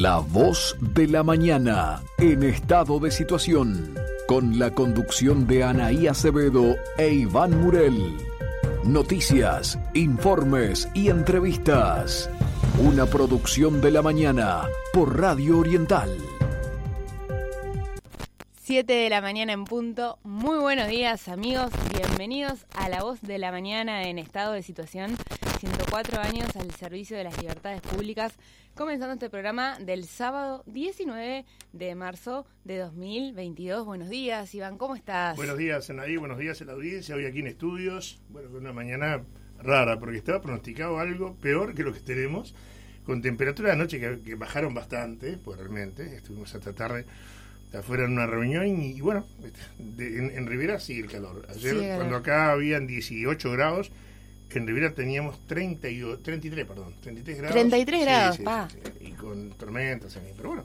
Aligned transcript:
La 0.00 0.20
voz 0.20 0.74
de 0.80 1.06
la 1.06 1.22
mañana 1.22 2.02
en 2.16 2.42
estado 2.44 2.98
de 2.98 3.10
situación, 3.10 3.94
con 4.26 4.58
la 4.58 4.70
conducción 4.70 5.46
de 5.46 5.64
Anaí 5.64 6.06
Acevedo 6.06 6.76
e 6.96 7.12
Iván 7.12 7.60
Murel. 7.60 8.16
Noticias, 8.84 9.78
informes 9.92 10.88
y 10.94 11.10
entrevistas. 11.10 12.30
Una 12.82 13.04
producción 13.04 13.82
de 13.82 13.90
la 13.90 14.00
mañana 14.00 14.62
por 14.94 15.20
Radio 15.20 15.58
Oriental. 15.58 16.08
7 18.62 18.90
de 18.90 19.10
la 19.10 19.20
mañana 19.20 19.52
en 19.52 19.64
punto. 19.64 20.18
Muy 20.24 20.58
buenos 20.58 20.88
días 20.88 21.28
amigos, 21.28 21.70
bienvenidos 21.94 22.64
a 22.74 22.88
La 22.88 23.02
Voz 23.02 23.20
de 23.20 23.36
la 23.36 23.52
Mañana 23.52 24.04
en 24.04 24.18
estado 24.18 24.54
de 24.54 24.62
situación. 24.62 25.18
104 25.92 26.20
años 26.22 26.56
al 26.56 26.70
servicio 26.70 27.18
de 27.18 27.24
las 27.24 27.36
libertades 27.36 27.82
públicas, 27.82 28.32
comenzando 28.74 29.12
este 29.12 29.28
programa 29.28 29.78
del 29.78 30.06
sábado 30.06 30.62
19 30.64 31.44
de 31.74 31.94
marzo 31.94 32.46
de 32.64 32.78
2022. 32.78 33.84
Buenos 33.84 34.08
días, 34.08 34.54
Iván, 34.54 34.78
¿cómo 34.78 34.96
estás? 34.96 35.36
Buenos 35.36 35.58
días, 35.58 35.90
Anaí, 35.90 36.16
buenos 36.16 36.38
días 36.38 36.62
a 36.62 36.64
la 36.64 36.72
audiencia, 36.72 37.14
hoy 37.14 37.26
aquí 37.26 37.40
en 37.40 37.48
estudios. 37.48 38.22
Bueno, 38.30 38.48
una 38.56 38.72
mañana 38.72 39.22
rara, 39.62 39.98
porque 39.98 40.16
estaba 40.16 40.40
pronosticado 40.40 40.98
algo 40.98 41.36
peor 41.36 41.74
que 41.74 41.82
lo 41.82 41.92
que 41.92 42.00
tenemos, 42.00 42.54
con 43.04 43.20
temperaturas 43.20 43.72
de 43.72 43.76
noche 43.76 44.00
que, 44.00 44.34
bajaron 44.34 44.72
bastante, 44.72 45.36
pues 45.36 45.58
realmente, 45.58 46.16
estuvimos 46.16 46.54
hasta 46.54 46.72
tarde 46.72 47.04
afuera 47.78 48.06
en 48.06 48.12
una 48.12 48.26
reunión 48.26 48.66
y, 48.66 48.98
bueno, 49.02 49.26
en, 49.98 50.46
Rivera 50.46 50.80
sigue 50.80 51.02
el 51.02 51.10
calor. 51.10 51.46
Ayer, 51.50 51.96
cuando 51.96 52.16
acá 52.16 52.50
habían 52.52 52.86
18 52.86 53.52
grados, 53.52 53.92
en 54.58 54.66
Rivera 54.66 54.92
teníamos 54.92 55.46
30 55.46 55.88
y, 55.88 56.02
33, 56.22 56.66
perdón, 56.66 56.94
33 57.00 57.38
grados. 57.38 57.54
33 57.54 58.00
grados, 58.02 58.38
pa. 58.38 58.68
y 59.00 59.12
con 59.12 59.50
tormentas, 59.52 60.18
pero 60.36 60.48
bueno, 60.50 60.64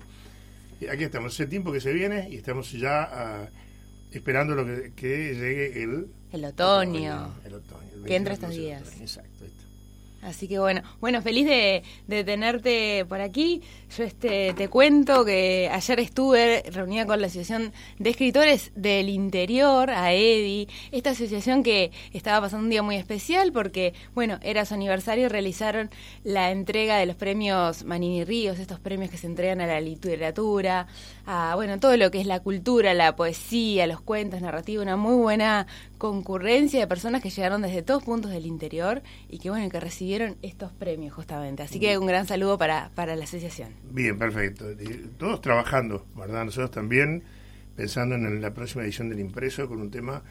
aquí 0.92 1.04
estamos, 1.04 1.34
ese 1.34 1.48
tiempo 1.48 1.72
que 1.72 1.80
se 1.80 1.94
viene 1.94 2.30
y 2.30 2.38
estamos 2.38 2.72
ya 2.72 3.04
ah, 3.04 3.50
esperando 4.12 4.56
lo 4.56 4.66
que, 4.96 5.34
llegue 5.34 5.84
el... 5.84 6.08
El 6.32 6.46
otoño. 6.46 7.36
El 7.46 7.54
otoño. 7.54 8.04
que 8.06 8.16
entra 8.16 8.34
estos 8.34 8.52
días. 8.52 8.84
Exacto. 9.00 9.46
Así 10.28 10.48
que 10.48 10.60
bueno, 10.60 10.82
bueno, 11.00 11.22
feliz 11.22 11.46
de, 11.48 12.24
tenerte 12.24 13.06
por 13.08 13.22
aquí. 13.22 13.62
Yo 13.98 14.04
este 14.04 14.54
te 14.54 14.68
cuento 14.68 15.24
que 15.24 15.70
ayer 15.72 16.00
estuve 16.02 16.64
reunida 16.70 17.06
con 17.06 17.22
la 17.22 17.28
Asociación 17.28 17.72
de 17.98 18.10
Escritores 18.10 18.72
del 18.76 19.08
Interior, 19.08 19.90
a 19.90 20.14
EDI, 20.14 20.68
esta 20.92 21.12
asociación 21.12 21.64
que 21.64 21.92
estaba 22.12 22.42
pasando 22.42 22.66
un 22.66 22.70
día 22.70 22.84
muy 22.84 22.98
especial 22.98 23.54
porque, 23.54 23.94
bueno, 24.14 24.38
era 24.42 24.66
su 24.66 24.74
aniversario, 24.74 25.30
realizaron 25.30 25.90
la 26.24 26.52
entrega 26.52 26.98
de 26.98 27.06
los 27.06 27.16
premios 27.16 27.86
Manini 27.86 28.26
Ríos, 28.26 28.60
estos 28.60 28.80
premios 28.80 29.10
que 29.10 29.18
se 29.18 29.28
entregan 29.28 29.62
a 29.62 29.68
la 29.68 29.80
literatura, 29.80 30.88
a, 31.28 31.56
bueno, 31.56 31.78
todo 31.78 31.96
lo 31.98 32.10
que 32.10 32.22
es 32.22 32.26
la 32.26 32.40
cultura, 32.40 32.94
la 32.94 33.18
poesía, 33.18 33.86
los 33.86 34.00
cuentos, 34.00 34.42
narrativa, 34.42 34.82
una 34.82 34.96
muy 34.96 35.16
buena 35.16 35.68
concurrencia 35.98 36.80
de 36.80 36.88
personas 36.88 37.22
que 37.22 37.30
llegaron 37.30 37.62
desde 37.62 37.84
todos 37.84 38.02
puntos 38.04 38.32
del 38.32 38.46
interior 38.46 39.04
y 39.28 39.40
que, 39.40 39.50
bueno, 39.50 39.70
que 39.70 39.80
recibieron 39.82 40.38
estos 40.42 40.72
premios 40.72 41.14
justamente. 41.14 41.64
Así 41.64 41.82
que 41.82 41.98
un 41.98 42.08
gran 42.08 42.26
saludo 42.28 42.58
para, 42.58 42.92
para 42.96 43.18
la 43.18 43.26
asociación. 43.26 43.70
Bien, 43.92 44.18
perfecto. 44.18 44.66
Todos 45.18 45.42
trabajando, 45.42 46.06
¿verdad? 46.16 46.46
Nosotros 46.46 46.72
también 46.72 47.24
pensando 47.76 48.16
en 48.16 48.42
la 48.42 48.54
próxima 48.54 48.84
edición 48.84 49.10
del 49.10 49.20
impreso 49.20 49.68
con 49.68 49.82
un 49.82 49.92
tema 49.92 50.24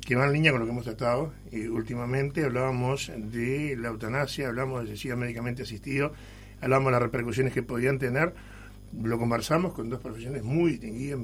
que 0.00 0.16
va 0.16 0.24
en 0.24 0.32
línea 0.32 0.52
con 0.52 0.60
lo 0.60 0.66
que 0.66 0.72
hemos 0.72 0.84
tratado. 0.84 1.34
Y 1.52 1.66
últimamente 1.66 2.44
hablábamos 2.44 3.12
de 3.14 3.76
la 3.78 3.88
eutanasia, 3.88 4.48
hablamos 4.48 4.80
de 4.80 4.88
suicidio 4.88 5.18
médicamente 5.18 5.64
asistido, 5.64 6.14
hablamos 6.62 6.86
de 6.86 6.92
las 6.92 7.02
repercusiones 7.02 7.52
que 7.52 7.62
podían 7.62 7.98
tener. 7.98 8.32
Lo 9.02 9.18
conversamos 9.18 9.72
con 9.72 9.88
dos 9.88 10.00
profesiones 10.00 10.42
muy 10.42 10.72
distinguidas. 10.72 11.20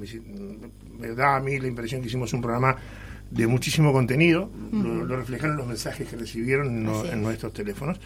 Me 0.99 1.09
da 1.09 1.35
a 1.35 1.39
mí 1.39 1.59
la 1.59 1.67
impresión 1.67 2.01
que 2.01 2.07
hicimos 2.07 2.31
un 2.33 2.41
programa 2.41 2.77
de 3.31 3.47
muchísimo 3.47 3.91
contenido, 3.91 4.49
lo, 4.71 5.05
reflejaron 5.05 5.57
los 5.57 5.67
mensajes 5.67 6.07
que 6.07 6.15
recibieron 6.15 6.87
en, 7.07 7.21
nuestros 7.21 7.53
teléfonos. 7.53 7.99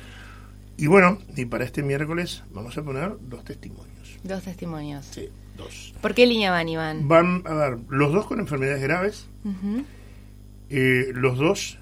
Y 0.78 0.88
bueno, 0.88 1.20
y 1.36 1.46
para 1.46 1.64
este 1.64 1.84
miércoles 1.84 2.44
vamos 2.52 2.78
a 2.78 2.84
poner 2.84 3.14
dos 3.22 3.44
testimonios. 3.44 4.18
Dos 4.24 4.44
testimonios. 4.44 5.06
Sí, 5.06 5.30
dos. 5.58 5.94
¿Por 6.02 6.14
qué 6.14 6.26
línea 6.26 6.52
van, 6.52 6.70
Iván? 6.70 7.08
Van 7.08 7.44
a 7.46 7.54
dar 7.54 7.78
los 7.90 8.12
dos 8.12 8.26
con 8.26 8.40
enfermedades 8.40 8.82
graves, 8.82 9.28
eh, 10.70 11.12
los 11.14 11.38
dos 11.38 11.78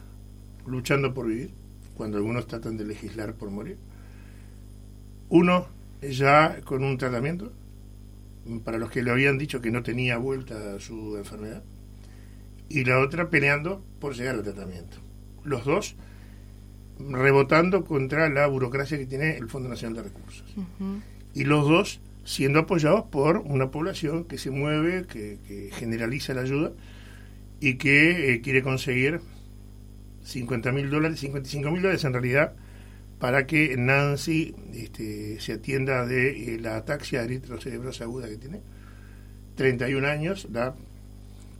luchando 0.66 1.14
por 1.14 1.28
vivir, 1.28 1.52
cuando 1.96 2.18
algunos 2.18 2.46
tratan 2.48 2.78
de 2.78 2.86
legislar 2.86 3.34
por 3.36 3.50
morir. 3.50 3.78
Uno 5.30 5.68
ya 6.02 6.62
con 6.62 6.84
un 6.84 6.98
tratamiento, 6.98 7.52
para 8.64 8.78
los 8.78 8.90
que 8.92 9.04
le 9.04 9.12
habían 9.12 9.38
dicho 9.38 9.62
que 9.62 9.72
no 9.72 9.84
tenía 9.84 10.18
vuelta 10.18 10.76
a 10.76 10.80
su 10.80 11.18
enfermedad 11.18 11.64
y 12.70 12.84
la 12.86 13.00
otra 13.00 13.30
peleando 13.30 13.84
por 14.00 14.16
llegar 14.16 14.36
al 14.36 14.44
tratamiento. 14.44 14.98
Los 15.44 15.66
dos 15.66 15.96
rebotando 17.00 17.86
contra 17.86 18.30
la 18.30 18.46
burocracia 18.48 18.98
que 18.98 19.06
tiene 19.06 19.38
el 19.38 19.50
Fondo 19.50 19.70
Nacional 19.70 19.98
de 19.98 20.04
Recursos. 20.04 20.54
Y 21.34 21.44
los 21.46 21.68
dos 21.68 22.02
siendo 22.26 22.60
apoyados 22.60 23.06
por 23.06 23.38
una 23.38 23.72
población 23.72 24.26
que 24.26 24.38
se 24.38 24.52
mueve, 24.52 25.06
que, 25.08 25.70
generaliza 25.74 26.34
la 26.34 26.42
ayuda 26.42 26.72
y 27.60 27.76
que 27.76 28.34
eh, 28.34 28.42
quiere 28.42 28.62
conseguir 28.62 29.22
50 30.24 30.72
mil 30.72 30.90
dólares, 30.90 31.20
55 31.20 31.72
mil 31.72 31.82
dólares 31.82 32.04
en 32.04 32.14
realidad, 32.14 32.54
para 33.20 33.46
que 33.46 33.76
Nancy 33.78 34.56
este, 34.74 35.40
se 35.42 35.54
atienda 35.54 36.06
de 36.06 36.56
eh, 36.56 36.60
la 36.60 36.78
ataxia 36.78 37.24
eritrocerebrosa 37.24 38.06
aguda 38.06 38.30
que 38.30 38.38
tiene. 38.38 38.62
31 39.56 40.08
años, 40.08 40.48
da 40.50 40.74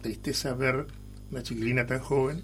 tristeza 0.02 0.54
ver 0.54 0.88
una 1.32 1.44
chiquilina 1.44 1.86
tan 1.86 2.00
joven, 2.00 2.44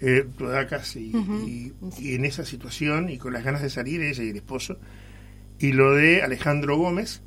eh, 0.00 0.26
toda 0.36 0.66
casi, 0.66 1.12
y, 1.46 1.72
en 2.14 2.24
esa 2.24 2.44
situación 2.44 3.08
y 3.08 3.18
con 3.18 3.32
las 3.32 3.44
ganas 3.44 3.62
de 3.62 3.70
salir 3.70 4.02
ella 4.02 4.24
y 4.24 4.30
el 4.30 4.36
esposo. 4.36 4.78
Y 5.60 5.72
lo 5.72 5.92
de 5.94 6.22
Alejandro 6.22 6.76
Gómez, 6.76 7.22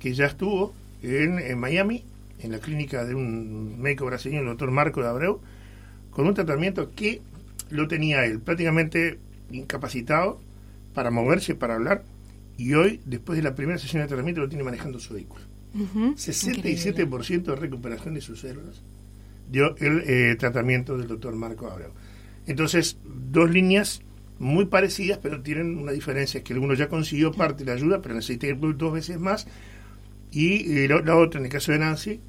que 0.00 0.14
ya 0.14 0.24
estuvo 0.24 0.74
en, 1.02 1.58
Miami, 1.58 2.02
en 2.40 2.52
la 2.52 2.58
clínica 2.58 3.04
de 3.04 3.14
un 3.14 3.78
médico 3.78 4.06
brasileño, 4.06 4.40
el 4.40 4.46
doctor 4.46 4.70
Marco 4.70 5.02
de 5.02 5.08
Abreu, 5.08 5.40
con 6.10 6.26
un 6.26 6.32
tratamiento 6.32 6.92
que 6.92 7.20
lo 7.68 7.86
tenía 7.88 8.24
él 8.24 8.40
prácticamente 8.40 9.18
incapacitado 9.50 10.40
para 10.96 11.10
moverse, 11.10 11.54
para 11.54 11.74
hablar, 11.74 12.04
y 12.56 12.72
hoy, 12.72 13.02
después 13.04 13.36
de 13.36 13.42
la 13.42 13.54
primera 13.54 13.78
sesión 13.78 14.00
de 14.00 14.08
tratamiento, 14.08 14.40
lo 14.40 14.48
tiene 14.48 14.64
manejando 14.64 14.98
su 14.98 15.12
vehículo. 15.12 15.44
67% 15.74 17.42
de 17.42 17.54
recuperación 17.54 18.14
de 18.14 18.22
sus 18.22 18.40
células 18.40 18.82
dio 19.46 19.76
el 19.76 20.02
eh, 20.06 20.36
tratamiento 20.38 20.96
del 20.96 21.06
doctor 21.06 21.36
Marco 21.36 21.68
Abreu. 21.68 21.90
Entonces, 22.46 22.96
dos 23.04 23.50
líneas 23.50 24.00
muy 24.38 24.64
parecidas, 24.64 25.18
pero 25.18 25.42
tienen 25.42 25.76
una 25.76 25.92
diferencia, 25.92 26.38
es 26.38 26.44
que 26.44 26.54
uno 26.54 26.72
ya 26.72 26.88
consiguió 26.88 27.30
parte 27.30 27.64
de 27.64 27.72
la 27.72 27.76
ayuda, 27.76 28.00
pero 28.00 28.14
necesita 28.14 28.46
ir 28.46 28.58
dos 28.58 28.92
veces 28.94 29.20
más, 29.20 29.46
y 30.32 30.78
eh, 30.78 30.88
la, 30.88 31.14
otra, 31.14 31.40
en 31.40 31.44
el 31.44 31.52
caso 31.52 31.72
de 31.72 31.78
Nancy, 31.78 32.20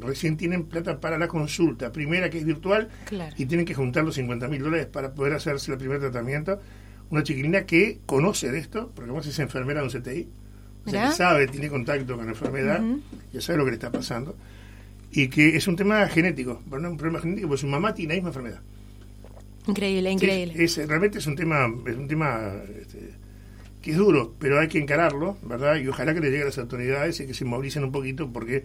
recién 0.00 0.36
tienen 0.36 0.64
plata 0.64 0.98
para 0.98 1.16
la 1.16 1.28
consulta, 1.28 1.92
primera 1.92 2.28
que 2.28 2.38
es 2.38 2.44
virtual, 2.44 2.88
y 3.36 3.46
tienen 3.46 3.64
que 3.64 3.74
juntar 3.74 4.02
los 4.02 4.16
50 4.16 4.48
mil 4.48 4.64
dólares 4.64 4.86
para 4.86 5.14
poder 5.14 5.34
hacerse 5.34 5.70
el 5.70 5.78
primer 5.78 6.00
tratamiento. 6.00 6.60
Una 7.10 7.22
chiquilina 7.22 7.64
que 7.66 7.98
conoce 8.06 8.50
de 8.50 8.58
esto, 8.58 8.90
porque 8.94 9.10
además 9.10 9.26
es 9.26 9.38
enfermera 9.38 9.80
de 9.80 9.86
un 9.86 9.92
CTI, 9.92 10.28
o 10.86 10.90
sea, 10.90 11.08
que 11.08 11.16
sabe, 11.16 11.46
tiene 11.48 11.68
contacto 11.68 12.16
con 12.16 12.24
la 12.24 12.32
enfermedad, 12.32 12.82
ya 13.32 13.40
sabe 13.40 13.58
lo 13.58 13.64
que 13.64 13.72
le 13.72 13.76
está 13.76 13.90
pasando 13.90 14.36
y 15.12 15.28
que 15.28 15.56
es 15.56 15.66
un 15.66 15.76
tema 15.76 16.06
genético, 16.08 16.62
bueno, 16.66 16.90
un 16.90 16.96
problema 16.96 17.20
genético, 17.20 17.48
porque 17.48 17.60
su 17.60 17.66
mamá 17.66 17.94
tiene 17.94 18.14
la 18.14 18.16
misma 18.16 18.28
enfermedad. 18.30 18.60
Increíble, 19.66 20.10
increíble. 20.10 20.54
Es, 20.56 20.76
realmente 20.76 21.18
es 21.18 21.26
un 21.26 21.36
tema, 21.36 21.66
es 21.86 21.96
un 21.96 22.08
tema 22.08 22.52
este, 22.80 23.10
que 23.82 23.90
es 23.90 23.96
duro, 23.96 24.34
pero 24.38 24.58
hay 24.60 24.68
que 24.68 24.78
encararlo, 24.78 25.36
¿verdad? 25.42 25.76
Y 25.76 25.88
ojalá 25.88 26.14
que 26.14 26.20
le 26.20 26.30
llegue 26.30 26.42
a 26.42 26.46
las 26.46 26.58
autoridades 26.58 27.20
y 27.20 27.26
que 27.26 27.34
se 27.34 27.44
movilicen 27.44 27.84
un 27.84 27.92
poquito, 27.92 28.32
porque 28.32 28.64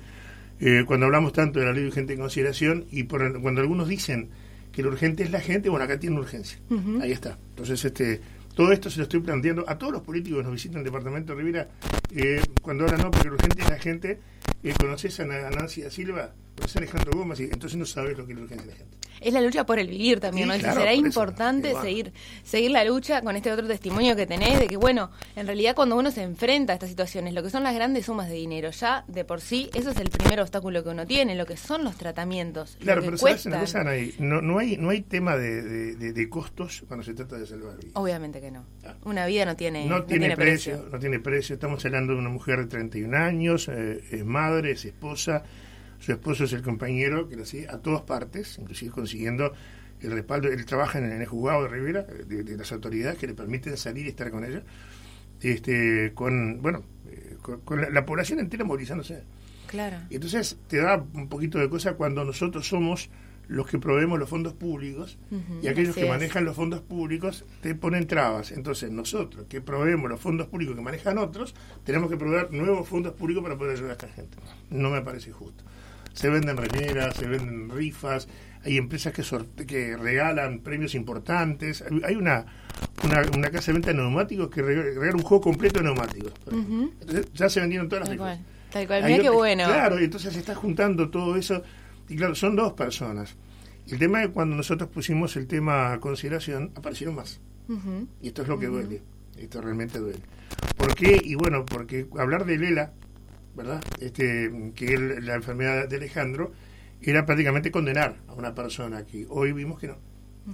eh, 0.60 0.84
cuando 0.86 1.08
hablamos 1.08 1.34
tanto 1.34 1.60
de 1.60 1.66
la 1.66 1.74
ley 1.74 1.82
de 1.82 1.88
urgente 1.90 2.14
en 2.14 2.20
consideración 2.20 2.86
y 2.92 3.04
por, 3.04 3.42
cuando 3.42 3.62
algunos 3.62 3.88
dicen 3.88 4.30
que 4.72 4.84
lo 4.84 4.90
urgente 4.90 5.24
es 5.24 5.32
la 5.32 5.42
gente, 5.42 5.70
bueno, 5.70 5.86
acá 5.86 6.00
tiene 6.00 6.20
urgencia. 6.20 6.60
Ahí 7.02 7.12
está. 7.12 7.38
Entonces, 7.52 7.84
este 7.84 8.20
todo 8.56 8.72
esto 8.72 8.90
se 8.90 8.98
lo 8.98 9.04
estoy 9.04 9.20
planteando 9.20 9.66
a 9.68 9.78
todos 9.78 9.94
los 9.94 10.02
políticos 10.02 10.40
que 10.40 10.44
nos 10.44 10.54
visitan 10.54 10.80
el 10.80 10.86
departamento 10.86 11.36
de 11.36 11.44
Rivera, 11.44 11.70
eh, 12.12 12.42
cuando 12.62 12.86
ahora 12.86 12.98
no, 12.98 13.12
porque 13.12 13.30
urgente 13.30 13.62
es 13.62 13.70
la 13.70 13.78
gente. 13.78 14.20
Eh, 14.64 14.74
¿Conoces 14.80 15.20
a 15.20 15.26
Nancy 15.26 15.84
Silva? 15.92 16.34
¿Conoces 16.56 16.78
a 16.78 16.80
Alejandro 16.80 17.12
Gómez? 17.18 17.40
Entonces 17.42 17.78
no 17.78 17.86
sabes 17.86 18.18
lo 18.18 18.26
que 18.26 18.32
es 18.32 18.38
la 18.40 18.46
urgencia 18.46 18.68
la 18.68 18.76
gente 18.76 18.98
es 19.26 19.34
la 19.34 19.42
lucha 19.42 19.66
por 19.66 19.80
el 19.80 19.88
vivir 19.88 20.20
también, 20.20 20.48
¿no? 20.48 20.54
será 20.56 20.94
importante 20.94 21.74
seguir 21.82 22.14
seguir 22.44 22.72
la 22.72 22.84
lucha 22.84 23.22
con 23.22 23.36
este 23.36 23.52
otro 23.52 23.68
testimonio 23.68 24.16
que 24.16 24.26
tenés 24.26 24.60
de 24.60 24.68
que, 24.68 24.78
bueno, 24.78 25.10
en 25.36 25.48
realidad 25.48 25.76
cuando 25.76 25.98
uno 25.98 26.12
se 26.12 26.22
enfrenta 26.24 26.74
a 26.74 26.76
estas 26.76 26.90
situaciones, 26.90 27.34
lo 27.34 27.44
que 27.44 27.50
son 27.50 27.64
las 27.64 27.74
grandes 27.74 28.06
sumas 28.06 28.30
de 28.30 28.36
dinero, 28.36 28.70
ya 28.72 29.04
de 29.08 29.26
por 29.26 29.42
sí, 29.42 29.70
eso 29.74 29.92
es 29.92 29.98
el 29.98 30.10
primer 30.10 30.40
obstáculo 30.40 30.84
que 30.84 30.90
uno 30.90 31.06
tiene, 31.06 31.36
lo 31.36 31.46
que 31.46 31.58
son 31.58 31.84
los 31.84 31.98
tratamientos. 31.98 32.78
Claro, 32.80 33.02
pero 33.04 33.18
¿sabes 33.18 33.46
una 33.46 33.60
cosa, 33.60 33.84
no, 34.20 34.42
no, 34.42 34.60
hay, 34.60 34.78
no 34.78 34.90
hay 34.90 35.02
tema 35.02 35.36
de, 35.38 35.96
de, 35.96 36.30
costos 36.30 36.84
cuando 36.88 37.04
se 37.04 37.14
trata 37.14 37.38
de 37.38 37.46
salvar 37.46 37.78
vidas. 37.78 37.92
Obviamente 37.94 38.42
que 38.42 38.52
no. 38.52 38.66
Una 39.04 39.26
vida 39.26 39.46
no 39.46 39.56
tiene, 39.56 39.86
no, 39.86 40.04
tiene, 40.04 40.36
precio, 40.36 40.88
No 40.92 41.00
tiene 41.00 41.20
precio. 41.20 41.56
Estamos 41.56 41.84
hablando 41.86 42.14
de 42.14 42.20
una 42.20 42.30
mujer 42.30 42.60
de 42.60 42.66
31 42.66 43.18
años, 43.18 43.70
eh, 43.70 44.04
es 44.12 44.26
madre, 44.26 44.72
es 44.72 44.86
esposa, 44.86 45.44
su 46.06 46.12
esposo 46.12 46.44
es 46.44 46.54
el 46.54 46.62
compañero 46.62 47.28
que 47.28 47.36
lo 47.36 47.46
sigue 47.46 47.68
a 47.68 47.80
todas 47.80 48.04
partes, 48.04 48.60
inclusive 48.60 48.92
consiguiendo 48.92 49.52
el 50.02 50.12
respaldo. 50.12 50.50
Él 50.50 50.64
trabaja 50.64 51.00
en, 51.00 51.06
el 51.06 51.26
juzgado 51.26 51.64
de 51.64 51.70
Rivera, 51.70 52.04
de, 52.04 52.56
las 52.56 52.72
autoridades 52.72 53.18
que 53.18 53.26
le 53.26 53.34
permiten 53.34 53.76
salir 53.76 54.06
y 54.06 54.10
estar 54.10 54.30
con 54.30 54.46
ella, 54.46 54.62
este, 55.42 56.12
con, 56.14 56.62
bueno, 56.62 56.84
eh, 57.10 57.38
con, 57.42 57.92
la, 57.92 58.06
población 58.06 58.40
entera 58.40 58.64
movilizándose. 58.64 59.24
Claro. 59.66 59.98
Y 60.12 60.16
entonces 60.16 60.60
te 60.68 60.78
da 60.78 61.04
un 61.16 61.28
poquito 61.28 61.58
de 61.58 61.70
cosa 61.70 61.94
cuando 61.94 62.24
nosotros 62.24 62.68
somos 62.68 63.10
los 63.48 63.66
que 63.66 63.80
proveemos 63.80 64.20
los 64.20 64.30
fondos 64.30 64.54
públicos 64.54 65.18
y 65.64 65.68
aquellos 65.68 65.96
que 65.96 66.08
manejan 66.08 66.46
los 66.46 66.56
fondos 66.56 66.82
públicos 66.82 67.46
te 67.62 67.74
ponen 67.74 68.06
trabas. 68.06 68.52
Entonces 68.52 68.92
nosotros 68.92 69.48
que 69.50 69.60
proveemos 69.60 70.08
los 70.08 70.20
fondos 70.20 70.46
públicos 70.46 70.76
que 70.76 70.82
manejan 70.82 71.18
otros, 71.18 71.56
tenemos 71.84 72.12
que 72.12 72.18
proveer 72.18 72.52
nuevos 72.52 72.88
fondos 72.88 73.14
públicos 73.14 73.42
para 73.42 73.58
poder 73.58 73.74
ayudar 73.74 73.90
a 73.90 73.94
esta 73.94 74.08
gente. 74.10 74.38
No 74.70 74.92
me 74.92 75.02
parece 75.02 75.32
justo. 75.32 75.64
Se 76.16 76.30
venden 76.30 76.58
remeras, 76.58 77.16
se 77.16 77.28
venden 77.28 77.70
rifas, 77.70 78.28
hay 78.64 78.78
empresas 78.78 79.14
que, 79.14 79.24
que 79.66 79.96
regalan 79.96 80.60
premios 80.60 80.96
importantes. 80.96 81.84
Hay 82.04 82.16
una, 82.16 82.46
una, 83.04 83.52
casa 83.52 83.68
de 83.68 83.74
venta 83.74 83.90
de 83.90 83.98
neumáticos 83.98 84.50
que 84.50 84.64
regala 84.64 85.16
un 85.16 85.22
juego 85.22 85.42
completo 85.42 85.80
de 85.80 85.86
neumáticos. 85.86 86.34
Entonces 86.48 87.32
ya 87.34 87.48
se 87.48 87.60
vendieron 87.60 87.88
todas 87.88 88.06
las 88.06 88.10
rifas. 88.10 88.40
Tal 88.72 88.88
cual, 88.88 89.04
mira 89.04 89.22
qué 89.22 89.30
bueno. 89.30 89.66
Claro, 89.66 90.02
y 90.02 90.06
entonces 90.06 90.34
se 90.34 90.40
está 90.40 90.56
juntando 90.56 91.10
todo 91.10 91.36
eso 91.36 91.62
y 92.10 92.16
claro, 92.16 92.36
son 92.36 92.56
dos 92.56 92.74
personas. 92.74 93.36
El 93.88 94.00
tema 94.00 94.22
es 94.22 94.28
que 94.28 94.34
cuando 94.34 94.56
nosotros 94.56 94.90
pusimos 94.90 95.36
el 95.36 95.48
tema 95.48 95.94
a 95.94 96.00
consideración, 96.00 96.72
aparecieron 96.76 97.16
más. 97.16 97.40
Y 98.22 98.28
esto 98.28 98.42
es 98.44 98.48
lo 98.48 98.60
que 98.60 98.68
duele. 98.68 99.02
Esto 99.38 99.62
realmente 99.62 100.00
duele. 100.00 100.20
¿Por 100.78 100.96
qué? 100.96 101.20
Y 101.24 101.36
bueno, 101.36 101.66
porque 101.66 102.08
hablar 102.18 102.46
de 102.46 102.58
Lela, 102.58 102.94
¿verdad? 103.56 103.84
Este, 104.00 104.72
que 104.76 104.98
la 104.98 105.36
enfermedad 105.36 105.88
de 105.88 105.96
Alejandro 105.98 106.52
era 107.02 107.26
prácticamente 107.26 107.72
condenar 107.72 108.18
a 108.28 108.34
una 108.34 108.54
persona 108.54 108.98
aquí. 108.98 109.26
Hoy 109.30 109.54
vimos 109.54 109.80
que 109.80 109.88
no. 109.88 109.98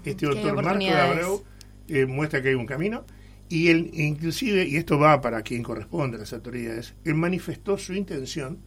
Este 0.05 0.25
doctor 0.25 0.61
Marco 0.61 0.79
de 0.79 0.91
Abreu 0.91 1.43
eh, 1.87 2.05
muestra 2.05 2.41
que 2.41 2.49
hay 2.49 2.55
un 2.55 2.65
camino 2.65 3.03
y 3.49 3.67
él 3.67 3.91
inclusive, 3.93 4.65
y 4.65 4.77
esto 4.77 4.97
va 4.97 5.19
para 5.19 5.41
quien 5.41 5.63
corresponde 5.63 6.15
a 6.15 6.21
las 6.21 6.31
autoridades, 6.31 6.93
él 7.03 7.15
manifestó 7.15 7.77
su 7.77 7.93
intención 7.93 8.59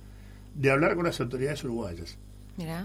de 0.54 0.70
hablar 0.70 0.94
con 0.94 1.04
las 1.04 1.20
autoridades 1.20 1.64
uruguayas. 1.64 2.18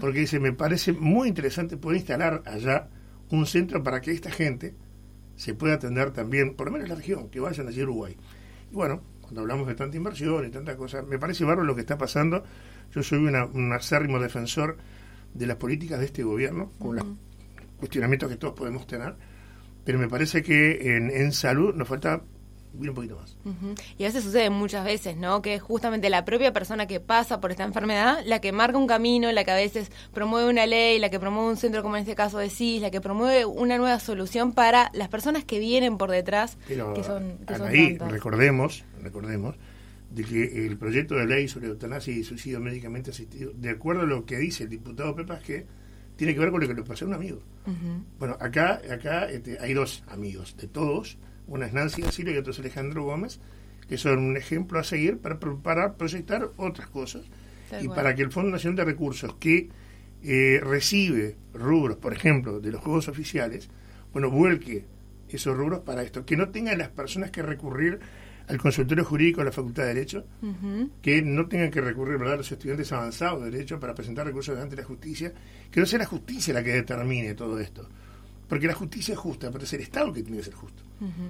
Porque 0.00 0.20
dice, 0.20 0.40
me 0.40 0.52
parece 0.52 0.92
muy 0.92 1.28
interesante 1.28 1.76
poder 1.76 1.98
instalar 1.98 2.42
allá 2.46 2.88
un 3.30 3.46
centro 3.46 3.82
para 3.82 4.00
que 4.00 4.10
esta 4.10 4.30
gente 4.30 4.74
se 5.36 5.54
pueda 5.54 5.74
atender 5.74 6.10
también, 6.10 6.54
por 6.54 6.66
lo 6.66 6.72
menos 6.72 6.86
en 6.86 6.90
la 6.90 6.96
región, 6.96 7.28
que 7.28 7.38
vayan 7.38 7.68
allí 7.68 7.80
a 7.80 7.84
Uruguay. 7.84 8.16
Y 8.72 8.74
bueno, 8.74 9.02
cuando 9.30 9.42
hablamos 9.42 9.68
de 9.68 9.76
tanta 9.76 9.96
inversión 9.96 10.44
y 10.44 10.50
tanta 10.50 10.76
cosa, 10.76 11.02
me 11.02 11.16
parece 11.16 11.44
barro 11.44 11.62
lo 11.62 11.76
que 11.76 11.82
está 11.82 11.96
pasando. 11.96 12.42
Yo 12.92 13.00
soy 13.00 13.20
un 13.20 13.72
acérrimo 13.72 14.18
defensor 14.18 14.76
de 15.32 15.46
las 15.46 15.56
políticas 15.56 16.00
de 16.00 16.06
este 16.06 16.24
gobierno, 16.24 16.72
con 16.80 16.96
los 16.96 17.04
cuestionamientos 17.76 18.28
que 18.28 18.34
todos 18.34 18.54
podemos 18.54 18.88
tener, 18.88 19.14
pero 19.84 20.00
me 20.00 20.08
parece 20.08 20.42
que 20.42 20.96
en, 20.96 21.12
en 21.12 21.30
salud 21.30 21.72
nos 21.76 21.86
falta 21.86 22.22
un 22.78 22.94
poquito 22.94 23.16
más. 23.16 23.36
Y 23.98 24.04
a 24.04 24.06
veces 24.06 24.24
sucede 24.24 24.50
muchas 24.50 24.84
veces, 24.84 25.16
¿no? 25.16 25.42
Que 25.42 25.54
es 25.54 25.62
justamente 25.62 26.10
la 26.10 26.24
propia 26.24 26.52
persona 26.52 26.86
que 26.86 27.00
pasa 27.00 27.40
por 27.40 27.50
esta 27.50 27.64
enfermedad 27.64 28.22
la 28.24 28.40
que 28.40 28.52
marca 28.52 28.78
un 28.78 28.86
camino, 28.86 29.30
la 29.32 29.44
que 29.44 29.50
a 29.50 29.56
veces 29.56 29.90
promueve 30.12 30.48
una 30.48 30.66
ley, 30.66 30.98
la 30.98 31.10
que 31.10 31.18
promueve 31.18 31.50
un 31.50 31.56
centro 31.56 31.82
como 31.82 31.96
en 31.96 32.02
este 32.02 32.14
caso 32.14 32.38
de 32.38 32.50
CIS, 32.50 32.82
la 32.82 32.90
que 32.90 33.00
promueve 33.00 33.44
una 33.44 33.78
nueva 33.78 33.98
solución 34.00 34.52
para 34.52 34.90
las 34.94 35.08
personas 35.08 35.44
que 35.44 35.58
vienen 35.58 35.98
por 35.98 36.10
detrás, 36.10 36.56
que 36.66 37.04
son, 37.04 37.38
ahí, 37.66 37.98
recordemos, 37.98 38.84
recordemos, 39.02 39.56
de 40.10 40.24
que 40.24 40.66
el 40.66 40.76
proyecto 40.76 41.14
de 41.14 41.26
ley 41.26 41.48
sobre 41.48 41.68
eutanasia 41.68 42.12
y 42.12 42.24
suicidio 42.24 42.60
médicamente 42.60 43.10
asistido, 43.10 43.52
de 43.54 43.70
acuerdo 43.70 44.02
a 44.02 44.06
lo 44.06 44.24
que 44.24 44.38
dice 44.38 44.64
el 44.64 44.70
diputado 44.70 45.14
Pepas, 45.14 45.42
que 45.42 45.66
tiene 46.16 46.34
que 46.34 46.40
ver 46.40 46.50
con 46.50 46.60
lo 46.60 46.68
que 46.68 46.74
le 46.74 46.82
pasó 46.82 47.04
a 47.04 47.08
un 47.08 47.14
amigo. 47.14 47.40
Bueno, 48.18 48.36
acá, 48.40 48.80
acá 48.90 49.30
este, 49.30 49.58
hay 49.60 49.72
dos 49.72 50.02
amigos, 50.08 50.56
de 50.56 50.66
todos, 50.66 51.16
una 51.50 51.66
es 51.66 51.72
Nancy 51.72 52.02
Silva 52.10 52.30
y 52.30 52.36
otro 52.38 52.52
es 52.52 52.58
Alejandro 52.60 53.04
Gómez, 53.04 53.40
que 53.88 53.98
son 53.98 54.20
un 54.20 54.36
ejemplo 54.36 54.78
a 54.78 54.84
seguir 54.84 55.18
para, 55.18 55.38
para 55.38 55.94
proyectar 55.94 56.48
otras 56.56 56.88
cosas 56.88 57.22
y 57.82 57.88
para 57.88 58.14
que 58.14 58.22
el 58.22 58.30
Fondo 58.30 58.50
Nacional 58.50 58.76
de 58.76 58.84
Recursos, 58.84 59.34
que 59.34 59.68
eh, 60.22 60.60
recibe 60.62 61.36
rubros, 61.52 61.96
por 61.96 62.12
ejemplo, 62.12 62.60
de 62.60 62.70
los 62.70 62.80
juegos 62.80 63.08
oficiales, 63.08 63.68
bueno, 64.12 64.30
vuelque 64.30 64.84
esos 65.28 65.56
rubros 65.56 65.80
para 65.80 66.02
esto, 66.02 66.24
que 66.24 66.36
no 66.36 66.50
tengan 66.50 66.78
las 66.78 66.88
personas 66.88 67.30
que 67.30 67.42
recurrir 67.42 67.98
al 68.46 68.58
consultorio 68.58 69.04
jurídico 69.04 69.40
de 69.40 69.46
la 69.46 69.52
Facultad 69.52 69.84
de 69.84 69.94
Derecho, 69.94 70.24
que 71.02 71.22
no 71.22 71.46
tengan 71.46 71.70
que 71.70 71.80
recurrir 71.80 72.18
¿verdad? 72.18 72.38
los 72.38 72.50
estudiantes 72.50 72.90
avanzados 72.92 73.44
de 73.44 73.50
Derecho 73.50 73.78
para 73.78 73.94
presentar 73.94 74.26
recursos 74.26 74.54
delante 74.54 74.76
de 74.76 74.82
la 74.82 74.88
justicia, 74.88 75.32
que 75.70 75.80
no 75.80 75.86
sea 75.86 76.00
la 76.00 76.06
justicia 76.06 76.54
la 76.54 76.62
que 76.62 76.72
determine 76.72 77.34
todo 77.34 77.58
esto. 77.58 77.88
Porque 78.48 78.66
la 78.66 78.74
justicia 78.74 79.14
es 79.14 79.18
justa, 79.18 79.50
pero 79.52 79.64
es 79.64 79.72
el 79.72 79.80
Estado 79.80 80.12
que 80.12 80.22
tiene 80.22 80.38
que 80.38 80.44
ser 80.44 80.54
justo. 80.54 80.82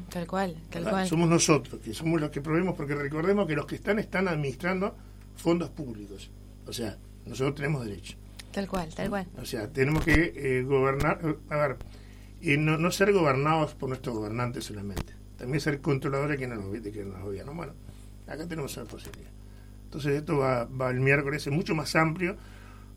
Tal 0.08 0.26
cual, 0.26 0.56
tal 0.70 0.84
cual. 0.84 1.06
Somos 1.06 1.28
nosotros, 1.28 1.81
que 1.81 1.94
somos 1.94 2.20
los 2.20 2.31
que 2.31 2.40
proveemos, 2.40 2.75
porque 2.75 2.94
recordemos 2.94 3.46
que 3.46 3.55
los 3.55 3.67
que 3.67 3.76
están 3.76 3.99
están 3.99 4.28
administrando 4.28 4.96
fondos 5.37 5.70
públicos. 5.70 6.31
O 6.67 6.72
sea, 6.72 6.99
nosotros 7.26 7.55
tenemos 7.55 7.84
derecho. 7.84 8.17
Tal 8.52 8.67
cual, 8.67 8.93
tal 8.94 9.08
cual. 9.11 9.26
O 9.40 9.44
sea, 9.44 9.69
tenemos 9.69 10.05
que 10.05 10.32
eh, 10.34 10.62
gobernar, 10.62 11.20
a 11.49 11.56
ver, 11.56 11.76
y 12.40 12.56
no, 12.56 12.78
no, 12.78 12.90
ser 12.90 13.12
gobernados 13.12 13.75
por 13.75 13.88
nuestros 13.88 14.17
gobernantes 14.17 14.64
solamente, 14.64 15.14
también 15.37 15.61
ser 15.61 15.81
controladores 15.81 16.32
de 16.32 16.46
quienes 16.46 16.58
nos, 16.58 16.72
de 16.72 16.90
quienes 16.90 17.12
nos 17.12 17.22
gobiernan. 17.22 17.56
Bueno, 17.56 17.75
acá 18.26 18.49
tenemos 18.49 18.72
esa 18.72 18.84
posibilidad. 18.84 19.31
Entonces 19.84 20.14
esto 20.14 20.38
va, 20.38 20.64
va 20.64 20.90
el 20.90 21.00
miércoles, 21.00 21.46
es 21.46 21.52
mucho 21.52 21.75
más 21.75 21.94
amplio 21.94 22.37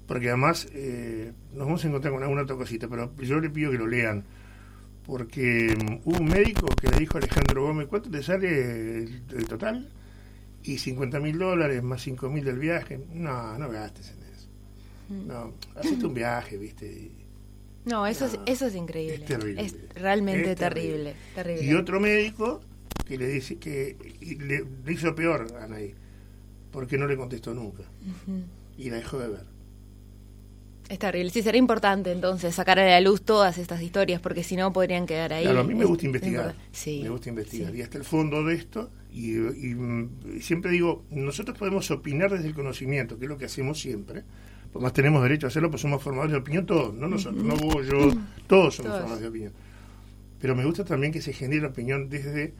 porque 0.08 0.30
además 0.30 0.68
eh, 0.74 1.32
nos 1.54 1.66
vamos 1.66 1.84
a 1.84 1.88
encontrar 1.88 2.14
con 2.14 2.24
alguna 2.24 2.44
otra 2.44 2.56
cosita, 2.56 2.88
pero 2.88 3.16
yo 3.18 3.40
le 3.40 3.50
pido 3.50 3.72
que 3.72 3.78
lo 3.78 3.88
lean, 3.88 4.24
porque 5.06 5.76
mm, 5.76 6.10
hubo 6.10 6.20
un 6.20 6.26
médico 6.26 6.68
que 6.80 6.88
le 6.90 7.00
dijo 7.00 7.18
a 7.18 7.22
Alejandro 7.22 7.64
Gómez, 7.64 7.88
¿cuánto 7.88 8.10
te 8.10 8.24
sale 8.24 9.04
el, 9.04 9.48
total? 9.48 9.90
Y 10.64 10.78
50 10.78 11.20
mil 11.20 11.38
dólares 11.38 11.84
más 11.84 12.02
5 12.02 12.30
mil 12.30 12.46
del 12.46 12.60
viaje. 12.60 13.00
No, 13.14 13.58
no 13.58 13.70
gastes 13.70 14.12
en 14.12 14.24
eso. 14.34 14.48
Mm. 15.10 15.28
No, 15.28 15.54
hacete 15.76 16.06
un 16.06 16.14
viaje, 16.14 16.58
¿viste? 16.58 17.12
no, 17.86 18.08
eso, 18.08 18.26
es, 18.26 18.40
eso 18.46 18.68
es 18.68 18.76
increíble. 18.76 19.16
Es 19.16 19.26
terrible. 19.26 19.62
Es 19.62 19.76
realmente 19.96 20.56
terrible, 20.56 21.16
terrible, 21.36 21.66
Y 21.66 21.74
otro 21.74 22.00
médico 22.00 22.62
que 23.06 23.18
le 23.18 23.28
dice 23.28 23.58
que 23.58 23.98
le, 24.22 24.92
hizo 24.94 25.14
peor 25.14 25.48
a 25.60 25.66
Anaí, 25.66 25.94
porque 26.72 26.98
no 26.98 27.08
le 27.08 27.18
contestó 27.18 27.54
nunca. 27.54 27.84
Y 28.78 28.90
la 28.90 28.98
dejó 28.98 29.20
de 29.20 29.28
ver. 29.28 29.53
Es 30.90 31.00
terrible. 31.00 31.30
Sí, 31.30 31.42
será 31.42 31.58
importante 31.58 32.12
entonces 32.12 32.54
sacar 32.54 32.80
a 32.80 32.86
la 32.86 33.02
luz 33.02 33.22
todas 33.22 33.58
estas 33.58 33.82
historias, 33.82 34.22
porque 34.22 34.44
si 34.44 34.56
no 34.56 34.72
podrían 34.74 35.06
quedar 35.06 35.34
ahí. 35.34 35.44
Claro, 35.44 35.62
a 35.62 35.64
mí 35.64 35.74
me 35.74 35.86
gusta 35.86 36.06
investigar. 36.06 36.56
Sí, 36.72 37.02
me 37.04 37.10
gusta 37.10 37.30
investigar. 37.30 37.74
Y 37.76 37.82
hasta 37.82 37.98
el 37.98 38.04
fondo 38.04 38.44
de 38.44 38.56
esto, 38.56 38.92
y, 39.12 39.32
mm, 39.32 40.40
siempre 40.42 40.72
digo, 40.72 41.06
nosotros 41.12 41.58
podemos 41.58 41.90
opinar 41.92 42.32
desde 42.32 42.48
el 42.48 42.54
conocimiento, 42.54 43.18
que 43.18 43.26
es 43.26 43.30
lo 43.30 43.38
que 43.38 43.46
hacemos 43.46 43.80
siempre. 43.80 44.24
Pues 44.72 44.82
más 44.82 44.94
tenemos 44.94 45.22
derecho 45.22 45.48
a 45.48 45.50
hacerlo, 45.50 45.70
pues 45.70 45.82
somos 45.82 46.02
formadores 46.02 46.32
de 46.32 46.40
opinión 46.40 46.66
todos, 46.66 46.94
no 46.96 47.08
nosotros, 47.08 47.44
no 47.44 47.56
vos, 47.56 47.86
yo, 47.86 48.12
todos 48.48 48.76
somos 48.76 48.94
formadores 48.94 49.22
de 49.22 49.28
opinión. 49.28 49.54
Pero 50.40 50.56
me 50.56 50.66
gusta 50.66 50.84
también 50.84 51.14
que 51.14 51.22
se 51.22 51.32
genere 51.32 51.68
opinión 51.68 52.10
desde 52.10 52.54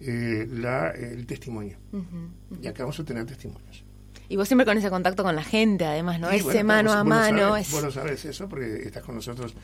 eh, 0.00 0.48
la, 0.50 0.90
el 0.90 1.26
testimonio. 1.26 1.76
Y 2.62 2.66
acá 2.66 2.84
vamos 2.84 2.98
a 3.00 3.04
tener 3.04 3.26
testimonios. 3.26 3.84
Y 4.28 4.36
vos 4.36 4.46
siempre 4.46 4.66
con 4.66 4.76
ese 4.76 4.90
contacto 4.90 5.22
con 5.22 5.34
la 5.34 5.42
gente, 5.42 5.86
además, 5.86 6.20
¿no? 6.20 6.30
ese 6.30 6.62
mano 6.62 6.92
a 6.92 7.02
mano. 7.02 7.56
es... 7.56 7.70
Vos 7.70 7.82
lo 7.82 7.90
sabes 7.90 8.24
eso 8.24 8.48
porque 8.48 8.82
estás 8.84 9.02
con 9.02 9.14
nosotros 9.14 9.54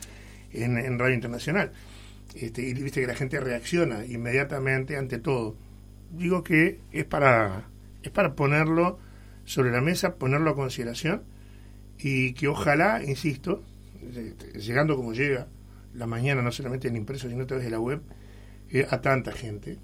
en, 0.51 0.97
Radio 0.97 1.13
Internacional. 1.13 1.71
Este, 2.33 2.63
y 2.63 2.73
viste 2.73 3.01
que 3.01 3.07
la 3.07 3.15
gente 3.15 3.39
reacciona 3.39 4.05
inmediatamente 4.05 4.97
ante 4.97 5.19
todo. 5.19 5.55
Digo 6.11 6.43
que 6.43 6.79
es 6.91 7.05
para, 7.05 7.65
es 8.01 8.09
para 8.09 8.35
ponerlo 8.35 8.97
sobre 9.45 9.71
la 9.71 9.81
mesa, 9.81 10.15
ponerlo 10.15 10.49
a 10.51 10.55
consideración 10.55 11.23
y 11.99 12.33
que 12.33 12.47
ojalá, 12.47 13.03
insisto, 13.03 13.63
este, 14.15 14.59
llegando 14.59 14.95
como 14.95 15.13
llega 15.13 15.47
la 15.93 16.07
mañana, 16.07 16.41
no 16.41 16.51
solamente 16.51 16.87
en 16.87 16.95
impreso, 16.95 17.29
sino 17.29 17.43
a 17.43 17.47
través 17.47 17.65
de 17.65 17.71
la 17.71 17.79
web, 17.79 18.01
eh, 18.69 18.85
a 18.89 19.01
tanta 19.01 19.31
gente, 19.31 19.77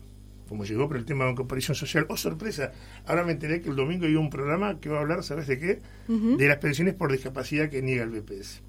como 0.51 0.65
llegó 0.65 0.85
por 0.89 0.97
el 0.97 1.05
tema 1.05 1.23
de 1.27 1.33
comparación 1.33 1.75
social. 1.75 2.05
¡Oh, 2.09 2.17
sorpresa! 2.17 2.73
Ahora 3.05 3.23
me 3.23 3.31
enteré 3.31 3.61
que 3.61 3.69
el 3.69 3.75
domingo 3.77 4.05
hay 4.05 4.17
un 4.17 4.29
programa 4.29 4.81
que 4.81 4.89
va 4.89 4.97
a 4.97 4.99
hablar, 4.99 5.23
¿sabes 5.23 5.47
de 5.47 5.57
qué? 5.57 5.81
De 6.09 6.45
las 6.45 6.57
pensiones 6.57 6.93
por 6.93 7.09
discapacidad 7.09 7.69
que 7.69 7.81
niega 7.81 8.03
el 8.03 8.09
BPS. 8.09 8.61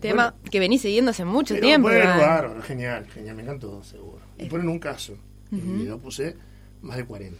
Tema 0.00 0.34
que 0.50 0.58
venís 0.58 0.82
siguiendo 0.82 1.12
hace 1.12 1.24
mucho 1.24 1.54
tiempo. 1.60 1.86
Bueno, 1.86 2.60
genial, 2.62 3.06
genial, 3.06 3.36
me 3.36 3.42
encantó, 3.42 3.84
seguro. 3.84 4.18
Y 4.36 4.46
ponen 4.46 4.68
un 4.68 4.80
caso, 4.80 5.16
y 5.52 5.84
yo 5.84 5.96
puse 6.00 6.34
más 6.82 6.96
de 6.96 7.04
40. 7.04 7.38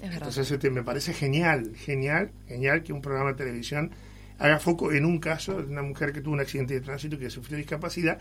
Entonces 0.00 0.50
este, 0.50 0.70
me 0.70 0.82
parece 0.82 1.12
genial, 1.12 1.72
genial, 1.76 2.32
genial 2.48 2.82
que 2.82 2.94
un 2.94 3.02
programa 3.02 3.32
de 3.32 3.36
televisión 3.36 3.90
haga 4.38 4.58
foco 4.60 4.92
en 4.92 5.04
un 5.04 5.18
caso 5.18 5.60
de 5.60 5.70
una 5.70 5.82
mujer 5.82 6.14
que 6.14 6.22
tuvo 6.22 6.32
un 6.32 6.40
accidente 6.40 6.72
de 6.72 6.80
tránsito 6.80 7.18
que 7.18 7.28
sufrió 7.28 7.58
discapacidad 7.58 8.18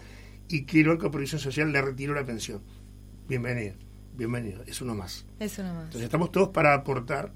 y 0.50 0.66
que 0.66 0.82
el 0.82 0.90
Banco 0.90 1.04
de 1.04 1.10
Previsión 1.12 1.40
Social 1.40 1.72
le 1.72 1.82
retiró 1.82 2.14
la 2.14 2.26
pensión. 2.26 2.62
Bienvenida. 3.30 3.76
Bienvenido, 4.16 4.64
es 4.66 4.82
uno 4.82 4.96
más. 4.96 5.26
Es 5.40 5.58
uno 5.60 5.74
más. 5.74 5.86
Entonces 5.86 6.04
estamos 6.04 6.32
todos 6.32 6.50
para 6.50 6.74
aportar 6.74 7.32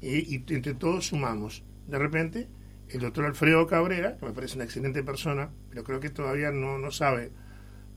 y, 0.00 0.36
entre 0.52 0.74
todos 0.74 1.06
sumamos. 1.06 1.62
De 1.86 1.98
repente, 1.98 2.48
el 2.88 3.00
doctor 3.00 3.24
Alfredo 3.24 3.66
Cabrera, 3.66 4.16
que 4.16 4.26
me 4.26 4.32
parece 4.32 4.56
una 4.56 4.64
excelente 4.64 5.02
persona, 5.02 5.50
pero 5.70 5.84
creo 5.84 6.00
que 6.00 6.10
todavía 6.10 6.50
no, 6.50 6.78
no 6.78 6.90
sabe 6.90 7.30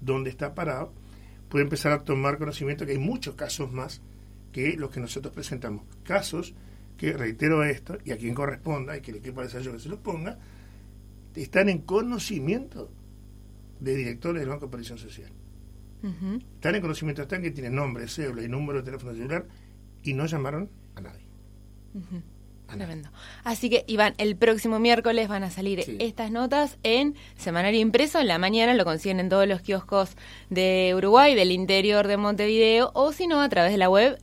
dónde 0.02 0.30
está 0.30 0.56
parado, 0.56 0.94
puede 1.50 1.64
empezar 1.64 1.92
a 1.92 2.04
tomar 2.04 2.38
conocimiento 2.38 2.86
que 2.86 2.94
hay 2.94 2.98
muchos 2.98 3.36
casos 3.36 3.72
más 3.72 4.02
que 4.52 4.78
los 4.78 4.90
que 4.90 5.00
nosotros 5.00 5.34
presentamos. 5.34 5.86
Casos 6.04 6.54
que, 6.98 7.14
reitero 7.14 7.64
esto, 7.64 7.98
y 8.06 8.12
a 8.12 8.18
quien 8.18 8.34
corresponda, 8.34 8.98
y 8.98 9.02
que 9.02 9.12
el 9.12 9.18
equipo 9.18 9.42
de 9.42 9.48
desarrollo 9.48 9.74
que 9.74 9.80
se 9.80 9.90
los 9.90 10.00
ponga, 10.00 10.38
están 11.36 11.70
en 11.70 11.80
conocimiento 11.80 12.90
de 13.80 13.96
directores 13.96 14.42
del 14.42 14.50
Banco 14.50 14.68
de 14.68 14.72
Previsión 14.72 14.98
Social. 14.98 15.32
Están 16.56 16.76
en 16.76 16.82
conocimiento, 16.82 17.24
están 17.24 17.42
que 17.42 17.52
tienen 17.52 17.76
nombre, 17.76 18.08
cédula 18.08 18.44
y 18.44 18.48
número 18.48 18.80
de 18.80 18.86
teléfono 18.86 19.14
celular 19.14 19.48
y 20.04 20.14
no 20.14 20.26
llamaron 20.26 20.70
a 20.96 21.02
nadie. 21.02 21.26
Tremendo. 22.68 23.10
Así 23.44 23.70
que, 23.70 23.86
Iván, 23.88 24.16
el 24.18 24.36
próximo 24.36 24.80
miércoles 24.80 25.28
van 25.28 25.44
a 25.44 25.52
salir 25.52 25.84
estas 26.00 26.32
notas 26.32 26.78
en 26.84 27.16
Semanario 27.38 27.80
Impreso. 27.80 28.20
En 28.20 28.28
la 28.28 28.40
mañana 28.40 28.74
lo 28.74 28.86
consiguen 28.86 29.20
en 29.20 29.30
todos 29.30 29.48
los 29.48 29.62
kioscos 29.62 30.16
de 30.50 30.94
Uruguay, 30.96 31.36
del 31.36 31.52
interior 31.52 32.08
de 32.08 32.18
Montevideo, 32.18 32.92
o 32.94 33.12
si 33.12 33.28
no, 33.28 33.42
a 33.42 33.50
través 33.50 33.72
de 33.72 33.78
la 33.78 33.90
web 33.90 34.18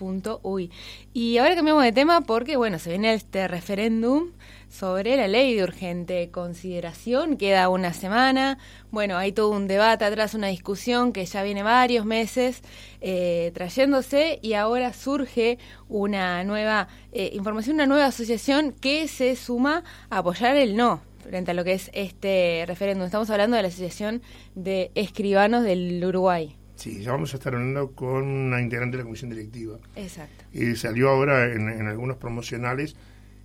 lamañana.uy. 0.00 0.70
Y 1.12 1.38
ahora 1.38 1.54
cambiamos 1.54 1.84
de 1.84 1.92
tema 1.92 2.20
porque, 2.22 2.56
bueno, 2.56 2.78
se 2.78 2.90
viene 2.90 3.14
este 3.14 3.48
referéndum 3.48 4.32
sobre 4.68 5.16
la 5.16 5.26
ley 5.28 5.54
de 5.54 5.64
urgente 5.64 6.30
consideración. 6.30 7.36
Queda 7.36 7.68
una 7.68 7.92
semana. 7.92 8.58
Bueno, 8.90 9.16
hay 9.16 9.32
todo 9.32 9.50
un 9.50 9.66
debate 9.66 10.04
atrás, 10.04 10.34
una 10.34 10.48
discusión 10.48 11.12
que 11.12 11.26
ya 11.26 11.42
viene 11.42 11.62
varios 11.62 12.04
meses 12.04 12.62
eh, 13.00 13.50
trayéndose 13.54 14.38
y 14.42 14.54
ahora 14.54 14.92
surge 14.92 15.58
una 15.88 16.44
nueva 16.44 16.88
eh, 17.12 17.30
información, 17.34 17.76
una 17.76 17.86
nueva 17.86 18.06
asociación 18.06 18.72
que 18.72 19.08
se 19.08 19.34
suma 19.36 19.82
a 20.08 20.18
apoyar 20.18 20.56
el 20.56 20.76
no 20.76 21.02
frente 21.20 21.50
a 21.50 21.54
lo 21.54 21.64
que 21.64 21.74
es 21.74 21.90
este 21.92 22.64
referéndum. 22.66 23.06
Estamos 23.06 23.28
hablando 23.30 23.56
de 23.56 23.62
la 23.62 23.68
Asociación 23.68 24.22
de 24.54 24.90
Escribanos 24.94 25.64
del 25.64 26.02
Uruguay. 26.04 26.59
Sí, 26.80 27.02
ya 27.02 27.12
vamos 27.12 27.34
a 27.34 27.36
estar 27.36 27.54
hablando 27.54 27.92
con 27.92 28.24
una 28.24 28.60
integrante 28.60 28.96
de 28.96 29.02
la 29.02 29.04
comisión 29.04 29.30
directiva. 29.30 29.78
Exacto. 29.96 30.44
Y 30.52 30.74
salió 30.76 31.10
ahora 31.10 31.52
en, 31.52 31.68
en 31.68 31.86
algunos 31.86 32.16
promocionales 32.16 32.96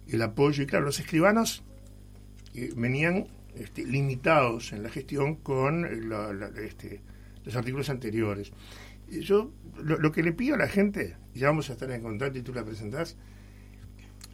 el 0.08 0.22
apoyo. 0.22 0.64
Y 0.64 0.66
claro, 0.66 0.86
los 0.86 1.00
escribanos 1.00 1.62
eh, 2.54 2.72
venían 2.76 3.28
este, 3.56 3.86
limitados 3.86 4.72
en 4.74 4.84
la 4.84 4.90
gestión 4.90 5.36
con 5.36 5.86
este, 6.58 7.02
los 7.44 7.56
artículos 7.56 7.90
anteriores. 7.90 8.52
Yo 9.10 9.52
lo, 9.78 10.12
que 10.12 10.24
le 10.24 10.32
pido 10.32 10.56
a 10.56 10.58
la 10.58 10.68
gente, 10.68 11.16
ya 11.34 11.48
vamos 11.48 11.70
a 11.70 11.74
estar 11.74 11.90
en 11.92 12.02
contacto 12.02 12.40
y 12.40 12.42
tú 12.42 12.54
la 12.54 12.64
presentás, 12.64 13.18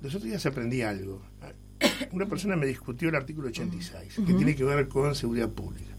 los 0.01 0.15
otros 0.15 0.29
días 0.29 0.45
aprendí 0.45 0.81
algo. 0.81 1.21
Una 2.11 2.27
persona 2.27 2.55
me 2.55 2.65
discutió 2.67 3.09
el 3.09 3.15
artículo 3.15 3.49
86, 3.49 4.21
que 4.25 4.33
tiene 4.33 4.55
que 4.55 4.63
ver 4.63 4.87
con 4.87 5.13
seguridad 5.13 5.49
pública. 5.49 5.91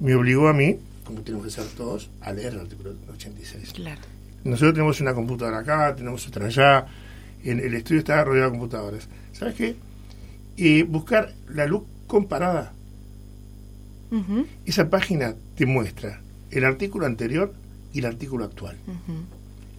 Me 0.00 0.14
obligó 0.14 0.48
a 0.48 0.52
mí, 0.52 0.78
como 1.04 1.20
tenemos 1.22 1.46
que 1.46 1.52
ser 1.52 1.66
todos, 1.76 2.10
a 2.20 2.32
leer 2.32 2.54
el 2.54 2.60
artículo 2.60 2.94
86. 3.12 3.72
Claro. 3.74 4.00
Nosotros 4.44 4.74
tenemos 4.74 5.00
una 5.00 5.14
computadora 5.14 5.58
acá, 5.58 5.94
tenemos 5.94 6.26
otra 6.26 6.46
allá, 6.46 6.86
en 7.42 7.60
el 7.60 7.74
estudio 7.74 8.00
está 8.00 8.24
rodeado 8.24 8.50
de 8.50 8.58
computadoras. 8.58 9.08
¿Sabes 9.32 9.54
qué? 9.54 9.76
Y 10.56 10.82
buscar 10.82 11.34
la 11.48 11.66
luz 11.66 11.82
comparada. 12.06 12.72
Esa 14.64 14.88
página 14.90 15.34
te 15.56 15.66
muestra 15.66 16.20
el 16.52 16.64
artículo 16.64 17.04
anterior 17.04 17.52
y 17.92 17.98
el 17.98 18.06
artículo 18.06 18.44
actual. 18.44 18.76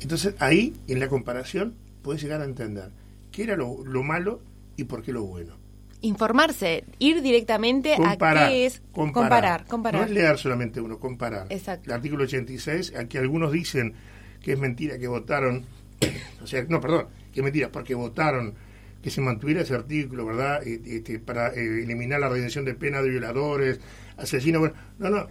Entonces 0.01 0.36
ahí, 0.39 0.75
en 0.88 1.00
la 1.00 1.08
comparación, 1.08 1.74
puedes 2.01 2.22
llegar 2.22 2.41
a 2.41 2.46
entender 2.46 2.89
qué 3.32 3.44
era 3.44 3.55
lo, 3.55 4.03
malo 4.03 4.41
y 4.75 4.84
por 4.84 5.03
qué 5.03 5.13
lo 5.13 5.24
bueno. 5.24 5.53
Informarse, 6.02 6.84
ir 7.00 7.22
directamente 7.22 7.96
a 7.96 8.18
qué 8.18 8.66
es 8.66 8.82
comparar, 8.92 9.66
comparar, 9.66 10.02
No 10.02 10.06
es 10.06 10.12
leer 10.12 10.38
solamente 10.38 10.80
uno, 10.80 11.00
comparar. 11.00 11.48
Exacto. 11.50 11.86
El 11.90 11.94
artículo 11.94 12.25
86, 12.25 12.94
aquí 12.96 13.18
algunos 13.18 13.52
dicen 13.52 13.94
que 14.42 14.54
es 14.54 14.60
mentira 14.60 15.00
que 15.00 15.08
votaron, 15.08 15.66
o 16.44 16.48
sea, 16.48 16.64
no, 16.68 16.80
perdón, 16.80 17.08
que 17.34 17.42
mentira, 17.42 17.72
porque 17.72 17.96
votaron 17.96 18.54
que 19.02 19.10
se 19.12 19.22
mantuviera 19.22 19.62
ese 19.62 19.75
artículo, 19.75 20.25
¿verdad? 20.25 20.66
Este, 20.66 21.20
para 21.20 21.50
eh, 21.50 21.84
eliminar 21.84 22.20
la 22.20 22.30
redención 22.30 22.66
de 22.66 22.74
pena 22.74 23.02
de 23.04 23.10
violadores, 23.10 23.80
asesinos. 24.18 24.60
Bueno, 24.62 24.75
no, 24.98 25.10
no, 25.10 25.28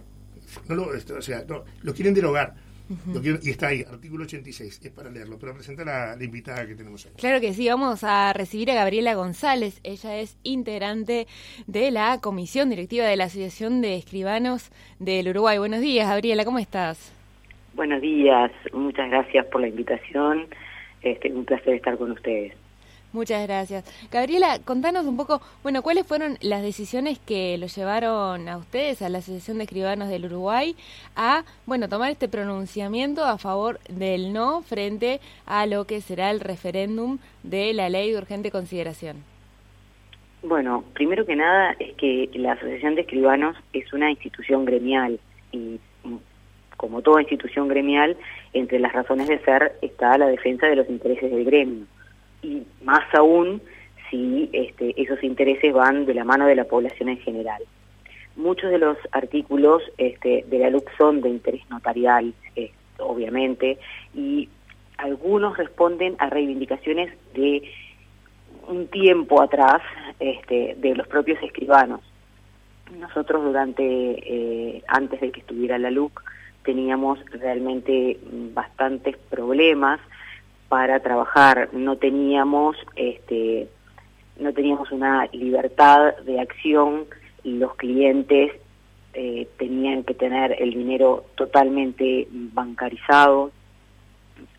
no 0.69 0.75
lo, 0.75 0.87
o 1.17 1.21
sea, 1.21 1.43
no, 1.47 1.65
lo 1.81 1.93
quieren 1.93 2.13
derogar. 2.13 2.55
Y 3.43 3.49
está 3.49 3.67
ahí, 3.67 3.81
artículo 3.81 4.25
86, 4.25 4.81
es 4.83 4.91
para 4.91 5.09
leerlo, 5.09 5.37
pero 5.39 5.53
presentar 5.53 5.89
a 5.89 6.15
la 6.15 6.23
invitada 6.23 6.65
que 6.67 6.75
tenemos 6.75 7.05
ahí. 7.05 7.13
Claro 7.17 7.41
que 7.41 7.53
sí, 7.53 7.67
vamos 7.67 8.03
a 8.03 8.33
recibir 8.33 8.69
a 8.71 8.75
Gabriela 8.75 9.15
González, 9.15 9.79
ella 9.83 10.17
es 10.19 10.37
integrante 10.43 11.27
de 11.67 11.91
la 11.91 12.19
comisión 12.21 12.69
directiva 12.69 13.05
de 13.05 13.15
la 13.15 13.25
Asociación 13.25 13.81
de 13.81 13.95
Escribanos 13.95 14.71
del 14.99 15.29
Uruguay. 15.29 15.57
Buenos 15.57 15.81
días, 15.81 16.07
Gabriela, 16.07 16.45
¿cómo 16.45 16.59
estás? 16.59 17.13
Buenos 17.73 18.01
días, 18.01 18.51
muchas 18.73 19.09
gracias 19.09 19.45
por 19.47 19.61
la 19.61 19.67
invitación 19.67 20.47
este, 21.01 21.31
un 21.31 21.45
placer 21.45 21.75
estar 21.75 21.97
con 21.97 22.11
ustedes. 22.11 22.53
Muchas 23.15 23.47
gracias. 23.47 23.85
Gabriela, 24.11 24.59
contanos 24.65 25.05
un 25.05 25.15
poco, 25.15 25.41
bueno, 25.63 25.81
¿cuáles 25.81 26.05
fueron 26.05 26.37
las 26.41 26.61
decisiones 26.61 27.17
que 27.17 27.57
lo 27.57 27.67
llevaron 27.67 28.49
a 28.49 28.57
ustedes, 28.57 29.01
a 29.01 29.07
la 29.07 29.19
Asociación 29.19 29.57
de 29.57 29.63
Escribanos 29.63 30.09
del 30.09 30.25
Uruguay, 30.25 30.75
a, 31.15 31.45
bueno, 31.65 31.87
tomar 31.87 32.11
este 32.11 32.27
pronunciamiento 32.27 33.23
a 33.23 33.37
favor 33.37 33.79
del 33.87 34.33
no 34.33 34.63
frente 34.63 35.21
a 35.45 35.65
lo 35.65 35.85
que 35.85 36.01
será 36.01 36.29
el 36.29 36.41
referéndum 36.41 37.19
de 37.43 37.73
la 37.73 37.87
ley 37.87 38.11
de 38.11 38.17
urgente 38.17 38.51
consideración? 38.51 39.23
Bueno, 40.43 40.83
primero 40.93 41.25
que 41.25 41.37
nada 41.37 41.73
es 41.79 41.95
que 41.95 42.29
la 42.33 42.51
Asociación 42.51 42.95
de 42.95 43.01
Escribanos 43.01 43.55
es 43.71 43.93
una 43.93 44.11
institución 44.11 44.65
gremial 44.65 45.21
y 45.53 45.79
como 46.75 47.01
toda 47.01 47.21
institución 47.21 47.69
gremial, 47.69 48.17
entre 48.51 48.77
las 48.79 48.91
razones 48.91 49.29
de 49.29 49.39
ser 49.39 49.77
está 49.81 50.17
la 50.17 50.27
defensa 50.27 50.67
de 50.67 50.75
los 50.75 50.89
intereses 50.89 51.31
del 51.31 51.45
gremio. 51.45 51.85
Y 52.45 52.63
más 52.83 53.03
aún 53.13 53.59
si 54.09 54.49
este, 54.53 54.93
esos 55.01 55.23
intereses 55.23 55.73
van 55.73 56.05
de 56.05 56.13
la 56.13 56.23
mano 56.23 56.45
de 56.45 56.55
la 56.55 56.65
población 56.65 57.09
en 57.09 57.17
general. 57.17 57.61
Muchos 58.35 58.69
de 58.69 58.77
los 58.77 58.97
artículos 59.11 59.81
este, 59.97 60.45
de 60.47 60.59
la 60.59 60.69
LUC 60.69 60.89
son 60.97 61.21
de 61.21 61.29
interés 61.29 61.67
notarial, 61.69 62.33
eh, 62.55 62.71
obviamente, 62.99 63.79
y 64.13 64.49
algunos 64.97 65.57
responden 65.57 66.15
a 66.19 66.29
reivindicaciones 66.29 67.11
de 67.33 67.63
un 68.67 68.87
tiempo 68.87 69.41
atrás 69.41 69.81
este, 70.19 70.75
de 70.77 70.95
los 70.95 71.07
propios 71.07 71.41
escribanos. 71.41 72.01
Nosotros 72.99 73.43
durante, 73.43 73.83
eh, 73.83 74.83
antes 74.87 75.19
de 75.19 75.31
que 75.31 75.39
estuviera 75.39 75.79
la 75.79 75.89
LUC, 75.89 76.21
teníamos 76.63 77.19
realmente 77.31 78.19
bastantes 78.53 79.17
problemas 79.29 79.99
para 80.69 80.99
trabajar, 80.99 81.69
no 81.73 81.97
teníamos 81.97 82.75
este 82.95 83.67
no 84.37 84.51
teníamos 84.53 84.91
una 84.91 85.27
libertad 85.31 86.17
de 86.25 86.41
acción 86.41 87.05
y 87.43 87.53
los 87.53 87.75
clientes 87.75 88.51
eh, 89.13 89.47
tenían 89.57 90.03
que 90.03 90.13
tener 90.13 90.61
el 90.61 90.71
dinero 90.71 91.25
totalmente 91.35 92.27
bancarizado. 92.31 93.51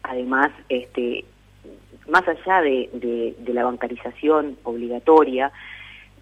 Además 0.03 0.51
este 0.69 1.25
más 2.09 2.23
allá 2.27 2.63
de, 2.63 3.35
de, 3.39 3.53
la 3.53 3.65
bancarización 3.65 4.57
obligatoria 4.63 5.53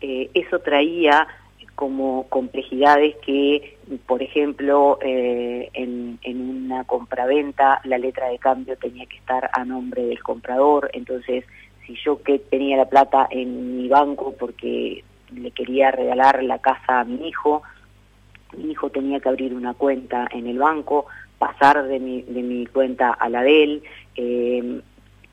eh, 0.00 0.30
eso 0.34 0.58
traía 0.60 1.28
como 1.74 2.26
complejidades 2.28 3.16
que, 3.24 3.76
por 4.06 4.22
ejemplo, 4.22 4.98
eh, 5.02 5.70
en, 5.72 6.18
en 6.22 6.66
una 6.66 6.84
compraventa 6.84 7.80
la 7.84 7.98
letra 7.98 8.28
de 8.28 8.38
cambio 8.38 8.76
tenía 8.76 9.06
que 9.06 9.16
estar 9.16 9.50
a 9.52 9.64
nombre 9.64 10.04
del 10.04 10.22
comprador, 10.22 10.90
entonces 10.92 11.44
si 11.86 11.96
yo 12.04 12.22
que 12.22 12.38
tenía 12.38 12.76
la 12.76 12.86
plata 12.86 13.26
en 13.30 13.76
mi 13.76 13.88
banco 13.88 14.34
porque 14.38 15.04
le 15.34 15.50
quería 15.50 15.90
regalar 15.90 16.42
la 16.42 16.58
casa 16.58 17.00
a 17.00 17.04
mi 17.04 17.28
hijo, 17.28 17.62
mi 18.56 18.70
hijo 18.70 18.90
tenía 18.90 19.20
que 19.20 19.28
abrir 19.28 19.54
una 19.54 19.74
cuenta 19.74 20.28
en 20.30 20.46
el 20.46 20.58
banco, 20.58 21.06
pasar 21.38 21.84
de 21.84 21.98
mi, 21.98 22.22
de 22.22 22.42
mi 22.42 22.66
cuenta 22.66 23.10
a 23.12 23.28
la 23.28 23.42
de 23.42 23.62
él, 23.62 23.82
eh, 24.16 24.80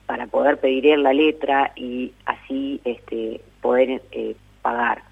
para 0.05 0.27
poder 0.27 0.59
pedir 0.59 0.97
la 0.97 1.13
letra 1.13 1.71
y 1.75 2.11
así 2.25 2.81
este, 2.83 3.41
poder 3.61 4.01
eh, 4.11 4.35
pagar. 4.61 5.03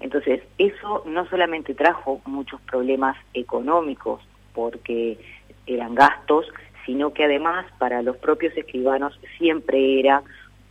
Entonces, 0.00 0.42
eso 0.58 1.02
no 1.06 1.26
solamente 1.28 1.74
trajo 1.74 2.20
muchos 2.24 2.60
problemas 2.62 3.16
económicos, 3.34 4.20
porque 4.54 5.18
eran 5.66 5.94
gastos, 5.94 6.46
sino 6.86 7.12
que 7.12 7.24
además 7.24 7.66
para 7.78 8.02
los 8.02 8.16
propios 8.16 8.56
escribanos 8.56 9.18
siempre 9.36 10.00
era 10.00 10.22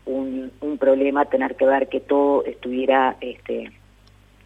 un, 0.05 0.51
problema 0.79 1.25
tener 1.25 1.55
que 1.55 1.65
ver 1.65 1.89
que 1.89 1.99
todo 1.99 2.45
estuviera 2.45 3.17
este, 3.19 3.71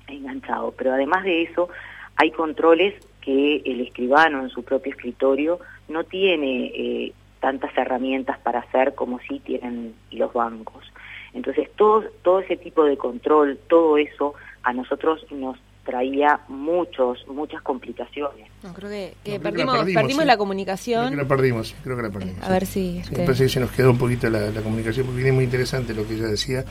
enganchado. 0.08 0.74
Pero 0.78 0.94
además 0.94 1.24
de 1.24 1.44
eso, 1.44 1.70
hay 2.16 2.32
controles 2.32 2.96
que 3.22 3.62
el 3.66 3.82
escribano 3.82 4.42
en 4.42 4.50
su 4.50 4.64
propio 4.64 4.92
escritorio 4.92 5.60
no 5.88 6.04
tiene 6.04 6.72
eh, 6.74 7.14
tantas 7.40 7.76
herramientas 7.78 8.40
para 8.40 8.60
hacer 8.60 8.96
como 8.96 9.20
sí 9.20 9.40
tienen 9.40 9.94
los 10.12 10.34
bancos. 10.34 10.86
Entonces, 11.34 11.70
todo, 11.76 12.04
todo 12.24 12.40
ese 12.40 12.58
tipo 12.58 12.84
de 12.84 12.98
control, 12.98 13.58
todo 13.68 13.98
eso 13.98 14.36
a 14.64 14.74
nosotros 14.74 15.26
nos 15.32 15.58
traía 15.86 16.40
muchos, 16.48 17.26
muchas 17.28 17.62
complicaciones. 17.62 18.48
No, 18.64 18.74
creo 18.74 18.90
que, 18.90 19.40
perdimos, 19.40 19.84
perdimos, 19.84 20.26
la 20.26 20.38
comunicación. 20.38 21.08
Creo 21.08 21.18
que 21.18 21.24
la 21.24 21.28
perdimos, 21.28 21.76
creo 21.84 21.98
que 21.98 22.04
la 22.04 22.10
perdimos. 22.10 22.44
A 22.44 22.50
ver 22.50 22.66
si... 22.66 23.00
Este... 23.00 23.24
Parece 23.24 23.44
que 23.44 23.50
se 23.50 23.60
nos 23.60 23.72
quedó 23.72 23.92
un 23.92 23.98
poquito 23.98 24.30
la, 24.30 24.52
comunicación, 24.62 25.08
porque 25.08 25.28
es 25.28 25.34
muy 25.34 25.44
interesante 25.44 25.94
lo 25.94 26.08
que 26.08 26.16
ella 26.16 26.28
decía 26.28 26.64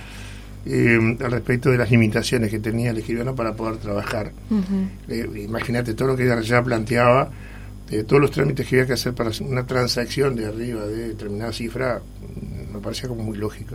eh, 0.64 1.16
al 1.20 1.30
respecto 1.30 1.70
de 1.70 1.78
las 1.78 1.90
limitaciones 1.90 2.50
que 2.50 2.60
tenía 2.60 2.90
el 2.90 2.98
escribano 2.98 3.34
para 3.34 3.54
poder 3.54 3.78
trabajar. 3.78 4.32
Eh, 5.08 5.28
imagínate 5.44 5.94
todo 5.94 6.08
lo 6.08 6.16
que 6.16 6.24
ella 6.24 6.40
ya 6.40 6.62
planteaba, 6.62 7.30
de 7.88 8.04
todos 8.04 8.22
los 8.22 8.30
trámites 8.30 8.68
que 8.68 8.76
había 8.76 8.86
que 8.86 8.92
hacer 8.92 9.14
para 9.14 9.30
una 9.40 9.66
transacción 9.66 10.36
de 10.36 10.46
arriba 10.46 10.86
de 10.86 11.08
determinada 11.08 11.52
cifra, 11.52 12.00
me 12.72 12.78
parecía 12.78 13.08
como 13.08 13.24
muy 13.24 13.36
lógico 13.36 13.74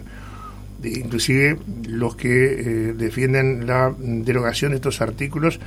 inclusive 0.86 1.58
los 1.88 2.16
que 2.16 2.30
eh, 2.30 2.94
defienden 2.94 3.68
la 3.68 3.96
derogación 3.98 4.72
de 4.72 4.78
estos 4.78 5.02
artículos 5.02 5.60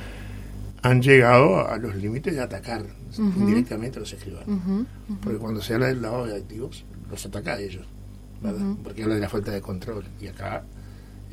han 0.81 1.01
llegado 1.01 1.67
a 1.67 1.77
los 1.77 1.95
límites 1.95 2.33
de 2.33 2.41
atacar 2.41 2.85
directamente 3.37 3.97
a 3.97 4.01
los 4.01 4.13
escribanos. 4.13 4.85
Porque 5.21 5.37
cuando 5.37 5.61
se 5.61 5.73
habla 5.73 5.87
del 5.87 6.01
lavado 6.01 6.25
de 6.27 6.37
activos, 6.37 6.85
los 7.09 7.25
ataca 7.25 7.53
a 7.53 7.59
ellos, 7.59 7.85
porque 8.83 9.03
habla 9.03 9.15
de 9.15 9.21
la 9.21 9.29
falta 9.29 9.51
de 9.51 9.61
control. 9.61 10.05
Y 10.21 10.27
acá 10.27 10.63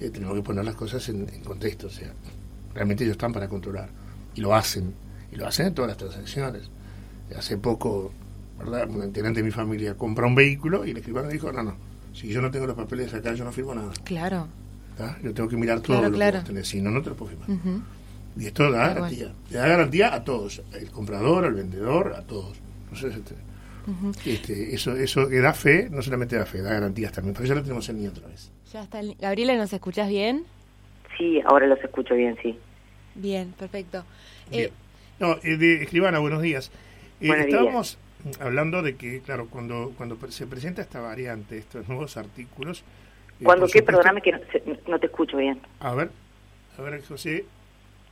eh, 0.00 0.10
tenemos 0.10 0.34
que 0.36 0.42
poner 0.42 0.64
las 0.64 0.74
cosas 0.74 1.08
en, 1.08 1.26
contexto. 1.44 1.86
O 1.86 1.90
sea, 1.90 2.12
realmente 2.74 3.04
ellos 3.04 3.14
están 3.14 3.32
para 3.32 3.48
controlar. 3.48 3.88
Y 4.34 4.40
lo 4.40 4.54
hacen. 4.54 4.92
Y 5.32 5.36
lo 5.36 5.46
hacen 5.46 5.66
en 5.66 5.74
todas 5.74 5.88
las 5.88 5.96
transacciones. 5.96 6.62
Hace 7.36 7.56
poco, 7.56 8.12
¿verdad? 8.58 8.88
Un 8.88 9.04
integrante 9.04 9.40
de 9.40 9.44
mi 9.44 9.52
familia 9.52 9.94
compra 9.94 10.26
un 10.26 10.34
vehículo 10.34 10.84
y 10.84 10.90
el 10.90 10.96
escribano 10.96 11.28
dijo, 11.28 11.52
no, 11.52 11.62
no, 11.62 11.74
si 12.16 12.28
yo 12.28 12.40
no 12.40 12.50
tengo 12.50 12.66
los 12.66 12.76
papeles 12.76 13.12
acá, 13.12 13.34
yo 13.34 13.44
no 13.44 13.52
firmo 13.52 13.74
nada. 13.74 13.92
Claro. 14.04 14.48
Yo 15.22 15.34
tengo 15.34 15.48
que 15.48 15.56
mirar 15.56 15.80
todo 15.80 16.00
lo 16.00 16.10
que 16.10 16.32
tenés, 16.46 16.66
si 16.66 16.80
no, 16.80 16.90
no 16.90 17.02
te 17.02 17.10
lo 17.10 17.16
puedo 17.16 17.32
firmar. 17.32 17.82
Y 18.38 18.46
esto 18.46 18.70
da 18.70 18.88
garantía. 18.88 19.32
Le 19.50 19.58
da 19.58 19.68
garantía 19.68 20.14
a 20.14 20.24
todos, 20.24 20.62
el 20.72 20.90
comprador, 20.90 21.44
al 21.44 21.54
vendedor, 21.54 22.14
a 22.16 22.22
todos. 22.22 22.56
Entonces, 22.84 23.16
este, 23.16 23.34
este, 24.30 24.74
eso, 24.74 24.96
eso 24.96 25.28
que 25.28 25.40
da 25.40 25.52
fe, 25.52 25.88
no 25.90 26.00
solamente 26.00 26.36
da 26.36 26.46
fe, 26.46 26.62
da 26.62 26.72
garantías 26.72 27.12
también, 27.12 27.34
porque 27.34 27.48
ya 27.48 27.54
lo 27.54 27.62
tenemos 27.62 27.86
en 27.90 28.00
mí 28.00 28.06
otra 28.06 28.26
vez. 28.28 28.50
Ya 28.72 28.82
está. 28.82 29.00
Gabriela, 29.20 29.54
¿nos 29.56 29.72
escuchas 29.72 30.08
bien? 30.08 30.44
Sí, 31.18 31.40
ahora 31.44 31.66
los 31.66 31.82
escucho 31.84 32.14
bien, 32.14 32.36
sí. 32.42 32.58
Bien, 33.14 33.52
perfecto. 33.58 34.04
Eh, 34.50 34.72
no, 35.18 35.36
eh, 35.42 35.56
de, 35.56 35.82
escribana, 35.82 36.18
buenos 36.18 36.40
días. 36.40 36.70
Eh, 37.20 37.30
estábamos 37.38 37.98
hablando 38.40 38.82
de 38.82 38.96
que, 38.96 39.20
claro, 39.20 39.48
cuando, 39.48 39.92
cuando 39.96 40.18
se 40.30 40.46
presenta 40.46 40.82
esta 40.82 41.00
variante, 41.00 41.58
estos 41.58 41.88
nuevos 41.88 42.16
artículos... 42.16 42.84
Eh, 43.40 43.44
¿Cuándo 43.44 43.66
qué? 43.66 43.82
Perdóname 43.82 44.22
que 44.22 44.32
no, 44.86 44.98
te 44.98 45.06
escucho 45.06 45.36
bien. 45.36 45.60
A 45.80 45.94
ver, 45.94 46.10
a 46.78 46.82
ver, 46.82 47.04
José, 47.04 47.44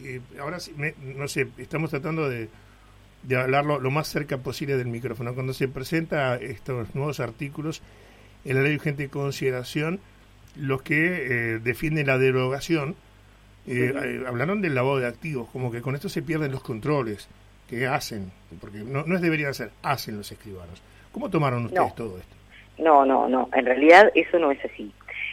eh, 0.01 0.21
ahora 0.41 0.61
sí, 0.61 0.75
no 1.17 1.29
sé, 1.29 1.49
estamos 1.59 1.91
tratando 1.91 2.29
de, 2.29 2.49
de 3.23 3.37
hablarlo 3.37 3.81
lo 3.81 3.91
más 3.91 4.09
cerca 4.09 4.39
posible 4.39 4.77
del 4.77 4.89
micrófono. 4.89 5.35
Cuando 5.35 5.55
se 5.55 5.69
presenta 5.69 6.37
estos 6.37 6.95
nuevos 6.95 7.21
artículos 7.21 7.83
en 8.45 8.57
la 8.57 8.63
ley 8.63 8.75
urgente 8.75 9.05
de 9.05 9.09
consideración, 9.09 10.01
los 10.57 10.83
que 10.83 11.55
eh, 11.55 11.59
defienden 11.59 12.07
la 12.07 12.19
derogación, 12.19 12.97
hablaron 14.27 14.61
del 14.61 14.75
lavado 14.75 14.99
de 14.99 15.07
activos, 15.07 15.49
como 15.51 15.73
que 15.73 15.81
con 15.81 15.95
esto 15.95 16.11
se 16.11 16.21
pierden 16.21 16.53
los 16.53 16.63
controles 16.63 17.29
que 17.75 17.87
hacen, 17.87 18.31
porque 18.61 18.79
no, 18.79 19.05
no 19.05 19.17
es 19.17 19.23
deberían 19.23 19.51
hacer, 19.51 19.71
hacen 19.83 20.17
los 20.17 20.31
escribanos. 20.31 20.83
¿Cómo 21.13 21.31
tomaron 21.31 21.67
ustedes 21.67 21.95
todo 21.95 22.19
esto? 22.19 22.35
No, 22.79 23.05
no, 23.05 23.29
no, 23.29 23.49
en 23.53 23.67
realidad 23.67 24.11
eso 24.15 24.39
no 24.39 24.51
es 24.51 24.65
así. 24.65 24.93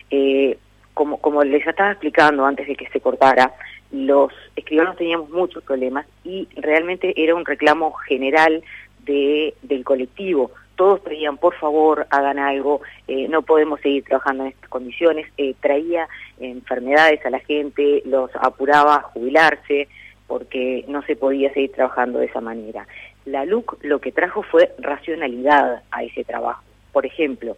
Eh, 0.10 0.58
como, 0.94 1.18
como 1.18 1.44
les 1.44 1.66
estaba 1.66 1.92
explicando 1.92 2.46
antes 2.46 2.68
de 2.68 2.76
que 2.76 2.88
se 2.90 3.00
cortara, 3.00 3.54
los 3.92 4.32
escribanos 4.56 4.98
teníamos 4.98 5.30
muchos 5.30 5.64
problemas 5.64 6.06
y 6.24 6.48
realmente 6.56 7.14
era 7.16 7.36
un 7.36 7.46
reclamo 7.46 7.94
general 7.94 8.64
de, 9.06 9.54
del 9.62 9.84
colectivo. 9.84 10.52
Todos 10.76 11.02
pedían, 11.02 11.38
por 11.38 11.56
favor, 11.56 12.08
hagan 12.10 12.40
algo, 12.40 12.82
eh, 13.08 13.28
no 13.28 13.42
podemos 13.42 13.82
seguir 13.82 14.04
trabajando 14.04 14.44
en 14.44 14.50
estas 14.50 14.70
condiciones. 14.70 15.28
Eh, 15.38 15.56
traía 15.60 16.08
enfermedades 16.40 17.26
a 17.26 17.30
la 17.30 17.40
gente, 17.40 18.02
los 18.06 18.32
apuraba 18.36 18.96
a 18.96 19.02
jubilarse, 19.02 19.88
porque 20.32 20.86
no 20.88 21.02
se 21.02 21.18
podía 21.18 21.54
seguir 21.54 21.74
trabajando 21.74 22.20
de 22.20 22.28
esa 22.28 22.40
manera. 22.40 22.88
La 23.26 23.44
LUC 23.44 23.84
lo 23.84 24.00
que 24.00 24.14
trajo 24.14 24.44
fue 24.44 24.72
racionalidad 24.78 25.84
a 25.92 26.04
ese 26.06 26.24
trabajo. 26.24 26.64
Por 26.94 27.06
ejemplo, 27.06 27.58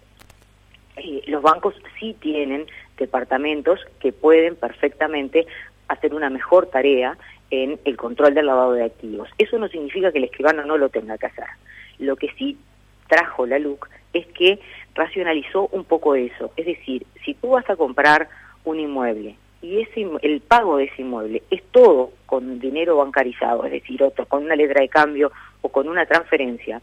eh, 0.98 1.22
los 1.28 1.44
bancos 1.44 1.76
sí 2.00 2.18
tienen 2.20 2.66
departamentos 2.98 3.80
que 4.00 4.12
pueden 4.12 4.56
perfectamente 4.56 5.46
hacer 5.88 6.16
una 6.16 6.32
mejor 6.32 6.66
tarea 6.66 7.16
en 7.52 7.80
el 7.86 7.96
control 7.96 8.34
del 8.34 8.48
lavado 8.48 8.74
de 8.74 8.86
activos. 8.86 9.30
Eso 9.38 9.60
no 9.60 9.68
significa 9.68 10.12
que 10.12 10.18
el 10.18 10.24
escribano 10.24 10.66
no 10.66 10.80
lo 10.80 10.90
tenga 10.90 11.20
que 11.20 11.28
hacer. 11.28 11.46
Lo 12.00 12.16
que 12.16 12.32
sí 12.40 12.58
trajo 13.08 13.46
la 13.46 13.60
LUC 13.60 13.88
es 14.14 14.26
que 14.30 14.58
racionalizó 14.96 15.68
un 15.68 15.84
poco 15.84 16.16
eso. 16.16 16.52
Es 16.58 16.66
decir, 16.66 17.06
si 17.24 17.36
tú 17.36 17.50
vas 17.50 17.70
a 17.70 17.76
comprar 17.76 18.30
un 18.66 18.80
inmueble 18.80 19.36
y 19.64 19.80
ese, 19.80 20.06
el 20.22 20.42
pago 20.42 20.78
de 20.78 20.84
ese 20.84 21.02
inmueble 21.02 21.42
es 21.50 21.64
todo 21.72 22.12
con 22.26 22.60
dinero 22.60 22.98
bancarizado, 22.98 23.64
es 23.66 23.72
decir, 23.72 24.04
otro, 24.04 24.26
con 24.26 24.44
una 24.44 24.58
letra 24.58 24.82
de 24.82 24.90
cambio 24.90 25.32
o 25.62 25.70
con 25.70 25.88
una 25.88 26.06
transferencia, 26.06 26.82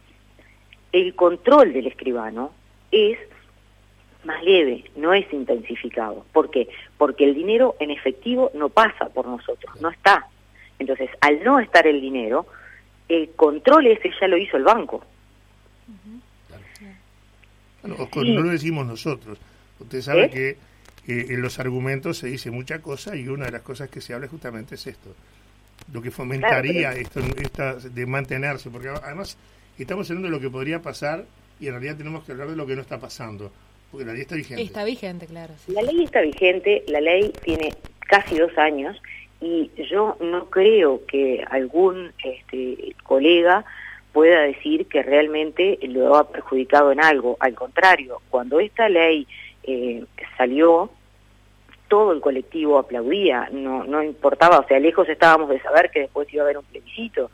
el 0.90 1.14
control 1.14 1.74
del 1.74 1.86
escribano 1.86 2.52
es 2.90 3.18
más 4.24 4.42
leve, 4.42 4.84
no 4.96 5.12
es 5.12 5.30
intensificado. 5.30 6.24
¿Por 6.32 6.50
qué? 6.50 6.68
Porque 6.96 7.24
el 7.24 7.34
dinero 7.34 7.76
en 7.80 7.90
efectivo 7.90 8.50
no 8.54 8.70
pasa 8.70 9.10
por 9.10 9.26
nosotros, 9.26 9.78
no 9.82 9.90
está. 9.90 10.26
Entonces, 10.78 11.10
al 11.20 11.44
no 11.44 11.60
estar 11.60 11.86
el 11.86 12.00
dinero, 12.00 12.46
el 13.10 13.30
control 13.32 13.88
ese 13.88 14.10
ya 14.18 14.26
lo 14.26 14.38
hizo 14.38 14.56
el 14.56 14.64
banco. 14.64 15.04
no 17.82 18.42
lo 18.42 18.50
decimos 18.50 18.86
nosotros. 18.86 19.38
Usted 19.78 20.00
sabe 20.00 20.24
¿Eh? 20.24 20.30
que 20.30 20.69
en 21.10 21.42
los 21.42 21.58
argumentos 21.58 22.18
se 22.18 22.28
dice 22.28 22.50
mucha 22.50 22.80
cosa 22.80 23.16
y 23.16 23.28
una 23.28 23.46
de 23.46 23.52
las 23.52 23.62
cosas 23.62 23.88
que 23.88 24.00
se 24.00 24.14
habla 24.14 24.28
justamente 24.28 24.74
es 24.74 24.86
esto. 24.86 25.14
Lo 25.92 26.02
que 26.02 26.10
fomentaría 26.10 26.92
esto, 26.92 27.20
esta, 27.36 27.74
de 27.74 28.06
mantenerse, 28.06 28.70
porque 28.70 28.88
además 28.88 29.36
estamos 29.78 30.08
hablando 30.10 30.28
de 30.28 30.34
lo 30.34 30.40
que 30.40 30.50
podría 30.50 30.80
pasar 30.80 31.24
y 31.58 31.66
en 31.66 31.72
realidad 31.72 31.96
tenemos 31.96 32.24
que 32.24 32.32
hablar 32.32 32.48
de 32.48 32.56
lo 32.56 32.66
que 32.66 32.74
no 32.74 32.82
está 32.82 32.98
pasando, 32.98 33.50
porque 33.90 34.06
la 34.06 34.12
ley 34.12 34.22
está 34.22 34.34
vigente. 34.34 34.62
Está 34.62 34.84
vigente, 34.84 35.26
claro. 35.26 35.54
La 35.68 35.82
ley 35.82 36.04
está 36.04 36.20
vigente, 36.20 36.84
la 36.86 37.00
ley 37.00 37.32
tiene 37.42 37.74
casi 38.08 38.38
dos 38.38 38.56
años 38.58 39.00
y 39.40 39.70
yo 39.90 40.16
no 40.20 40.50
creo 40.50 41.04
que 41.06 41.44
algún 41.50 42.12
este, 42.22 42.94
colega 43.02 43.64
pueda 44.12 44.42
decir 44.42 44.86
que 44.86 45.02
realmente 45.02 45.78
lo 45.82 46.16
ha 46.16 46.30
perjudicado 46.30 46.92
en 46.92 47.00
algo. 47.00 47.36
Al 47.40 47.54
contrario, 47.54 48.20
cuando 48.28 48.60
esta 48.60 48.88
ley 48.88 49.26
eh, 49.62 50.04
salió, 50.36 50.90
todo 51.90 52.12
el 52.12 52.20
colectivo 52.20 52.78
aplaudía, 52.78 53.48
no, 53.50 54.02
importaba, 54.02 54.60
o 54.60 54.66
sea, 54.68 54.78
lejos 54.78 55.08
estábamos 55.08 55.48
de 55.50 55.60
saber 55.60 55.90
que 55.90 56.02
después 56.02 56.32
iba 56.32 56.42
a 56.42 56.46
haber 56.46 56.58
un 56.58 56.64
plebiscito. 56.64 57.32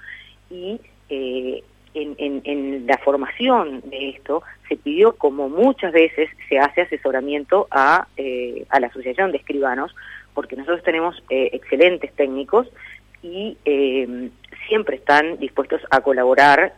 Y 0.51 0.81
eh, 1.11 1.63
en, 1.93 2.87
la 2.87 2.97
formación 2.99 3.83
de 3.85 4.09
esto 4.09 4.43
se 4.67 4.77
pidió, 4.77 5.15
como 5.17 5.51
muchas 5.51 5.93
veces 5.93 6.31
se 6.49 6.59
hace 6.59 6.81
asesoramiento 6.81 7.69
a, 7.71 8.09
eh, 8.17 8.65
la 8.81 8.87
Asociación 8.87 9.31
de 9.31 9.39
Escribanos, 9.39 9.95
porque 10.33 10.57
nosotros 10.57 10.83
tenemos 10.83 11.23
eh, 11.29 11.51
excelentes 11.53 12.13
técnicos 12.15 12.67
y 13.23 13.59
siempre 14.69 14.97
están 14.97 15.39
dispuestos 15.39 15.83
a 15.91 16.01
colaborar 16.01 16.75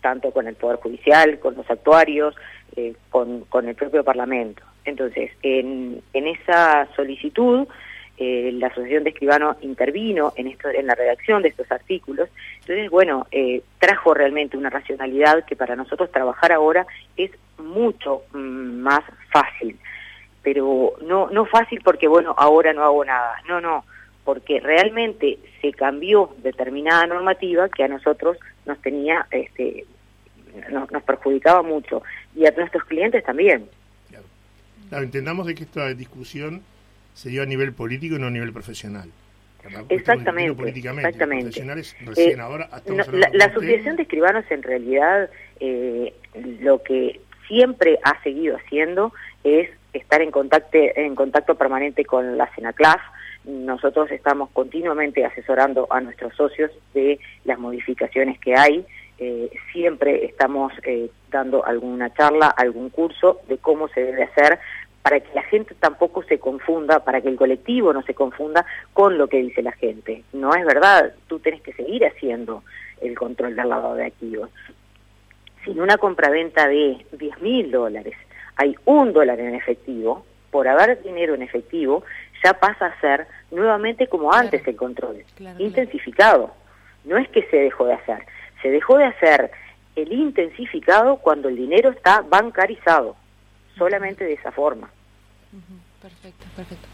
tanto 0.00 0.30
con 0.30 0.48
el 0.48 0.54
Poder 0.54 0.78
Judicial, 0.80 1.38
con 1.38 1.54
los 1.54 1.70
actuarios, 1.70 2.34
con 3.10 3.68
el 3.68 3.74
propio 3.74 4.02
Parlamento. 4.02 4.62
Entonces, 4.84 5.30
en, 5.42 6.02
en 6.12 6.26
esa 6.26 6.88
solicitud, 6.94 7.66
eh, 8.16 8.52
la 8.52 8.68
Asociación 8.68 9.02
de 9.02 9.10
Escribanos 9.10 9.56
intervino 9.62 10.32
en, 10.36 10.46
esto, 10.46 10.68
en 10.68 10.86
la 10.86 10.94
redacción 10.94 11.42
de 11.42 11.48
estos 11.48 11.70
artículos. 11.72 12.28
Entonces, 12.60 12.88
bueno, 12.88 13.26
eh, 13.32 13.62
trajo 13.80 14.14
realmente 14.14 14.56
una 14.56 14.70
racionalidad 14.70 15.44
que 15.44 15.56
para 15.56 15.74
nosotros 15.74 16.12
trabajar 16.12 16.52
ahora 16.52 16.86
es 17.16 17.32
mucho 17.58 18.22
mm, 18.32 18.80
más 18.82 19.00
fácil. 19.32 19.76
Pero 20.42 20.92
no, 21.02 21.28
no 21.30 21.44
fácil 21.46 21.80
porque, 21.82 22.06
bueno, 22.06 22.34
ahora 22.38 22.72
no 22.72 22.84
hago 22.84 23.04
nada. 23.04 23.34
No, 23.48 23.60
no, 23.60 23.84
porque 24.24 24.60
realmente 24.60 25.38
se 25.60 25.72
cambió 25.72 26.30
determinada 26.38 27.06
normativa 27.06 27.68
que 27.68 27.82
a 27.82 27.88
nosotros 27.88 28.38
nos 28.64 28.80
tenía, 28.80 29.26
este, 29.32 29.86
nos, 30.70 30.88
nos 30.92 31.02
perjudicaba 31.02 31.62
mucho 31.62 32.02
y 32.36 32.46
a 32.46 32.52
nuestros 32.52 32.84
clientes 32.84 33.24
también 33.24 33.66
entendamos 34.90 35.46
de 35.46 35.54
que 35.54 35.64
esta 35.64 35.92
discusión 35.94 36.62
se 37.14 37.30
dio 37.30 37.42
a 37.42 37.46
nivel 37.46 37.72
político 37.72 38.16
y 38.16 38.18
no 38.18 38.26
a 38.26 38.30
nivel 38.30 38.52
profesional. 38.52 39.10
Exactamente, 39.88 40.68
exactamente. 40.68 41.60
Eh, 42.16 42.36
la, 42.36 43.44
Asociación 43.46 43.96
de 43.96 44.02
Escribanos 44.02 44.44
en 44.50 44.62
realidad 44.62 45.30
eh, 45.58 46.12
lo 46.60 46.82
que 46.82 47.20
siempre 47.48 47.98
ha 48.02 48.22
seguido 48.22 48.56
haciendo 48.56 49.12
es 49.42 49.70
estar 49.92 50.20
en 50.20 50.30
contacto, 50.30 50.78
en 50.78 51.14
contacto 51.14 51.54
permanente 51.54 52.04
con 52.04 52.36
la 52.36 52.52
Senaclaf. 52.54 53.00
Nosotros 53.44 54.10
estamos 54.10 54.50
continuamente 54.50 55.24
asesorando 55.24 55.86
a 55.90 56.00
nuestros 56.00 56.34
socios 56.34 56.70
de 56.92 57.18
las 57.44 57.58
modificaciones 57.58 58.38
que 58.38 58.54
hay. 58.54 58.84
Eh, 59.18 59.50
siempre 59.72 60.24
estamos 60.24 60.72
eh, 60.82 61.08
dando 61.30 61.64
alguna 61.64 62.12
charla, 62.14 62.48
algún 62.48 62.90
curso 62.90 63.40
de 63.48 63.58
cómo 63.58 63.88
se 63.88 64.02
debe 64.02 64.24
hacer 64.24 64.58
para 65.02 65.20
que 65.20 65.34
la 65.34 65.42
gente 65.42 65.74
tampoco 65.74 66.22
se 66.22 66.38
confunda, 66.38 67.04
para 67.04 67.20
que 67.20 67.28
el 67.28 67.36
colectivo 67.36 67.92
no 67.92 68.02
se 68.02 68.14
confunda 68.14 68.64
con 68.92 69.18
lo 69.18 69.28
que 69.28 69.42
dice 69.42 69.62
la 69.62 69.72
gente. 69.72 70.24
No 70.32 70.54
es 70.54 70.64
verdad, 70.64 71.12
tú 71.28 71.38
tienes 71.38 71.60
que 71.60 71.74
seguir 71.74 72.06
haciendo 72.06 72.64
el 73.02 73.16
control 73.16 73.54
del 73.54 73.68
lavado 73.68 73.94
de 73.96 74.06
activos. 74.06 74.50
Sin 75.64 75.80
una 75.80 75.98
compraventa 75.98 76.66
de 76.68 77.04
10 77.12 77.40
mil 77.42 77.70
dólares 77.70 78.16
hay 78.56 78.76
un 78.84 79.12
dólar 79.12 79.40
en 79.40 79.54
efectivo, 79.54 80.24
por 80.50 80.68
haber 80.68 81.02
dinero 81.02 81.34
en 81.34 81.42
efectivo, 81.42 82.04
ya 82.44 82.54
pasa 82.54 82.86
a 82.86 83.00
ser 83.00 83.26
nuevamente 83.50 84.06
como 84.06 84.32
antes 84.32 84.66
el 84.66 84.76
control, 84.76 85.22
intensificado. 85.58 86.52
No 87.04 87.18
es 87.18 87.28
que 87.28 87.42
se 87.50 87.56
dejó 87.56 87.86
de 87.86 87.94
hacer, 87.94 88.24
se 88.64 88.70
dejó 88.70 88.96
de 88.96 89.04
hacer 89.04 89.50
el 89.94 90.10
intensificado 90.10 91.18
cuando 91.18 91.50
el 91.50 91.56
dinero 91.56 91.90
está 91.90 92.22
bancarizado 92.22 93.14
solamente 93.76 94.24
de 94.24 94.32
esa 94.32 94.50
forma. 94.52 94.88
Perfecto, 96.00 96.46
perfecto. 96.56 96.88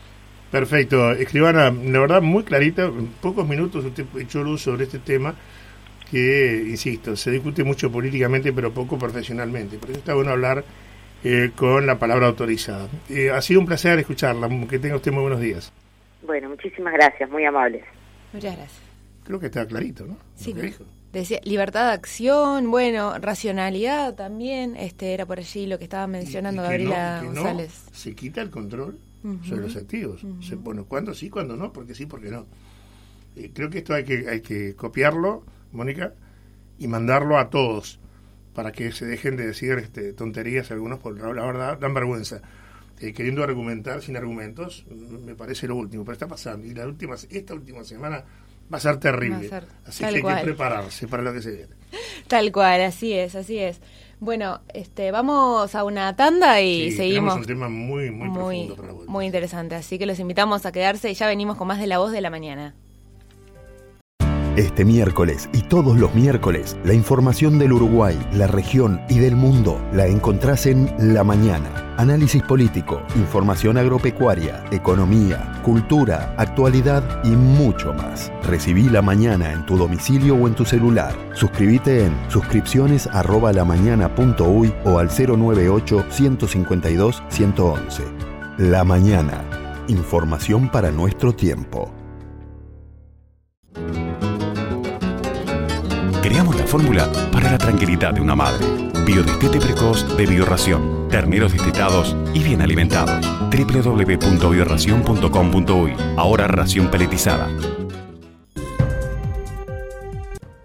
Perfecto. 0.50 1.12
Escribana, 1.12 1.70
la 1.70 2.00
verdad 2.00 2.22
muy 2.22 2.42
clarita, 2.42 2.86
en 2.86 3.06
pocos 3.22 3.46
minutos 3.46 3.84
usted 3.84 4.04
echó 4.18 4.42
luz 4.42 4.62
sobre 4.62 4.84
este 4.84 4.98
tema 4.98 5.36
que, 6.10 6.64
insisto, 6.66 7.14
se 7.14 7.30
discute 7.30 7.62
mucho 7.62 7.90
políticamente 7.92 8.52
pero 8.52 8.74
poco 8.74 8.98
profesionalmente. 8.98 9.78
Por 9.78 9.90
eso 9.90 10.00
está 10.00 10.14
bueno 10.14 10.32
hablar 10.32 10.64
eh, 11.22 11.52
con 11.54 11.86
la 11.86 12.00
palabra 12.00 12.26
autorizada. 12.26 12.88
Eh, 13.08 13.30
ha 13.30 13.40
sido 13.42 13.60
un 13.60 13.66
placer 13.66 13.96
escucharla, 14.00 14.48
que 14.68 14.80
tenga 14.80 14.96
usted 14.96 15.12
muy 15.12 15.22
buenos 15.22 15.40
días. 15.40 15.72
Bueno, 16.22 16.48
muchísimas 16.48 16.94
gracias, 16.94 17.30
muy 17.30 17.44
amables. 17.44 17.84
Muchas 18.32 18.56
gracias. 18.56 18.82
Creo 19.22 19.38
que 19.38 19.46
está 19.46 19.64
clarito, 19.66 20.04
¿no? 20.04 20.16
Sí. 20.34 20.52
Decía 21.12 21.40
libertad 21.42 21.88
de 21.88 21.92
acción, 21.94 22.70
bueno, 22.70 23.18
racionalidad 23.18 24.14
también, 24.14 24.76
este 24.76 25.12
era 25.12 25.26
por 25.26 25.40
allí 25.40 25.66
lo 25.66 25.76
que 25.78 25.84
estaba 25.84 26.06
mencionando 26.06 26.62
Gabriela 26.62 27.22
González. 27.24 27.82
se 27.92 28.14
quita 28.14 28.40
el 28.42 28.50
control 28.50 28.98
sobre 29.46 29.62
los 29.62 29.76
activos. 29.76 30.20
se, 30.40 30.54
bueno, 30.54 30.84
cuándo 30.84 31.12
sí, 31.12 31.28
cuándo 31.28 31.56
no, 31.56 31.72
porque 31.72 31.94
sí, 31.94 32.06
porque 32.06 32.30
no. 32.30 32.46
Eh, 33.36 33.50
creo 33.52 33.70
que 33.70 33.78
esto 33.78 33.94
hay 33.94 34.04
que 34.04 34.28
hay 34.28 34.40
que 34.40 34.76
copiarlo, 34.76 35.44
Mónica, 35.72 36.14
y 36.78 36.86
mandarlo 36.86 37.38
a 37.38 37.50
todos 37.50 37.98
para 38.54 38.70
que 38.70 38.92
se 38.92 39.04
dejen 39.06 39.36
de 39.36 39.46
decir 39.46 39.72
este, 39.78 40.12
tonterías 40.12 40.70
algunos, 40.70 41.00
porque 41.00 41.22
la 41.22 41.44
verdad 41.44 41.78
dan 41.78 41.92
vergüenza. 41.92 42.40
Eh, 43.00 43.12
queriendo 43.14 43.42
argumentar 43.42 44.02
sin 44.02 44.16
argumentos, 44.16 44.84
me 45.24 45.34
parece 45.34 45.66
lo 45.66 45.76
último, 45.76 46.04
pero 46.04 46.12
está 46.12 46.28
pasando. 46.28 46.66
Y 46.66 46.74
la 46.74 46.86
última, 46.86 47.16
esta 47.30 47.54
última 47.54 47.82
semana 47.82 48.24
Va 48.72 48.78
a 48.78 48.80
ser 48.80 48.98
terrible. 48.98 49.50
así 49.86 50.04
que 50.04 50.06
hay 50.06 50.22
que 50.22 50.42
prepararse 50.44 51.08
para 51.08 51.22
lo 51.22 51.32
que 51.32 51.42
se 51.42 51.50
viene. 51.50 51.74
Tal 52.28 52.52
cual, 52.52 52.82
así 52.82 53.12
es, 53.12 53.34
así 53.34 53.58
es. 53.58 53.80
Bueno, 54.20 54.60
este, 54.74 55.10
vamos 55.10 55.74
a 55.74 55.82
una 55.82 56.14
tanda 56.14 56.60
y 56.60 56.92
seguimos. 56.92 57.34
un 57.36 57.44
tema 57.46 57.68
muy, 57.68 58.10
muy, 58.10 58.28
muy, 58.28 58.66
profundo 58.66 59.04
muy 59.06 59.26
interesante, 59.26 59.74
así 59.74 59.98
que 59.98 60.06
los 60.06 60.18
invitamos 60.18 60.66
a 60.66 60.72
quedarse 60.72 61.10
y 61.10 61.14
ya 61.14 61.26
venimos 61.26 61.56
con 61.56 61.66
más 61.66 61.80
de 61.80 61.86
la 61.86 61.98
voz 61.98 62.12
de 62.12 62.20
la 62.20 62.30
mañana. 62.30 62.74
Este 64.56 64.84
miércoles 64.84 65.48
y 65.52 65.62
todos 65.62 65.96
los 65.96 66.12
miércoles, 66.12 66.76
la 66.84 66.92
información 66.92 67.56
del 67.60 67.72
Uruguay, 67.72 68.18
la 68.32 68.48
región 68.48 69.00
y 69.08 69.20
del 69.20 69.36
mundo 69.36 69.80
la 69.92 70.08
encontrás 70.08 70.66
en 70.66 70.92
La 70.98 71.22
Mañana. 71.22 71.94
Análisis 71.96 72.42
político, 72.42 73.00
información 73.14 73.78
agropecuaria, 73.78 74.64
economía, 74.72 75.60
cultura, 75.62 76.34
actualidad 76.36 77.22
y 77.22 77.30
mucho 77.30 77.94
más. 77.94 78.32
Recibí 78.42 78.88
La 78.88 79.02
Mañana 79.02 79.52
en 79.52 79.64
tu 79.66 79.76
domicilio 79.76 80.34
o 80.34 80.48
en 80.48 80.54
tu 80.54 80.64
celular. 80.64 81.14
Suscríbete 81.32 82.06
en 82.06 82.12
suscripciones 82.28 83.06
o 84.84 84.98
al 84.98 85.10
098 85.10 86.06
152 86.10 87.22
111. 87.28 88.02
La 88.58 88.82
Mañana. 88.82 89.44
Información 89.86 90.68
para 90.68 90.90
nuestro 90.90 91.32
tiempo. 91.34 91.92
Creamos 96.30 96.54
la 96.54 96.64
fórmula 96.64 97.10
para 97.32 97.50
la 97.50 97.58
tranquilidad 97.58 98.14
de 98.14 98.20
una 98.20 98.36
madre. 98.36 98.64
Biodestete 99.04 99.58
precoz 99.58 100.16
de 100.16 100.26
Biorración. 100.26 101.08
Terneros 101.08 101.52
destetados 101.52 102.14
y 102.32 102.44
bien 102.44 102.62
alimentados. 102.62 103.26
www.bioración.com.uy 103.50 105.96
Ahora 106.16 106.46
ración 106.46 106.88
peletizada. 106.88 107.48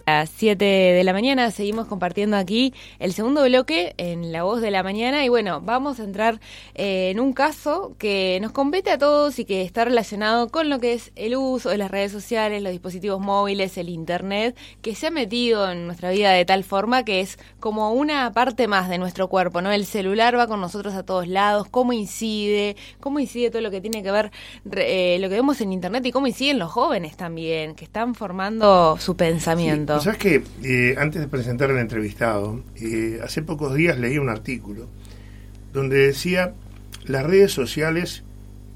A 0.07 0.19
las 0.19 0.29
7 0.29 0.63
de 0.63 1.03
la 1.03 1.13
mañana 1.13 1.49
seguimos 1.49 1.87
compartiendo 1.87 2.37
aquí 2.37 2.75
el 2.99 3.11
segundo 3.11 3.43
bloque 3.43 3.95
en 3.97 4.31
La 4.31 4.43
Voz 4.43 4.61
de 4.61 4.69
la 4.69 4.83
Mañana 4.83 5.25
y 5.25 5.29
bueno, 5.29 5.61
vamos 5.61 5.99
a 5.99 6.03
entrar 6.03 6.39
eh, 6.75 7.09
en 7.09 7.19
un 7.19 7.33
caso 7.33 7.95
que 7.97 8.37
nos 8.39 8.51
compete 8.51 8.91
a 8.91 8.99
todos 8.99 9.39
y 9.39 9.45
que 9.45 9.63
está 9.63 9.83
relacionado 9.83 10.49
con 10.49 10.69
lo 10.69 10.79
que 10.79 10.93
es 10.93 11.11
el 11.15 11.35
uso 11.35 11.71
de 11.71 11.79
las 11.79 11.89
redes 11.89 12.11
sociales, 12.11 12.61
los 12.61 12.71
dispositivos 12.71 13.19
móviles, 13.19 13.79
el 13.79 13.89
Internet, 13.89 14.55
que 14.83 14.93
se 14.93 15.07
ha 15.07 15.09
metido 15.09 15.71
en 15.71 15.87
nuestra 15.87 16.11
vida 16.11 16.31
de 16.33 16.45
tal 16.45 16.63
forma 16.63 17.03
que 17.03 17.21
es 17.21 17.39
como 17.59 17.91
una 17.91 18.31
parte 18.31 18.67
más 18.67 18.89
de 18.89 18.99
nuestro 18.99 19.27
cuerpo, 19.27 19.63
¿no? 19.63 19.71
El 19.71 19.87
celular 19.87 20.37
va 20.37 20.45
con 20.45 20.61
nosotros 20.61 20.93
a 20.93 21.01
todos 21.01 21.27
lados, 21.27 21.67
cómo 21.71 21.93
incide, 21.93 22.75
cómo 22.99 23.19
incide 23.19 23.49
todo 23.49 23.63
lo 23.63 23.71
que 23.71 23.81
tiene 23.81 24.03
que 24.03 24.11
ver, 24.11 24.31
eh, 24.71 25.17
lo 25.19 25.29
que 25.29 25.35
vemos 25.35 25.61
en 25.61 25.73
Internet 25.73 26.05
y 26.05 26.11
cómo 26.11 26.27
inciden 26.27 26.59
los 26.59 26.71
jóvenes 26.71 27.17
también, 27.17 27.73
que 27.73 27.85
están 27.85 28.13
formando 28.13 28.97
su 28.99 29.15
pensamiento. 29.15 29.94
¿Sabes 29.99 30.17
que 30.17 30.43
eh, 30.63 30.95
antes 30.97 31.21
de 31.21 31.27
presentar 31.27 31.71
al 31.71 31.77
entrevistado, 31.77 32.63
eh, 32.75 33.19
hace 33.23 33.41
pocos 33.41 33.73
días 33.75 33.97
leí 33.99 34.17
un 34.17 34.29
artículo 34.29 34.87
donde 35.73 36.07
decía 36.07 36.53
las 37.05 37.25
redes 37.25 37.51
sociales 37.51 38.23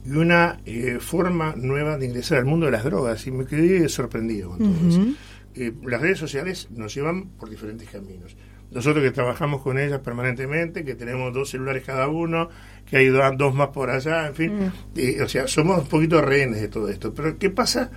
y 0.06 0.12
una 0.12 0.60
eh, 0.66 0.98
forma 1.00 1.54
nueva 1.56 1.98
de 1.98 2.06
ingresar 2.06 2.40
al 2.40 2.46
mundo 2.46 2.66
de 2.66 2.72
las 2.72 2.84
drogas 2.84 3.26
y 3.28 3.32
me 3.32 3.46
quedé 3.46 3.88
sorprendido 3.90 4.50
con 4.50 4.60
todo 4.60 4.90
eso. 4.90 5.78
las 5.84 6.02
redes 6.02 6.20
sociales 6.20 6.68
nos 6.72 6.94
llevan 6.94 7.30
por 7.30 7.50
diferentes 7.50 7.90
caminos. 7.90 8.36
Nosotros 8.72 9.04
que 9.04 9.12
trabajamos 9.12 9.62
con 9.62 9.80
ellas 9.80 10.00
permanentemente, 10.00 10.86
que 10.86 10.94
tenemos 10.94 11.34
dos 11.34 11.50
celulares 11.50 11.84
cada 11.84 12.08
uno, 12.08 12.50
que 12.86 12.98
hay 12.98 13.08
dos 13.08 13.56
más 13.56 13.70
por 13.70 13.90
allá, 13.90 14.28
en 14.28 14.36
fin, 14.36 14.54
mm. 14.68 15.24
o 15.24 15.28
sea, 15.28 15.48
somos 15.48 15.80
un 15.80 15.88
poquito 15.88 16.22
rehenes 16.22 16.62
de 16.62 16.68
todo 16.68 16.88
esto. 16.88 17.14
Pero 17.14 17.38
¿qué 17.40 17.50
pasa 17.50 17.90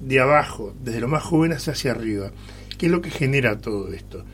de 0.00 0.20
abajo, 0.20 0.74
desde 0.82 1.00
lo 1.00 1.08
más 1.08 1.24
jóvenes 1.24 1.66
hacia 1.68 1.90
arriba? 1.90 2.30
¿Qué 2.82 2.86
es 2.86 2.92
lo 2.92 3.00
que 3.00 3.10
genera 3.10 3.60
todo 3.60 3.92
esto? 3.92 4.24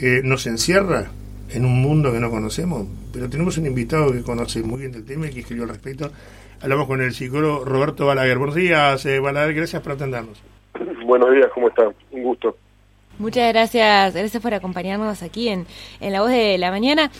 Eh, 0.00 0.20
¿Nos 0.22 0.46
encierra 0.46 1.10
en 1.50 1.64
un 1.64 1.82
mundo 1.82 2.12
que 2.12 2.20
no 2.20 2.30
conocemos? 2.30 2.86
Pero 3.12 3.28
tenemos 3.28 3.58
un 3.58 3.66
invitado 3.66 4.12
que 4.12 4.22
conoce 4.22 4.62
muy 4.62 4.82
bien 4.82 4.94
el 4.94 5.04
tema 5.04 5.26
y 5.26 5.30
que 5.30 5.40
escribió 5.40 5.64
al 5.64 5.70
respecto. 5.70 6.08
Hablamos 6.62 6.86
con 6.86 7.00
el 7.00 7.10
psicólogo 7.10 7.64
Roberto 7.64 8.06
Balaguer. 8.06 8.38
Buenos 8.38 8.54
días, 8.54 9.04
eh, 9.04 9.18
Balaguer, 9.18 9.52
gracias 9.52 9.82
por 9.82 9.94
atendernos. 9.94 10.40
Buenos 11.04 11.32
días, 11.32 11.48
¿cómo 11.52 11.70
están? 11.70 11.92
Un 12.12 12.22
gusto. 12.22 12.56
Muchas 13.18 13.52
gracias, 13.52 14.14
gracias 14.14 14.40
por 14.40 14.54
acompañarnos 14.54 15.24
aquí 15.24 15.48
en, 15.48 15.66
en 16.00 16.12
La 16.12 16.20
Voz 16.20 16.30
de 16.30 16.56
la 16.56 16.70
Mañana. 16.70 17.10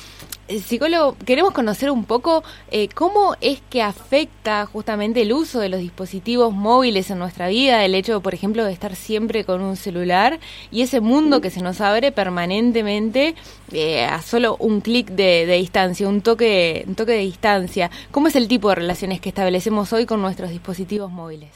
Eh, 0.47 0.61
psicólogo, 0.61 1.17
queremos 1.27 1.53
conocer 1.53 1.91
un 1.91 2.05
poco 2.05 2.45
eh, 2.71 2.89
cómo 2.95 3.35
es 3.41 3.61
que 3.63 3.83
afecta 3.83 4.65
justamente 4.65 5.23
el 5.23 5.33
uso 5.33 5.59
de 5.59 5.69
los 5.69 5.81
dispositivos 5.81 6.55
móviles 6.55 7.11
en 7.11 7.19
nuestra 7.19 7.49
vida, 7.49 7.85
el 7.85 7.97
hecho, 7.97 8.21
por 8.21 8.33
ejemplo, 8.33 8.65
de 8.65 8.73
estar 8.73 8.95
siempre 8.95 9.43
con 9.43 9.61
un 9.61 9.75
celular 9.75 10.39
y 10.71 10.83
ese 10.83 11.01
mundo 11.01 11.41
que 11.41 11.51
se 11.51 11.63
nos 11.63 11.81
abre 11.81 12.13
permanentemente 12.13 13.35
eh, 13.73 14.05
a 14.05 14.23
solo 14.23 14.55
un 14.61 14.81
clic 14.81 15.09
de, 15.09 15.47
distancia, 15.47 16.09
un 16.09 16.21
toque, 16.21 16.85
un 16.87 16.95
toque 16.95 17.13
de 17.13 17.19
distancia. 17.19 17.91
¿Cómo 18.13 18.29
es 18.29 18.37
el 18.37 18.47
tipo 18.47 18.69
de 18.69 18.77
relaciones 18.77 19.21
que 19.21 19.31
establecemos 19.31 19.93
hoy 19.93 20.07
con 20.07 20.23
nuestros 20.23 20.51
dispositivos 20.51 21.11
móviles? 21.11 21.51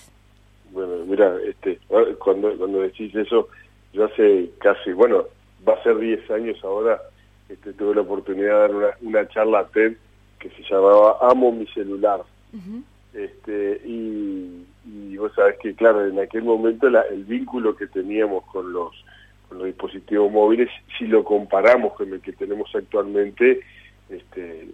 Bueno, 0.72 0.96
mira, 1.06 1.32
este, 1.48 1.78
cuando, 2.18 2.56
cuando 2.58 2.80
decís 2.80 3.14
eso, 3.14 3.48
yo 3.92 4.04
hace 4.04 4.50
casi, 4.58 4.92
bueno, 4.92 5.24
va 5.66 5.74
a 5.74 5.82
ser 5.82 5.98
10 5.98 6.30
años 6.30 6.58
ahora 6.64 7.00
este, 7.48 7.72
tuve 7.74 7.94
la 7.94 8.00
oportunidad 8.00 8.54
de 8.54 8.60
dar 8.60 8.74
una, 8.74 8.88
una 9.02 9.28
charla 9.28 9.60
a 9.60 9.66
TED 9.66 9.94
que 10.38 10.50
se 10.50 10.62
llamaba 10.62 11.18
Amo 11.20 11.52
mi 11.52 11.66
celular. 11.68 12.22
este, 13.12 13.80
y, 13.84 14.66
vos 15.16 15.32
sabés 15.36 15.56
que, 15.58 15.74
claro, 15.74 16.04
en 16.04 16.18
aquel 16.18 16.42
momento 16.42 16.88
el 16.88 17.24
vínculo 17.24 17.76
que 17.76 17.86
teníamos 17.86 18.44
con 18.46 18.72
los, 18.72 18.92
con 19.48 19.58
los 19.58 19.66
dispositivos 19.68 20.32
móviles, 20.32 20.68
si 20.98 21.06
lo 21.06 21.22
comparamos 21.22 21.92
con 21.92 22.12
el 22.12 22.20
que 22.20 22.32
tenemos 22.32 22.74
actualmente, 22.74 23.60
este, 24.08 24.66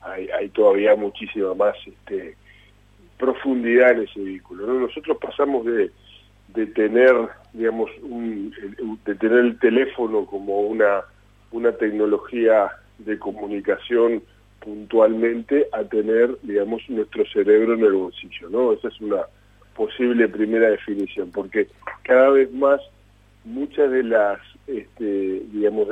hay, 0.00 0.28
hay 0.30 0.48
todavía 0.48 0.96
muchísima 0.96 1.54
más 1.54 1.76
este, 1.86 2.36
profundidad 3.18 3.92
en 3.92 4.08
ese 4.08 4.20
vínculo. 4.20 4.66
Nosotros 4.66 5.18
pasamos 5.20 5.64
de, 5.66 5.90
de 6.56 6.66
tener, 6.66 7.14
digamos, 7.52 7.90
un, 8.02 8.52
de 9.04 9.14
tener 9.14 9.38
el 9.38 9.58
teléfono 9.58 10.24
como 10.26 10.60
una, 10.62 11.02
una 11.52 11.72
tecnología 11.72 12.72
de 12.98 13.18
comunicación 13.18 14.22
puntualmente 14.60 15.68
a 15.72 15.84
tener, 15.84 16.36
digamos, 16.42 16.82
nuestro 16.88 17.24
cerebro 17.26 17.74
en 17.74 17.84
el 17.84 17.92
bolsillo, 17.92 18.48
¿no? 18.48 18.72
Esa 18.72 18.88
es 18.88 19.00
una 19.00 19.22
posible 19.76 20.28
primera 20.28 20.70
definición, 20.70 21.30
porque 21.30 21.68
cada 22.02 22.30
vez 22.30 22.50
más 22.52 22.80
muchas 23.44 23.90
de 23.90 24.02
las, 24.02 24.40
este, 24.66 25.42
digamos, 25.52 25.88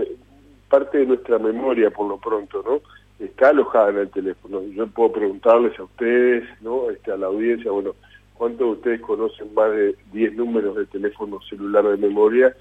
parte 0.69 0.99
de 0.99 1.07
nuestra 1.07 1.39
memoria, 1.39 1.91
por 1.91 2.09
lo 2.09 2.19
pronto, 2.19 2.65
¿no? 2.67 3.25
Está 3.25 3.51
alojada 3.51 3.91
en 3.91 3.99
el 3.99 4.11
teléfono. 4.11 4.63
Yo 4.73 4.87
puedo 4.89 5.13
preguntarles 5.13 5.79
a 5.79 5.85
ustedes, 5.85 6.49
¿no? 6.63 6.91
Este, 6.91 7.13
a 7.13 7.17
la 7.17 7.27
audiencia, 7.27 7.71
bueno, 7.71 7.95
¿cuántos 8.35 8.67
de 8.67 8.73
ustedes 8.73 9.01
conocen 9.01 9.53
más 9.55 9.71
de 9.73 9.97
10 10.13 10.35
números 10.35 10.77
de 10.77 10.87
teléfono 10.87 11.41
celular 11.43 11.85
de 11.85 11.97
memoria? 11.97 12.55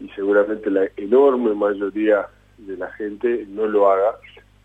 Y 0.00 0.08
seguramente 0.10 0.70
la 0.70 0.88
enorme 0.96 1.54
mayoría 1.54 2.26
de 2.58 2.76
la 2.76 2.90
gente 2.92 3.46
no 3.48 3.66
lo 3.66 3.90
haga 3.90 4.16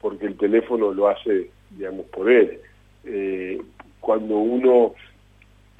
porque 0.01 0.27
el 0.27 0.37
teléfono 0.37 0.93
lo 0.93 1.07
hace, 1.07 1.49
digamos, 1.71 2.05
por 2.07 2.29
él. 2.29 2.59
Eh, 3.03 3.61
cuando 3.99 4.37
uno 4.37 4.93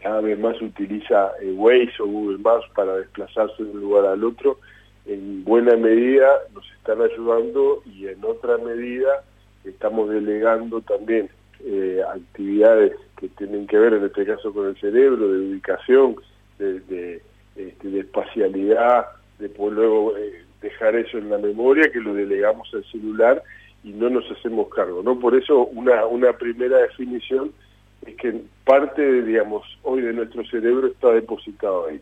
cada 0.02 0.22
vez 0.22 0.40
más 0.40 0.62
utiliza 0.62 1.32
eh, 1.42 1.52
Waze 1.52 2.02
o 2.02 2.06
Google 2.06 2.38
Maps 2.40 2.66
para 2.76 2.98
desplazarse 2.98 3.64
de 3.64 3.72
un 3.72 3.82
lugar 3.82 4.06
al 4.06 4.24
otro, 4.24 4.60
en 5.06 5.44
buena 5.44 5.76
medida 5.76 6.28
nos 6.54 6.66
están 6.74 7.02
ayudando 7.02 7.82
y 7.86 8.08
en 8.08 8.24
otra 8.24 8.58
medida 8.58 9.24
estamos 9.64 10.10
delegando 10.10 10.82
también 10.82 11.30
eh, 11.66 12.02
actividades 12.08 12.94
que 13.18 13.28
tienen 13.30 13.68
que 13.68 13.78
ver 13.78 13.94
en 13.94 14.06
este 14.06 14.26
caso 14.26 14.54
con 14.54 14.68
el 14.68 14.78
cerebro, 14.80 15.32
de 15.32 15.50
ubicación, 15.52 16.16
de, 16.58 16.80
de, 16.82 17.22
este, 17.56 18.00
espacialidad, 18.00 19.06
de 19.40 19.52
luego 19.58 20.18
eh, 20.18 20.44
dejar 20.62 20.96
eso 20.96 21.18
en 21.18 21.30
la 21.30 21.38
memoria, 21.38 21.92
que 21.92 22.00
lo 22.00 22.14
delegamos 22.14 22.70
al 22.74 22.84
celular 22.86 23.44
y 23.84 23.92
no 23.92 24.10
nos 24.10 24.30
hacemos 24.32 24.68
cargo. 24.70 25.02
no 25.04 25.20
Por 25.20 25.36
eso 25.36 25.66
una, 25.68 26.06
una 26.06 26.34
primera 26.34 26.78
definición 26.80 27.52
es 28.06 28.16
que 28.16 28.42
parte, 28.66 29.02
de, 29.02 29.24
digamos, 29.24 29.64
hoy 29.84 30.02
de 30.02 30.14
nuestro 30.14 30.46
cerebro 30.46 30.88
está 30.88 31.12
depositado 31.12 31.88
ahí. 31.88 32.00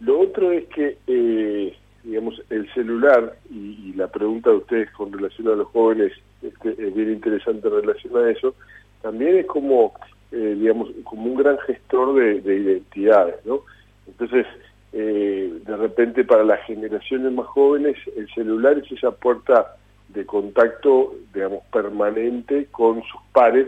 Lo 0.00 0.20
otro 0.20 0.50
es 0.52 0.66
que, 0.66 0.98
eh, 1.06 1.76
digamos, 2.02 2.42
el 2.50 2.72
celular, 2.74 3.36
y, 3.50 3.92
la 3.94 4.08
pregunta 4.08 4.50
de 4.50 4.56
ustedes 4.56 4.90
con 4.92 5.12
relación 5.12 5.48
a 5.48 5.54
los 5.54 5.68
jóvenes 5.68 6.12
este, 6.42 6.70
es 6.70 6.94
bien 6.94 7.12
interesante 7.12 7.68
en 7.68 7.74
relación 7.74 8.16
a 8.16 8.30
eso, 8.30 8.54
también 9.02 9.36
es 9.36 9.46
como, 9.46 9.92
eh, 10.30 10.56
digamos, 10.58 10.90
como 11.04 11.24
un 11.24 11.36
gran 11.36 11.58
gestor 11.58 12.14
de, 12.14 12.56
identidades, 12.56 13.36
¿no? 13.44 13.62
Entonces, 14.06 14.46
eh, 14.92 15.52
de 15.64 15.76
repente 15.76 16.24
para 16.24 16.44
las 16.44 16.64
generaciones 16.66 17.32
más 17.32 17.46
jóvenes, 17.46 17.96
el 18.16 18.28
celular 18.34 18.78
es 18.78 18.90
esa 18.92 19.10
puerta 19.10 19.76
de 20.08 20.24
contacto, 20.24 21.14
digamos, 21.34 21.64
permanente 21.72 22.66
con 22.70 23.02
sus 23.02 23.20
pares, 23.32 23.66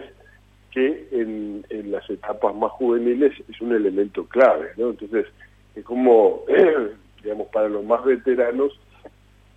que 0.71 1.09
en, 1.13 1.65
en 1.71 1.93
las 1.93 2.09
etapas 2.11 2.55
más 2.55 2.73
juveniles 2.73 3.33
es 3.49 3.61
un 3.61 3.75
elemento 3.75 4.27
clave, 4.27 4.71
¿no? 4.77 4.91
Entonces, 4.91 5.27
es 5.75 5.85
como, 5.85 6.43
digamos, 7.23 7.49
para 7.49 7.69
los 7.69 7.85
más 7.85 8.05
veteranos, 8.05 8.79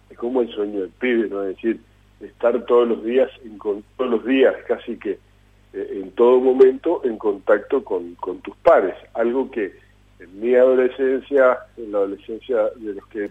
es 0.09 0.17
como 0.17 0.41
el 0.41 0.49
sueño 0.49 0.81
del 0.81 0.89
pibe, 0.91 1.27
¿no? 1.29 1.43
Es 1.43 1.55
decir, 1.55 1.79
estar 2.21 2.65
todos 2.65 2.87
los 2.87 3.03
días, 3.03 3.29
todos 3.97 4.11
los 4.11 4.25
días 4.25 4.55
casi 4.67 4.97
que 4.97 5.19
eh, 5.73 6.01
en 6.03 6.11
todo 6.11 6.39
momento 6.39 7.01
en 7.03 7.17
contacto 7.17 7.83
con, 7.83 8.15
con 8.15 8.39
tus 8.41 8.55
pares, 8.57 8.95
algo 9.13 9.49
que 9.51 9.73
en 10.19 10.39
mi 10.39 10.55
adolescencia, 10.55 11.59
en 11.77 11.91
la 11.91 11.99
adolescencia 11.99 12.69
de 12.75 12.93
los 12.93 13.05
que 13.07 13.29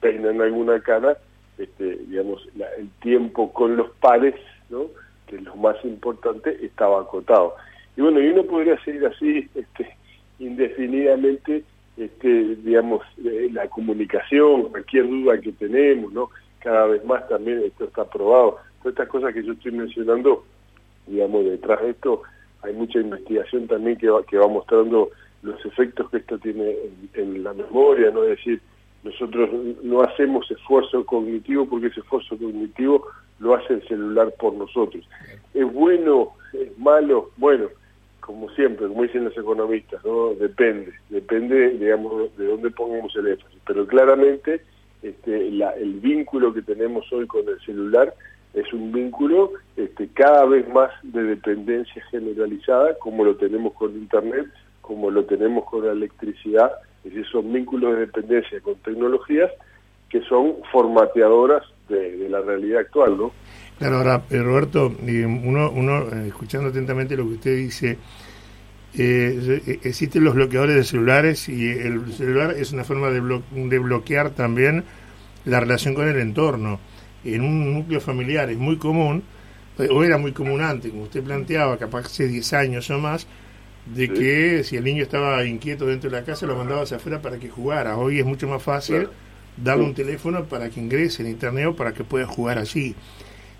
peinan 0.00 0.40
alguna 0.40 0.80
cara, 0.80 1.16
este, 1.58 1.96
digamos, 2.06 2.48
el 2.78 2.88
tiempo 3.00 3.52
con 3.52 3.76
los 3.76 3.90
pares, 4.00 4.34
¿no? 4.70 4.86
que 5.26 5.40
lo 5.40 5.54
más 5.56 5.76
importante, 5.84 6.58
estaba 6.64 7.00
acotado. 7.00 7.54
Y 7.96 8.00
bueno, 8.00 8.20
y 8.20 8.28
uno 8.28 8.44
podría 8.44 8.82
seguir 8.84 9.06
así 9.06 9.48
este, 9.54 9.96
indefinidamente, 10.38 11.64
este, 11.96 12.56
digamos, 12.56 13.02
eh, 13.24 13.48
la 13.52 13.68
comunicación, 13.68 14.70
cualquier 14.70 15.08
duda 15.08 15.40
que 15.40 15.52
tenemos, 15.52 16.12
¿no? 16.12 16.30
Cada 16.60 16.86
vez 16.86 17.04
más 17.04 17.28
también 17.28 17.62
esto 17.64 17.84
está 17.84 18.08
probado. 18.08 18.58
Todas 18.78 18.92
estas 18.92 19.08
cosas 19.08 19.34
que 19.34 19.42
yo 19.42 19.52
estoy 19.52 19.72
mencionando, 19.72 20.44
digamos, 21.06 21.44
detrás 21.44 21.80
de 21.82 21.90
esto 21.90 22.22
hay 22.62 22.72
mucha 22.74 23.00
investigación 23.00 23.66
también 23.66 23.98
que 23.98 24.08
va, 24.08 24.22
que 24.24 24.38
va 24.38 24.48
mostrando 24.48 25.10
los 25.42 25.64
efectos 25.64 26.08
que 26.10 26.18
esto 26.18 26.38
tiene 26.38 26.70
en, 26.70 27.10
en 27.14 27.42
la 27.42 27.52
memoria, 27.52 28.10
¿no? 28.10 28.22
Es 28.22 28.38
decir, 28.38 28.60
nosotros 29.02 29.50
no 29.82 30.02
hacemos 30.02 30.48
esfuerzo 30.50 31.04
cognitivo 31.04 31.66
porque 31.66 31.88
ese 31.88 32.00
esfuerzo 32.00 32.38
cognitivo 32.38 33.06
lo 33.40 33.54
hace 33.54 33.74
el 33.74 33.88
celular 33.88 34.32
por 34.38 34.54
nosotros. 34.54 35.04
¿Es 35.52 35.72
bueno? 35.72 36.34
¿Es 36.52 36.78
malo? 36.78 37.30
Bueno, 37.36 37.68
como 38.20 38.48
siempre, 38.50 38.86
como 38.86 39.02
dicen 39.02 39.24
los 39.24 39.36
economistas, 39.36 40.04
¿no? 40.04 40.34
Depende, 40.34 40.92
depende, 41.10 41.70
digamos, 41.70 42.36
de 42.36 42.46
dónde 42.46 42.70
pongamos 42.70 43.14
el 43.16 43.26
énfasis. 43.26 43.58
Pero 43.66 43.86
claramente 43.86 44.62
este, 45.02 45.48
el 45.48 45.94
vínculo 45.94 46.54
que 46.54 46.62
tenemos 46.62 47.12
hoy 47.12 47.26
con 47.26 47.48
el 47.48 47.60
celular 47.62 48.14
es 48.54 48.72
un 48.72 48.92
vínculo 48.92 49.52
este, 49.76 50.08
cada 50.08 50.44
vez 50.44 50.68
más 50.68 50.90
de 51.02 51.22
dependencia 51.22 52.02
generalizada, 52.10 52.98
como 52.98 53.24
lo 53.24 53.36
tenemos 53.36 53.72
con 53.74 53.92
Internet, 53.92 54.46
como 54.80 55.10
lo 55.10 55.24
tenemos 55.24 55.64
con 55.64 55.86
la 55.86 55.92
electricidad, 55.92 56.70
es 57.04 57.14
decir, 57.14 57.26
son 57.30 57.52
vínculos 57.52 57.94
de 57.94 58.00
dependencia 58.00 58.60
con 58.60 58.74
tecnologías 58.76 59.50
que 60.10 60.20
son 60.22 60.56
formateadoras 60.70 61.62
de, 61.88 62.28
la 62.28 62.40
realidad 62.42 62.80
actual, 62.80 63.16
¿no? 63.16 63.32
Claro, 63.78 63.96
ahora, 63.96 64.22
eh, 64.30 64.42
Roberto, 64.42 64.92
uno, 65.00 65.70
uno 65.70 66.02
eh, 66.02 66.28
escuchando 66.28 66.68
atentamente 66.68 67.16
lo 67.16 67.24
que 67.24 67.34
usted 67.34 67.56
dice, 67.56 67.98
eh, 68.94 69.80
existen 69.82 70.22
los 70.22 70.34
bloqueadores 70.34 70.76
de 70.76 70.84
celulares 70.84 71.48
y 71.48 71.70
el 71.70 72.12
celular 72.12 72.54
es 72.56 72.72
una 72.72 72.84
forma 72.84 73.08
de, 73.08 73.20
de 73.20 73.78
bloquear 73.78 74.30
también 74.30 74.84
la 75.46 75.60
relación 75.60 75.94
con 75.94 76.06
el 76.06 76.18
entorno. 76.18 76.78
En 77.24 77.42
un 77.42 77.72
núcleo 77.74 78.00
familiar 78.00 78.50
es 78.50 78.58
muy 78.58 78.76
común, 78.76 79.22
o 79.78 80.04
era 80.04 80.18
muy 80.18 80.32
común 80.32 80.60
antes, 80.60 80.90
como 80.90 81.04
usted 81.04 81.22
planteaba, 81.22 81.78
capaz 81.78 82.06
hace 82.06 82.28
10 82.28 82.52
años 82.52 82.90
o 82.90 82.98
más, 82.98 83.26
de 83.86 84.08
que 84.08 84.62
si 84.64 84.76
el 84.76 84.84
niño 84.84 85.02
estaba 85.02 85.44
inquieto 85.44 85.86
dentro 85.86 86.10
de 86.10 86.16
la 86.16 86.24
casa 86.24 86.46
lo 86.46 86.56
mandabas 86.56 86.92
afuera 86.92 87.20
para 87.20 87.38
que 87.38 87.48
jugara. 87.48 87.96
Hoy 87.96 88.20
es 88.20 88.24
mucho 88.24 88.46
más 88.46 88.62
fácil 88.62 89.08
darle 89.56 89.84
un 89.84 89.94
teléfono 89.94 90.44
para 90.44 90.70
que 90.70 90.80
ingrese 90.80 91.22
en 91.22 91.28
internet 91.28 91.66
o 91.66 91.76
para 91.76 91.92
que 91.92 92.04
pueda 92.04 92.26
jugar 92.26 92.58
allí. 92.58 92.94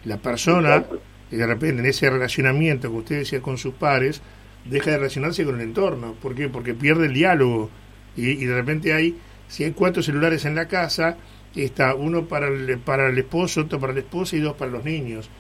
La 0.05 0.19
persona, 0.19 0.85
de 1.31 1.47
repente 1.47 1.81
en 1.81 1.87
ese 1.87 2.09
relacionamiento 2.11 2.91
que 2.91 2.97
usted 2.97 3.19
decía 3.21 3.41
con 3.41 3.59
sus 3.59 3.75
pares, 3.75 4.23
deja 4.65 4.93
de 4.93 4.99
relacionarse 4.99 5.45
con 5.45 5.57
el 5.57 5.63
entorno. 5.63 6.15
¿Por 6.21 6.35
qué? 6.35 6.49
Porque 6.49 6.75
pierde 6.75 7.07
el 7.07 7.15
diálogo. 7.15 7.71
Y, 8.17 8.45
de 8.45 8.55
repente 8.55 8.93
hay, 8.93 9.17
si 9.49 9.65
hay 9.65 9.73
cuatro 9.73 10.03
celulares 10.03 10.45
en 10.45 10.55
la 10.55 10.69
casa, 10.69 11.17
está 11.55 11.95
uno 11.95 12.27
para 12.27 12.49
el, 12.49 12.79
para 12.79 13.09
el 13.09 13.19
esposo, 13.19 13.63
otro 13.63 13.79
para 13.79 13.93
la 13.93 14.01
esposa 14.01 14.37
y 14.37 14.41
dos 14.41 14.55
para 14.55 14.71
los 14.71 14.85
niños. 14.85 15.31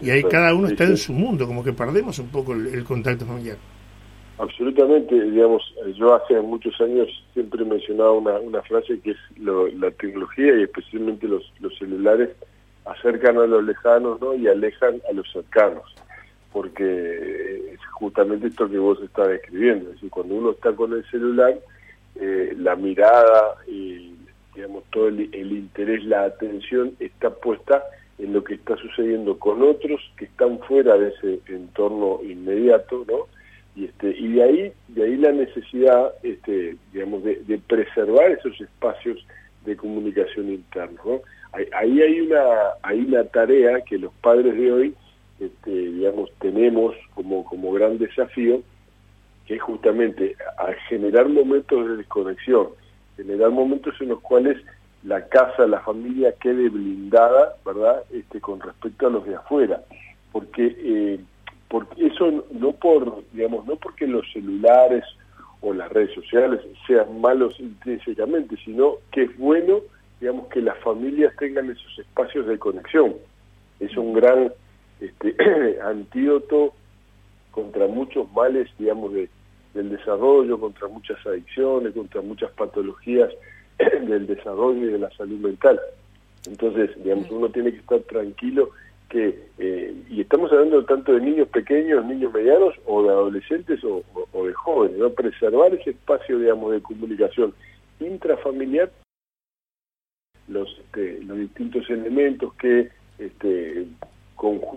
Y 0.00 0.10
ahí 0.10 0.22
cada 0.24 0.54
uno 0.54 0.68
está 0.68 0.84
en 0.84 0.96
su 0.96 1.12
mundo, 1.12 1.46
como 1.46 1.62
que 1.62 1.72
perdemos 1.72 2.18
un 2.18 2.28
poco 2.28 2.54
el 2.54 2.82
contacto 2.84 3.24
familiar. 3.24 3.56
Absolutamente, 4.42 5.14
digamos, 5.14 5.62
yo 5.94 6.14
hace 6.14 6.40
muchos 6.40 6.80
años 6.80 7.06
siempre 7.32 7.62
he 7.62 7.64
mencionado 7.64 8.14
una, 8.14 8.40
una 8.40 8.60
frase 8.62 8.98
que 8.98 9.12
es 9.12 9.16
la 9.36 9.90
tecnología 9.92 10.58
y 10.58 10.62
especialmente 10.62 11.28
los, 11.28 11.52
los 11.60 11.76
celulares 11.78 12.30
acercan 12.84 13.38
a 13.38 13.46
los 13.46 13.62
lejanos 13.62 14.20
¿no? 14.20 14.34
y 14.34 14.48
alejan 14.48 15.00
a 15.08 15.12
los 15.12 15.30
cercanos, 15.30 15.84
porque 16.52 17.72
es 17.72 17.80
justamente 17.92 18.48
esto 18.48 18.68
que 18.68 18.78
vos 18.78 18.98
estás 19.02 19.28
describiendo, 19.28 19.90
es 19.90 19.94
decir, 19.94 20.10
cuando 20.10 20.34
uno 20.34 20.50
está 20.50 20.72
con 20.72 20.92
el 20.92 21.04
celular, 21.10 21.54
eh, 22.16 22.54
la 22.56 22.76
mirada 22.76 23.56
y 23.66 24.14
digamos 24.54 24.84
todo 24.90 25.08
el, 25.08 25.30
el 25.32 25.52
interés, 25.52 26.04
la 26.04 26.24
atención 26.24 26.94
está 27.00 27.30
puesta 27.30 27.82
en 28.18 28.32
lo 28.32 28.44
que 28.44 28.54
está 28.54 28.76
sucediendo 28.76 29.38
con 29.38 29.62
otros 29.62 30.00
que 30.16 30.26
están 30.26 30.58
fuera 30.60 30.96
de 30.96 31.08
ese 31.08 31.40
entorno 31.46 32.20
inmediato, 32.22 33.04
¿no? 33.08 33.26
y 33.74 33.86
este 33.86 34.10
y 34.10 34.32
de 34.32 34.42
ahí 34.42 34.72
de 34.88 35.04
ahí 35.04 35.16
la 35.16 35.32
necesidad 35.32 36.12
este 36.22 36.76
digamos 36.92 37.24
de, 37.24 37.60
preservar 37.66 38.30
esos 38.30 38.60
espacios 38.60 39.24
de 39.64 39.76
comunicación 39.76 40.50
interna 40.50 41.00
ahí, 41.52 42.00
hay 42.02 42.20
una 42.20 42.44
hay 42.82 43.00
una 43.00 43.24
tarea 43.24 43.80
que 43.80 43.98
los 43.98 44.12
padres 44.14 44.56
de 44.56 44.72
hoy 44.72 44.94
este, 45.40 45.70
digamos 45.70 46.30
tenemos 46.40 46.94
como 47.14 47.44
como 47.44 47.72
gran 47.72 47.98
desafío 47.98 48.62
es 49.54 49.62
justamente 49.62 50.36
a 50.58 50.72
generar 50.88 51.28
momentos 51.28 51.88
de 51.88 51.96
desconexión 51.96 52.68
generar 53.16 53.50
momentos 53.50 53.94
en 54.00 54.08
los 54.08 54.20
cuales 54.20 54.58
la 55.04 55.26
casa 55.28 55.66
la 55.66 55.80
familia 55.80 56.34
quede 56.40 56.68
blindada 56.68 57.56
verdad 57.64 58.02
este 58.12 58.40
con 58.40 58.60
respecto 58.60 59.06
a 59.06 59.10
los 59.10 59.26
de 59.26 59.34
afuera 59.34 59.82
porque 60.32 60.74
eh, 60.78 61.20
porque 61.68 62.06
eso 62.06 62.44
no 62.50 62.72
por 62.72 63.24
digamos, 63.32 63.66
no 63.66 63.76
porque 63.76 64.06
los 64.06 64.30
celulares 64.32 65.04
o 65.62 65.72
las 65.72 65.90
redes 65.90 66.12
sociales 66.14 66.60
sean 66.86 67.20
malos 67.20 67.58
intrínsecamente, 67.58 68.56
sino 68.64 68.96
que 69.10 69.22
es 69.22 69.38
bueno, 69.38 69.80
digamos, 70.20 70.48
que 70.48 70.60
las 70.60 70.76
familias 70.78 71.34
tengan 71.38 71.70
esos 71.70 71.98
espacios 71.98 72.46
de 72.46 72.58
conexión. 72.58 73.14
Es 73.80 73.96
un 73.96 74.12
gran 74.12 74.52
este, 75.00 75.34
antídoto 75.82 76.74
contra 77.52 77.86
muchos 77.86 78.30
males, 78.32 78.68
digamos, 78.78 79.12
de, 79.14 79.30
del 79.74 79.90
desarrollo, 79.90 80.58
contra 80.58 80.88
muchas 80.88 81.24
adicciones, 81.26 81.94
contra 81.94 82.20
muchas 82.20 82.50
patologías 82.52 83.30
del 83.78 84.26
desarrollo 84.26 84.88
y 84.88 84.92
de 84.92 84.98
la 84.98 85.10
salud 85.12 85.38
mental. 85.38 85.80
Entonces, 86.46 86.90
digamos, 87.02 87.30
uno 87.30 87.48
tiene 87.50 87.72
que 87.72 87.78
estar 87.78 88.00
tranquilo 88.00 88.70
que, 89.08 89.38
eh, 89.58 89.94
y 90.08 90.22
estamos 90.22 90.50
hablando 90.52 90.84
tanto 90.84 91.12
de 91.12 91.20
niños 91.20 91.46
pequeños, 91.48 92.04
niños 92.04 92.32
medianos, 92.32 92.74
o 92.86 93.02
de 93.02 93.10
adolescentes 93.10 93.80
o, 93.84 94.02
de 94.44 94.52
jóvenes, 94.54 94.98
¿no? 94.98 95.10
Preservar 95.10 95.74
ese 95.74 95.90
espacio, 95.90 96.38
digamos, 96.38 96.72
de 96.72 96.80
comunicación 96.80 97.54
intrafamiliar, 98.00 98.90
los, 100.48 100.68
este, 100.78 101.20
los 101.24 101.38
distintos 101.38 101.88
elementos 101.90 102.54
que, 102.54 102.90
este, 103.18 103.86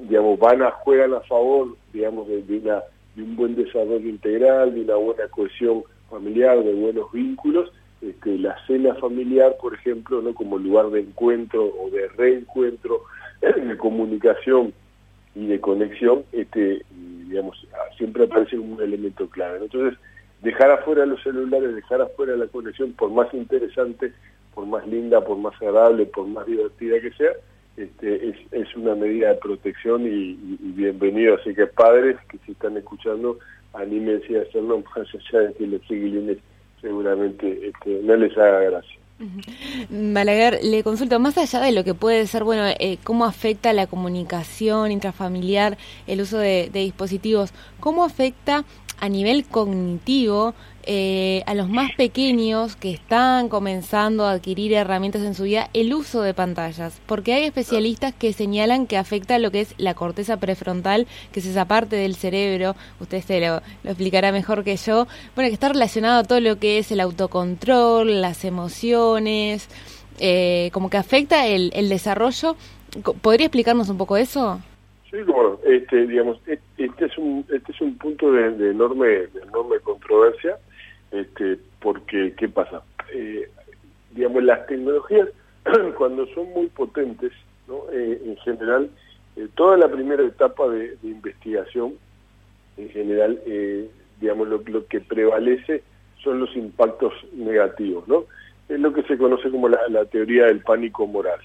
digamos, 0.09 0.37
van 0.37 0.61
a, 0.61 0.71
juegan 0.71 1.13
a 1.13 1.21
favor, 1.21 1.75
digamos, 1.93 2.27
de, 2.27 2.43
una, 2.61 2.83
de 3.15 3.23
un 3.23 3.35
buen 3.35 3.55
desarrollo 3.55 4.07
integral, 4.07 4.73
de 4.73 4.81
una 4.81 4.95
buena 4.95 5.27
cohesión 5.29 5.83
familiar, 6.09 6.63
de 6.63 6.73
buenos 6.73 7.11
vínculos, 7.11 7.71
este, 8.01 8.37
la 8.37 8.55
cena 8.67 8.93
familiar, 8.95 9.55
por 9.59 9.73
ejemplo, 9.73 10.21
no 10.21 10.33
como 10.33 10.57
lugar 10.57 10.89
de 10.89 11.01
encuentro 11.01 11.63
o 11.65 11.89
de 11.89 12.07
reencuentro, 12.09 13.01
de 13.41 13.77
comunicación 13.77 14.73
y 15.33 15.47
de 15.47 15.59
conexión, 15.59 16.23
este, 16.31 16.83
digamos, 16.91 17.67
siempre 17.97 18.25
aparece 18.25 18.57
como 18.57 18.75
un 18.75 18.81
elemento 18.81 19.29
clave. 19.29 19.59
Entonces, 19.61 19.97
dejar 20.41 20.71
afuera 20.71 21.05
los 21.05 21.21
celulares, 21.23 21.75
dejar 21.75 22.01
afuera 22.01 22.35
la 22.35 22.47
conexión, 22.47 22.93
por 22.93 23.11
más 23.11 23.33
interesante, 23.33 24.13
por 24.53 24.65
más 24.65 24.87
linda, 24.87 25.21
por 25.21 25.37
más 25.37 25.53
agradable, 25.61 26.05
por 26.05 26.27
más 26.27 26.45
divertida 26.45 26.99
que 27.01 27.11
sea, 27.11 27.31
este, 27.77 28.29
es, 28.29 28.35
es 28.51 28.75
una 28.75 28.95
medida 28.95 29.29
de 29.29 29.35
protección 29.35 30.05
y, 30.05 30.33
bienvenido. 30.59 31.35
Así 31.35 31.53
que 31.53 31.67
padres 31.67 32.17
que 32.29 32.37
si 32.45 32.53
están 32.53 32.77
escuchando, 32.77 33.37
anímense 33.73 34.37
a 34.37 34.43
hacerlo 34.43 34.83
más 34.95 35.07
allá 35.13 35.39
de 35.39 35.53
que 35.53 35.67
los 35.67 35.81
chiquilines 35.81 36.37
seguramente 36.81 37.67
este, 37.67 38.01
no 38.03 38.15
les 38.15 38.37
haga 38.37 38.59
gracia. 38.61 38.99
Balaguer, 39.89 40.59
le 40.61 40.83
consulto, 40.83 41.21
más 41.21 41.37
allá 41.37 41.61
de 41.61 41.71
lo 41.71 41.85
que 41.85 41.93
puede 41.93 42.27
ser, 42.27 42.43
bueno, 42.43 42.65
eh, 42.67 42.97
cómo 43.03 43.23
afecta 43.23 43.71
la 43.71 43.87
comunicación 43.87 44.91
intrafamiliar, 44.91 45.77
el 46.05 46.19
uso 46.19 46.37
de 46.37 46.69
dispositivos, 46.73 47.53
¿cómo 47.79 48.03
afecta 48.03 48.65
a 48.99 49.09
nivel 49.09 49.45
cognitivo 49.45 50.53
eh, 50.85 51.43
a 51.45 51.53
los 51.53 51.69
más 51.69 51.91
pequeños 51.93 52.75
que 52.75 52.91
están 52.91 53.49
comenzando 53.49 54.25
a 54.25 54.31
adquirir 54.31 54.73
herramientas 54.73 55.23
en 55.23 55.33
su 55.33 55.43
vida 55.43 55.69
el 55.73 55.93
uso 55.93 56.21
de 56.21 56.33
pantallas, 56.33 57.01
porque 57.05 57.33
hay 57.33 57.43
especialistas 57.43 58.13
que 58.13 58.33
señalan 58.33 58.87
que 58.87 58.97
afecta 58.97 59.39
lo 59.39 59.51
que 59.51 59.61
es 59.61 59.73
la 59.77 59.93
corteza 59.93 60.37
prefrontal, 60.37 61.07
que 61.31 61.39
es 61.39 61.45
esa 61.45 61.65
parte 61.65 61.95
del 61.95 62.15
cerebro, 62.15 62.75
usted 62.99 63.21
se 63.21 63.39
lo, 63.39 63.61
explicará 63.83 64.31
mejor 64.31 64.63
que 64.63 64.75
yo, 64.77 65.07
bueno, 65.35 65.49
que 65.49 65.53
está 65.55 65.69
relacionado 65.69 66.19
a 66.19 66.23
todo 66.23 66.39
lo 66.39 66.57
que 66.57 66.77
es 66.77 66.91
el 66.91 66.99
autocontrol, 66.99 68.21
las 68.21 68.45
emociones, 68.45 69.69
eh, 70.19 70.69
como 70.71 70.89
que 70.89 70.97
afecta 70.97 71.47
el, 71.47 71.71
el 71.73 71.89
desarrollo. 71.89 72.55
¿Podría 73.21 73.47
explicarnos 73.47 73.89
un 73.89 73.97
poco 73.97 74.17
eso? 74.17 74.61
Sí, 75.15 75.21
bueno, 75.23 75.59
este, 75.65 76.07
digamos, 76.07 76.39
este 76.45 77.05
es 77.05 77.17
un, 77.17 77.45
este 77.53 77.71
es 77.71 77.79
un 77.79 77.97
punto 77.97 78.31
de, 78.31 78.71
enorme, 78.71 79.07
de 79.07 79.41
enorme 79.47 79.79
controversia, 79.79 80.57
este, 81.15 81.59
porque, 81.79 82.33
¿qué 82.37 82.49
pasa? 82.49 82.83
Eh, 83.13 83.49
digamos, 84.11 84.43
las 84.43 84.65
tecnologías, 84.67 85.29
cuando 85.97 86.25
son 86.27 86.51
muy 86.53 86.67
potentes, 86.67 87.31
¿no? 87.67 87.83
Eh, 87.91 88.21
en 88.25 88.37
general, 88.37 88.89
eh, 89.35 89.47
toda 89.55 89.77
la 89.77 89.87
primera 89.87 90.23
etapa 90.23 90.67
de, 90.69 90.97
investigación, 91.03 91.93
en 92.77 92.89
general, 92.89 93.39
digamos, 94.19 94.49
lo, 94.49 94.61
lo, 94.65 94.85
que 94.87 94.99
prevalece 94.99 95.81
son 96.21 96.41
los 96.41 96.53
impactos 96.55 97.13
negativos, 97.33 98.05
¿no? 98.07 98.25
Es 98.67 98.79
lo 98.79 98.91
que 98.91 99.03
se 99.03 99.17
conoce 99.17 99.49
como 99.49 99.69
la, 99.69 99.79
la 99.89 100.05
teoría 100.05 100.47
del 100.47 100.59
pánico 100.59 101.07
moral. 101.07 101.39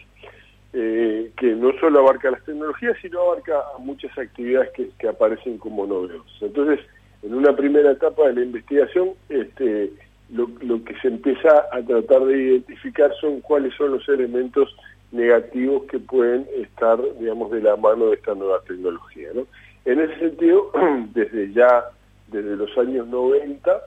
Eh, 0.72 1.32
que 1.36 1.46
no 1.56 1.72
solo 1.80 1.98
abarca 1.98 2.30
las 2.30 2.44
tecnologías, 2.44 2.96
sino 3.02 3.20
abarca 3.20 3.60
muchas 3.80 4.16
actividades 4.16 4.70
que, 4.70 4.90
que, 5.00 5.08
aparecen 5.08 5.58
como 5.58 5.84
novedosas. 5.84 6.42
Entonces, 6.42 6.78
en 7.22 7.34
una 7.34 7.54
primera 7.54 7.92
etapa 7.92 8.28
de 8.28 8.34
la 8.34 8.42
investigación, 8.42 9.10
este, 9.28 9.92
lo, 10.32 10.84
que 10.84 10.94
se 11.00 11.08
empieza 11.08 11.66
a 11.72 11.82
tratar 11.82 12.24
de 12.24 12.42
identificar 12.42 13.12
son 13.20 13.40
cuáles 13.40 13.74
son 13.74 13.92
los 13.92 14.08
elementos 14.08 14.74
negativos 15.12 15.84
que 15.84 15.98
pueden 15.98 16.46
estar, 16.56 16.98
digamos, 17.18 17.50
de 17.50 17.62
la 17.62 17.76
mano 17.76 18.06
de 18.06 18.14
esta 18.14 18.34
nueva 18.34 18.60
tecnología. 18.66 19.28
¿no? 19.34 19.46
En 19.84 20.00
ese 20.00 20.18
sentido, 20.18 20.70
desde 21.14 21.52
ya, 21.52 21.84
desde 22.28 22.56
los 22.56 22.76
años 22.78 23.06
90, 23.08 23.80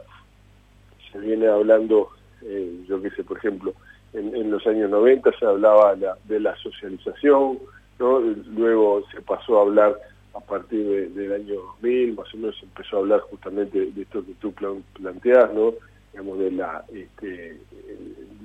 se 1.12 1.20
viene 1.20 1.48
hablando, 1.48 2.10
eh, 2.44 2.84
yo 2.88 3.02
qué 3.02 3.10
sé, 3.12 3.24
por 3.24 3.38
ejemplo, 3.38 3.74
en, 4.14 4.52
los 4.52 4.66
años 4.68 4.92
90 4.92 5.32
se 5.40 5.46
hablaba 5.46 5.96
de 5.96 6.40
la 6.40 6.56
socialización, 6.58 7.58
¿no? 7.98 8.20
luego 8.20 9.04
se 9.12 9.22
pasó 9.22 9.58
a 9.58 9.62
hablar 9.64 9.98
a 10.34 10.40
partir 10.40 11.12
del 11.14 11.34
año 11.34 11.56
2000, 11.56 12.16
más 12.16 12.34
o 12.34 12.38
menos 12.38 12.56
empezó 12.64 12.98
a 12.98 13.00
hablar 13.00 13.20
justamente 13.22 13.92
de, 13.92 14.02
esto 14.02 14.26
que 14.26 14.34
tú 14.34 14.54
planteas, 14.54 15.54
¿no? 15.54 15.74
digamos 16.12 16.40
de 16.40 16.52
la 16.52 16.86
este, 16.94 17.58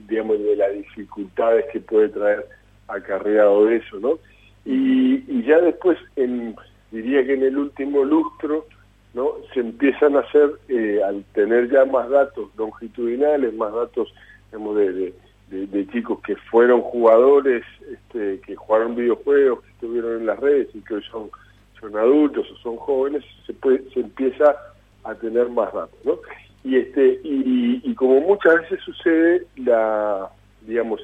digamos 0.09 0.39
de 0.39 0.57
las 0.57 0.73
dificultades 0.73 1.67
que 1.73 1.81
puede 1.81 2.09
traer 2.09 2.47
acarreado 2.89 3.69
eso, 3.69 4.01
¿no? 4.01 4.19
Y, 4.65 5.43
ya 5.43 5.61
después, 5.61 5.99
en, 6.17 6.57
diría 6.91 7.25
que 7.25 7.35
en 7.35 7.43
el 7.43 7.57
último 7.57 8.05
lustro, 8.05 8.67
¿no? 9.15 9.33
Se 9.55 9.61
empiezan 9.61 10.17
a 10.17 10.21
hacer, 10.21 10.51
eh, 10.69 11.01
al 11.07 11.25
tener 11.33 11.71
ya 11.71 11.85
más 11.85 12.09
datos 12.09 12.51
longitudinales, 12.57 13.55
más 13.55 13.73
datos, 13.73 14.13
digamos, 14.51 14.77
de 14.77 15.15
de, 15.51 15.87
chicos 15.89 16.21
que 16.21 16.37
fueron 16.37 16.83
jugadores, 16.83 17.65
este, 17.91 18.41
que 18.41 18.57
jugaron 18.57 18.95
videojuegos, 18.95 19.63
que 19.63 19.71
estuvieron 19.71 20.21
en 20.21 20.27
las 20.27 20.39
redes 20.39 20.69
y 20.75 20.81
que 20.81 20.95
hoy 20.95 21.03
son, 21.11 21.31
son 21.81 21.97
adultos 21.97 22.51
o 22.51 22.57
son 22.59 22.77
jóvenes, 22.77 23.25
se, 23.47 23.53
puede, 23.55 23.83
se 23.91 24.01
empieza 24.01 24.57
a 25.05 25.15
tener 25.15 25.49
más 25.49 25.73
datos, 25.73 25.99
¿no? 26.05 26.19
Y, 26.65 26.77
este, 26.77 27.21
y, 27.23 27.81
y 27.85 27.95
como 27.95 28.21
muchas 28.21 28.63
veces 28.63 28.81
sucede, 28.85 29.47
la 29.57 30.31
digamos, 30.63 31.01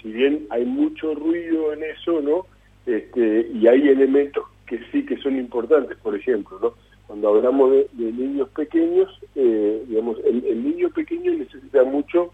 si 0.00 0.12
bien 0.12 0.46
hay 0.50 0.64
mucho 0.64 1.14
ruido 1.14 1.72
en 1.72 1.82
eso, 1.82 2.20
¿no? 2.20 2.46
Este, 2.86 3.48
y 3.52 3.66
hay 3.66 3.88
elementos 3.88 4.44
que 4.66 4.80
sí 4.92 5.04
que 5.04 5.16
son 5.18 5.36
importantes, 5.36 5.96
por 5.98 6.14
ejemplo, 6.14 6.58
¿no? 6.60 6.74
Cuando 7.06 7.28
hablamos 7.28 7.72
de, 7.72 7.88
niños 8.12 8.48
pequeños, 8.50 9.08
eh, 9.34 9.82
digamos, 9.88 10.18
el, 10.26 10.44
el 10.44 10.62
niño 10.62 10.90
pequeño 10.90 11.32
necesita 11.32 11.82
mucho 11.84 12.30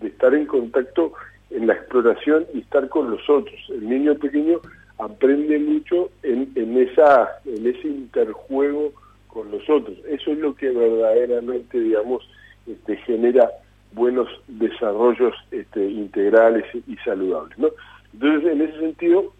de 0.00 0.08
estar 0.08 0.34
en 0.34 0.46
contacto 0.46 1.12
en 1.50 1.66
la 1.66 1.74
exploración 1.74 2.44
y 2.52 2.58
estar 2.58 2.88
con 2.88 3.10
los 3.10 3.28
otros. 3.30 3.58
El 3.70 3.88
niño 3.88 4.14
pequeño 4.16 4.60
aprende 4.98 5.58
mucho 5.58 6.10
en, 6.22 6.50
en, 6.54 6.76
esa, 6.78 7.38
en 7.44 7.66
ese 7.66 7.88
interjuego 7.88 8.92
con 9.28 9.50
los 9.50 9.68
otros. 9.68 9.96
Eso 10.08 10.32
es 10.32 10.38
lo 10.38 10.54
que 10.54 10.70
verdaderamente, 10.70 11.78
digamos, 11.78 12.28
este, 12.66 12.96
genera 12.98 13.50
buenos 13.92 14.28
desarrollos 14.46 15.34
este, 15.50 15.88
integrales 15.88 16.64
y 16.86 16.96
saludables. 17.04 17.58
¿no? 17.58 17.68
Entonces, 18.12 18.52
en 18.52 18.62
ese 18.62 18.78
sentido, 18.80 19.32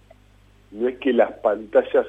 no 0.70 0.88
es 0.88 0.98
que 0.98 1.12
las 1.12 1.32
pantallas 1.40 2.06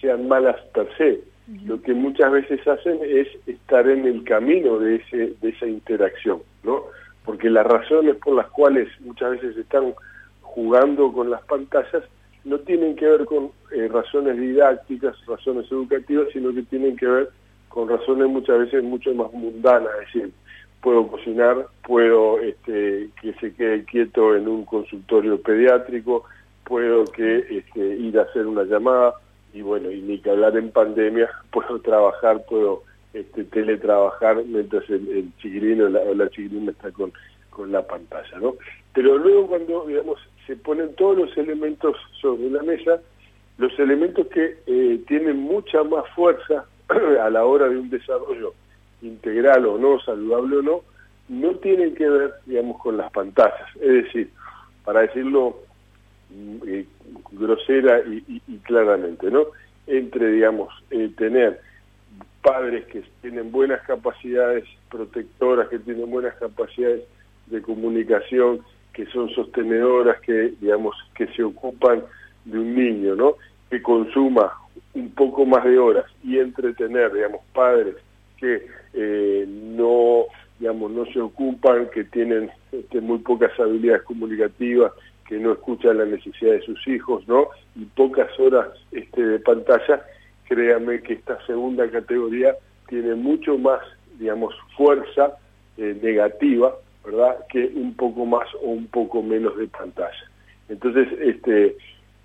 sean 0.00 0.28
malas 0.28 0.56
per 0.74 0.88
se, 0.96 1.20
lo 1.64 1.80
que 1.82 1.92
muchas 1.92 2.30
veces 2.30 2.66
hacen 2.66 2.98
es 3.02 3.28
estar 3.46 3.88
en 3.88 4.06
el 4.06 4.24
camino 4.24 4.78
de, 4.78 4.96
ese, 4.96 5.34
de 5.40 5.48
esa 5.48 5.66
interacción, 5.66 6.42
¿no? 6.62 6.84
porque 7.24 7.50
las 7.50 7.66
razones 7.66 8.16
por 8.16 8.36
las 8.36 8.48
cuales 8.48 8.88
muchas 9.00 9.32
veces 9.32 9.56
están 9.56 9.94
jugando 10.40 11.12
con 11.12 11.30
las 11.30 11.42
pantallas 11.42 12.04
no 12.44 12.58
tienen 12.60 12.96
que 12.96 13.06
ver 13.06 13.24
con 13.24 13.50
eh, 13.70 13.88
razones 13.88 14.38
didácticas, 14.38 15.16
razones 15.26 15.70
educativas, 15.70 16.28
sino 16.32 16.52
que 16.52 16.62
tienen 16.62 16.96
que 16.96 17.06
ver 17.06 17.30
con 17.68 17.88
razones 17.88 18.28
muchas 18.28 18.58
veces 18.58 18.82
mucho 18.82 19.14
más 19.14 19.32
mundanas, 19.32 19.90
es 20.00 20.14
decir, 20.14 20.32
puedo 20.82 21.06
cocinar, 21.08 21.66
puedo 21.86 22.38
este, 22.40 23.08
que 23.20 23.32
se 23.40 23.54
quede 23.54 23.84
quieto 23.84 24.36
en 24.36 24.48
un 24.48 24.64
consultorio 24.64 25.40
pediátrico, 25.40 26.24
puedo 26.64 27.04
que 27.04 27.38
este, 27.48 27.80
ir 27.80 28.18
a 28.18 28.22
hacer 28.22 28.46
una 28.46 28.64
llamada, 28.64 29.14
y 29.54 29.62
bueno, 29.62 29.90
y 29.90 30.00
ni 30.02 30.18
que 30.18 30.30
hablar 30.30 30.56
en 30.56 30.70
pandemia, 30.70 31.30
puedo 31.50 31.80
trabajar, 31.80 32.44
puedo 32.48 32.82
este, 33.14 33.44
teletrabajar 33.44 34.44
mientras 34.44 34.88
el, 34.90 35.08
el 35.08 35.36
chiquilino 35.38 35.86
o 35.86 36.14
la, 36.14 36.28
chiquilina 36.30 36.72
está 36.72 36.90
con, 36.90 37.12
con 37.50 37.70
la 37.70 37.86
pantalla, 37.86 38.38
¿no? 38.40 38.54
Pero 38.92 39.16
luego 39.16 39.46
cuando, 39.46 39.86
digamos, 39.86 40.18
se 40.46 40.56
ponen 40.56 40.94
todos 40.94 41.16
los 41.16 41.36
elementos 41.36 41.96
sobre 42.20 42.50
la 42.50 42.62
mesa, 42.62 43.00
los 43.58 43.78
elementos 43.78 44.26
que 44.28 44.58
eh, 44.66 45.00
tienen 45.06 45.38
mucha 45.38 45.82
más 45.84 46.08
fuerza 46.14 46.64
a 47.22 47.30
la 47.30 47.44
hora 47.44 47.68
de 47.68 47.78
un 47.78 47.90
desarrollo 47.90 48.54
integral 49.02 49.66
o 49.66 49.78
no, 49.78 50.00
saludable 50.00 50.56
o 50.58 50.62
no, 50.62 50.80
no 51.28 51.54
tienen 51.56 51.94
que 51.94 52.08
ver, 52.08 52.34
digamos, 52.46 52.80
con 52.80 52.96
las 52.96 53.10
pantallas. 53.12 53.68
Es 53.76 54.04
decir, 54.04 54.30
para 54.84 55.00
decirlo 55.00 55.58
mm, 56.30 56.56
eh, 56.66 56.86
grosera 57.32 58.00
y, 58.06 58.40
claramente, 58.58 59.30
¿no? 59.30 59.46
Entre, 59.86 60.30
digamos, 60.30 60.72
tener 61.16 61.60
padres 62.42 62.84
que 62.86 63.02
tienen 63.20 63.50
buenas 63.52 63.82
capacidades 63.82 64.64
protectoras, 64.90 65.68
que 65.68 65.78
tienen 65.78 66.10
buenas 66.10 66.34
capacidades 66.36 67.02
de 67.46 67.62
comunicación, 67.62 68.60
que 68.92 69.06
son 69.06 69.30
sostenedoras, 69.30 70.20
que, 70.20 70.52
digamos, 70.60 70.94
que 71.14 71.26
se 71.28 71.42
ocupan 71.42 72.02
de 72.44 72.58
un 72.58 72.74
niño, 72.74 73.14
¿no? 73.14 73.36
Que 73.70 73.80
consuma 73.82 74.52
un 74.94 75.10
poco 75.10 75.46
más 75.46 75.64
de 75.64 75.78
horas 75.78 76.04
y 76.22 76.38
entretener, 76.38 77.12
digamos, 77.12 77.40
padres 77.54 77.96
que 78.36 78.66
eh, 78.92 79.46
no, 79.48 80.24
digamos, 80.58 80.90
no 80.90 81.06
se 81.06 81.20
ocupan, 81.20 81.88
que 81.90 82.04
tienen 82.04 82.50
este, 82.72 83.00
muy 83.00 83.18
pocas 83.18 83.58
habilidades 83.58 84.02
comunicativas, 84.02 84.92
que 85.28 85.38
no 85.38 85.52
escuchan 85.52 85.98
la 85.98 86.04
necesidad 86.04 86.52
de 86.52 86.62
sus 86.62 86.86
hijos, 86.88 87.26
¿no? 87.28 87.48
Y 87.76 87.84
pocas 87.84 88.28
horas 88.38 88.68
este, 88.90 89.24
de 89.24 89.38
pantalla, 89.38 90.04
créanme 90.48 91.00
que 91.02 91.14
esta 91.14 91.38
segunda 91.46 91.88
categoría 91.88 92.54
tiene 92.88 93.14
mucho 93.14 93.56
más, 93.56 93.80
digamos, 94.18 94.54
fuerza 94.76 95.36
eh, 95.78 95.96
negativa, 96.02 96.74
¿verdad?, 97.04 97.46
que 97.48 97.72
un 97.74 97.94
poco 97.94 98.24
más 98.26 98.46
o 98.62 98.70
un 98.70 98.86
poco 98.86 99.22
menos 99.22 99.56
de 99.56 99.66
pantalla. 99.68 100.30
Entonces, 100.68 101.08
este, 101.20 101.76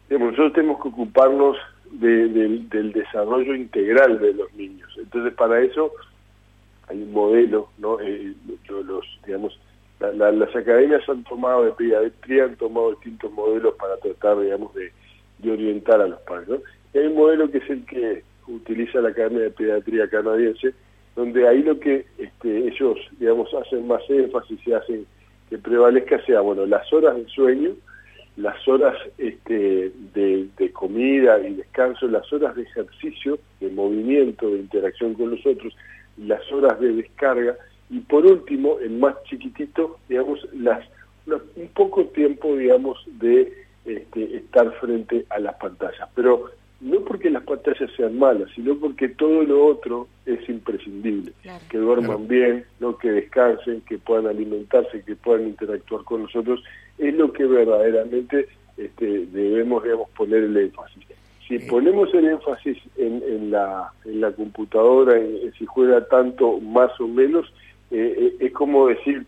nosotros 0.09 0.53
tenemos 0.53 0.82
que 0.82 0.89
ocuparnos 0.89 1.57
del 1.91 2.91
desarrollo 2.93 3.55
integral 3.55 4.19
de 4.19 4.34
los 4.34 4.53
niños. 4.53 4.89
Entonces, 4.97 5.34
para 5.34 5.61
eso 5.61 5.91
hay 6.88 7.01
un 7.01 7.11
modelo, 7.11 7.69
¿no? 7.78 7.99
Eh, 7.99 8.34
los, 8.69 9.05
digamos, 9.25 9.59
las 9.99 10.55
academias 10.55 11.07
han 11.09 11.23
tomado 11.23 11.65
de 11.65 11.71
pediatría, 11.71 12.45
han 12.45 12.55
tomado 12.55 12.91
distintos 12.91 13.32
modelos 13.32 13.75
para 13.75 13.97
tratar, 13.97 14.39
digamos, 14.39 14.73
de, 14.75 14.91
orientar 15.49 16.01
a 16.01 16.07
los 16.07 16.19
padres, 16.21 16.61
hay 16.93 17.07
un 17.07 17.15
modelo 17.15 17.49
que 17.49 17.59
es 17.59 17.69
el 17.69 17.86
que 17.86 18.23
utiliza 18.47 18.99
la 18.99 19.09
Academia 19.09 19.43
de 19.43 19.51
Pediatría 19.51 20.09
canadiense, 20.09 20.73
donde 21.18 21.47
ahí 21.47 21.63
lo 21.63 21.80
que 21.80 22.05
este, 22.20 22.68
ellos, 22.68 22.99
digamos, 23.20 23.51
hacen 23.55 23.88
más 23.88 24.03
énfasis 24.07 24.59
y 24.68 24.72
hacen 24.72 25.05
que 25.49 25.57
prevalezca 25.57 26.24
sea, 26.26 26.41
bueno, 26.41 26.68
las 26.68 26.93
horas 26.93 27.15
de 27.15 27.28
sueño, 27.28 27.72
las 28.36 28.55
horas 28.68 28.95
este, 29.18 29.91
de, 30.13 30.72
comida 30.74 31.39
y 31.39 31.55
descanso, 31.55 32.07
las 32.07 32.32
horas 32.32 32.55
de 32.55 32.61
ejercicio, 32.61 33.39
de 33.59 33.70
movimiento, 33.72 34.51
de 34.51 34.59
interacción 34.59 35.15
con 35.15 35.32
los 35.32 35.43
otros, 35.43 35.76
las 36.18 36.51
horas 36.51 36.80
de 36.80 36.93
descarga 36.93 37.57
y 37.89 37.99
por 38.01 38.24
último, 38.24 38.78
el 38.80 38.91
más 38.91 39.15
chiquitito, 39.24 39.97
digamos, 40.07 40.47
las 40.53 40.88
un 41.26 41.68
poco 41.74 42.05
tiempo, 42.05 42.55
digamos, 42.55 43.03
de 43.20 43.65
este, 43.86 44.38
estar 44.38 44.72
frente 44.80 45.26
a 45.30 45.39
las 45.39 45.55
pantallas. 45.55 46.07
Pero 46.13 46.51
no 46.80 46.99
porque 47.01 47.30
las 47.30 47.43
pantallas 47.43 47.89
sean 47.95 48.17
malas, 48.19 48.49
sino 48.55 48.75
porque 48.75 49.09
todo 49.09 49.43
lo 49.43 49.65
otro 49.65 50.07
es 50.25 50.47
imprescindible. 50.47 51.34
Que 51.69 51.78
duerman 51.78 52.28
bien, 52.28 52.65
no 52.80 52.97
que 52.97 53.11
descansen, 53.11 53.82
que 53.82 53.97
puedan 53.97 54.28
alimentarse, 54.28 55.03
que 55.03 55.15
puedan 55.15 55.47
interactuar 55.47 56.03
con 56.03 56.23
nosotros, 56.23 56.63
es 56.97 57.13
lo 57.15 57.34
que 57.34 57.45
verdaderamente 57.45 58.47
este, 58.78 59.25
debemos 59.28 59.84
digamos, 59.84 60.09
poner 60.11 60.43
el 60.43 60.55
énfasis. 60.55 61.03
Si 61.47 61.59
ponemos 61.59 62.13
el 62.13 62.28
énfasis 62.28 62.78
en, 62.97 63.23
en, 63.25 63.51
la, 63.51 63.91
en 64.05 64.21
la 64.21 64.32
computadora, 64.34 65.17
en, 65.17 65.51
si 65.57 65.65
juega 65.65 66.05
tanto 66.07 66.59
más 66.59 66.91
o 66.99 67.07
menos, 67.07 67.51
eh, 67.89 68.15
eh, 68.17 68.45
es 68.45 68.51
como 68.51 68.88
decir, 68.88 69.25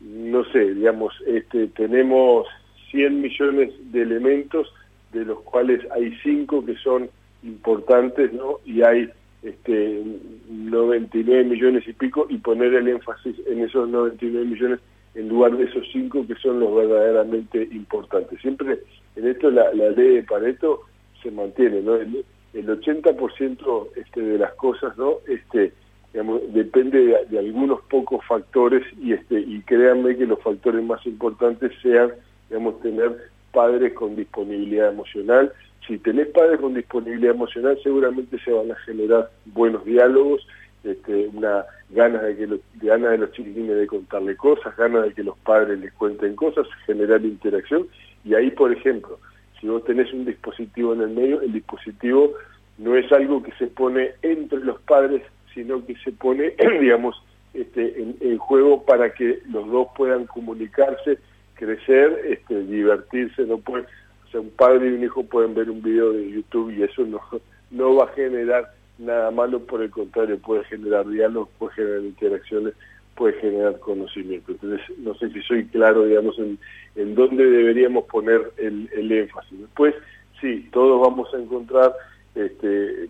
no 0.00 0.44
sé, 0.46 0.74
digamos, 0.74 1.14
este, 1.26 1.68
tenemos 1.68 2.46
100 2.90 3.20
millones 3.20 3.72
de 3.92 4.02
elementos, 4.02 4.72
de 5.14 5.24
los 5.24 5.40
cuales 5.40 5.80
hay 5.92 6.12
cinco 6.22 6.64
que 6.64 6.74
son 6.76 7.08
importantes, 7.42 8.32
¿no? 8.32 8.58
Y 8.64 8.82
hay 8.82 9.08
este 9.42 10.02
99 10.48 11.44
millones 11.44 11.86
y 11.86 11.92
pico 11.92 12.26
y 12.28 12.38
poner 12.38 12.74
el 12.74 12.88
énfasis 12.88 13.36
en 13.46 13.60
esos 13.60 13.88
99 13.88 14.46
millones 14.46 14.80
en 15.14 15.28
lugar 15.28 15.56
de 15.56 15.64
esos 15.64 15.86
cinco 15.92 16.26
que 16.26 16.34
son 16.36 16.60
los 16.60 16.74
verdaderamente 16.74 17.62
importantes. 17.72 18.40
Siempre 18.40 18.80
en 19.16 19.28
esto 19.28 19.50
la, 19.50 19.72
ley 19.72 20.16
de 20.16 20.22
Pareto 20.24 20.80
se 21.22 21.30
mantiene, 21.30 21.80
¿no? 21.80 21.94
El, 21.96 22.24
80% 22.54 23.88
este, 23.96 24.20
de 24.20 24.38
las 24.38 24.54
cosas, 24.54 24.96
¿no? 24.96 25.14
Este, 25.26 25.72
digamos, 26.12 26.40
depende 26.52 27.26
de, 27.28 27.38
algunos 27.38 27.80
pocos 27.90 28.24
factores 28.26 28.84
y 29.02 29.12
este 29.12 29.40
y 29.40 29.60
créanme 29.62 30.16
que 30.16 30.24
los 30.24 30.40
factores 30.40 30.84
más 30.84 31.04
importantes 31.04 31.72
sean, 31.82 32.12
digamos, 32.48 32.80
tener 32.80 33.33
padres 33.54 33.94
con 33.94 34.16
disponibilidad 34.16 34.90
emocional. 34.90 35.52
Si 35.86 35.98
tenés 35.98 36.28
padres 36.28 36.60
con 36.60 36.74
disponibilidad 36.74 37.34
emocional, 37.34 37.78
seguramente 37.82 38.38
se 38.40 38.52
van 38.52 38.70
a 38.72 38.76
generar 38.76 39.30
buenos 39.46 39.84
diálogos, 39.84 40.46
este, 40.82 41.28
una 41.32 41.64
ganas 41.90 42.22
de 42.22 42.36
que 42.36 42.46
los, 42.46 42.60
ganas 42.74 43.12
de 43.12 43.18
los 43.18 43.32
chiquitines 43.32 43.76
de 43.76 43.86
contarle 43.86 44.36
cosas, 44.36 44.76
ganas 44.76 45.04
de 45.04 45.14
que 45.14 45.22
los 45.22 45.36
padres 45.38 45.78
les 45.78 45.92
cuenten 45.92 46.34
cosas, 46.34 46.66
generar 46.86 47.24
interacción. 47.24 47.86
Y 48.24 48.34
ahí, 48.34 48.50
por 48.50 48.72
ejemplo, 48.72 49.18
si 49.60 49.68
vos 49.68 49.84
tenés 49.84 50.12
un 50.12 50.24
dispositivo 50.24 50.94
en 50.94 51.02
el 51.02 51.10
medio, 51.10 51.40
el 51.40 51.52
dispositivo 51.52 52.32
no 52.78 52.96
es 52.96 53.10
algo 53.12 53.42
que 53.42 53.52
se 53.52 53.68
pone 53.68 54.12
entre 54.22 54.58
los 54.60 54.80
padres, 54.80 55.22
sino 55.54 55.84
que 55.86 55.94
se 55.96 56.12
pone, 56.12 56.54
digamos, 56.80 57.22
este, 57.52 58.02
en 58.20 58.38
juego 58.38 58.82
para 58.84 59.14
que 59.14 59.40
los 59.48 59.70
dos 59.70 59.88
puedan 59.96 60.26
comunicarse 60.26 61.18
crecer, 61.54 62.20
este, 62.28 62.62
divertirse, 62.62 63.44
no 63.44 63.58
puede, 63.58 63.84
o 64.26 64.30
sea, 64.30 64.40
un 64.40 64.50
padre 64.50 64.88
y 64.88 64.94
un 64.94 65.04
hijo 65.04 65.24
pueden 65.24 65.54
ver 65.54 65.70
un 65.70 65.82
video 65.82 66.12
de 66.12 66.30
YouTube 66.30 66.72
y 66.72 66.82
eso 66.82 67.04
no, 67.04 67.20
no 67.70 67.94
va 67.94 68.04
a 68.04 68.14
generar 68.14 68.72
nada 68.98 69.30
malo, 69.30 69.60
por 69.60 69.82
el 69.82 69.90
contrario, 69.90 70.38
puede 70.38 70.64
generar 70.64 71.08
diálogo, 71.08 71.50
puede 71.58 71.74
generar 71.74 72.00
interacciones, 72.02 72.74
puede 73.16 73.34
generar 73.40 73.78
conocimiento. 73.80 74.52
Entonces, 74.52 74.80
no 74.98 75.14
sé 75.14 75.30
si 75.30 75.42
soy 75.42 75.66
claro, 75.66 76.04
digamos, 76.04 76.38
en, 76.38 76.58
en 76.96 77.14
dónde 77.14 77.44
deberíamos 77.44 78.04
poner 78.04 78.52
el, 78.56 78.88
el 78.94 79.10
énfasis. 79.10 79.60
Después, 79.60 79.94
sí, 80.40 80.68
todos 80.72 81.00
vamos 81.00 81.32
a 81.34 81.38
encontrar, 81.38 81.92
este, 82.34 83.08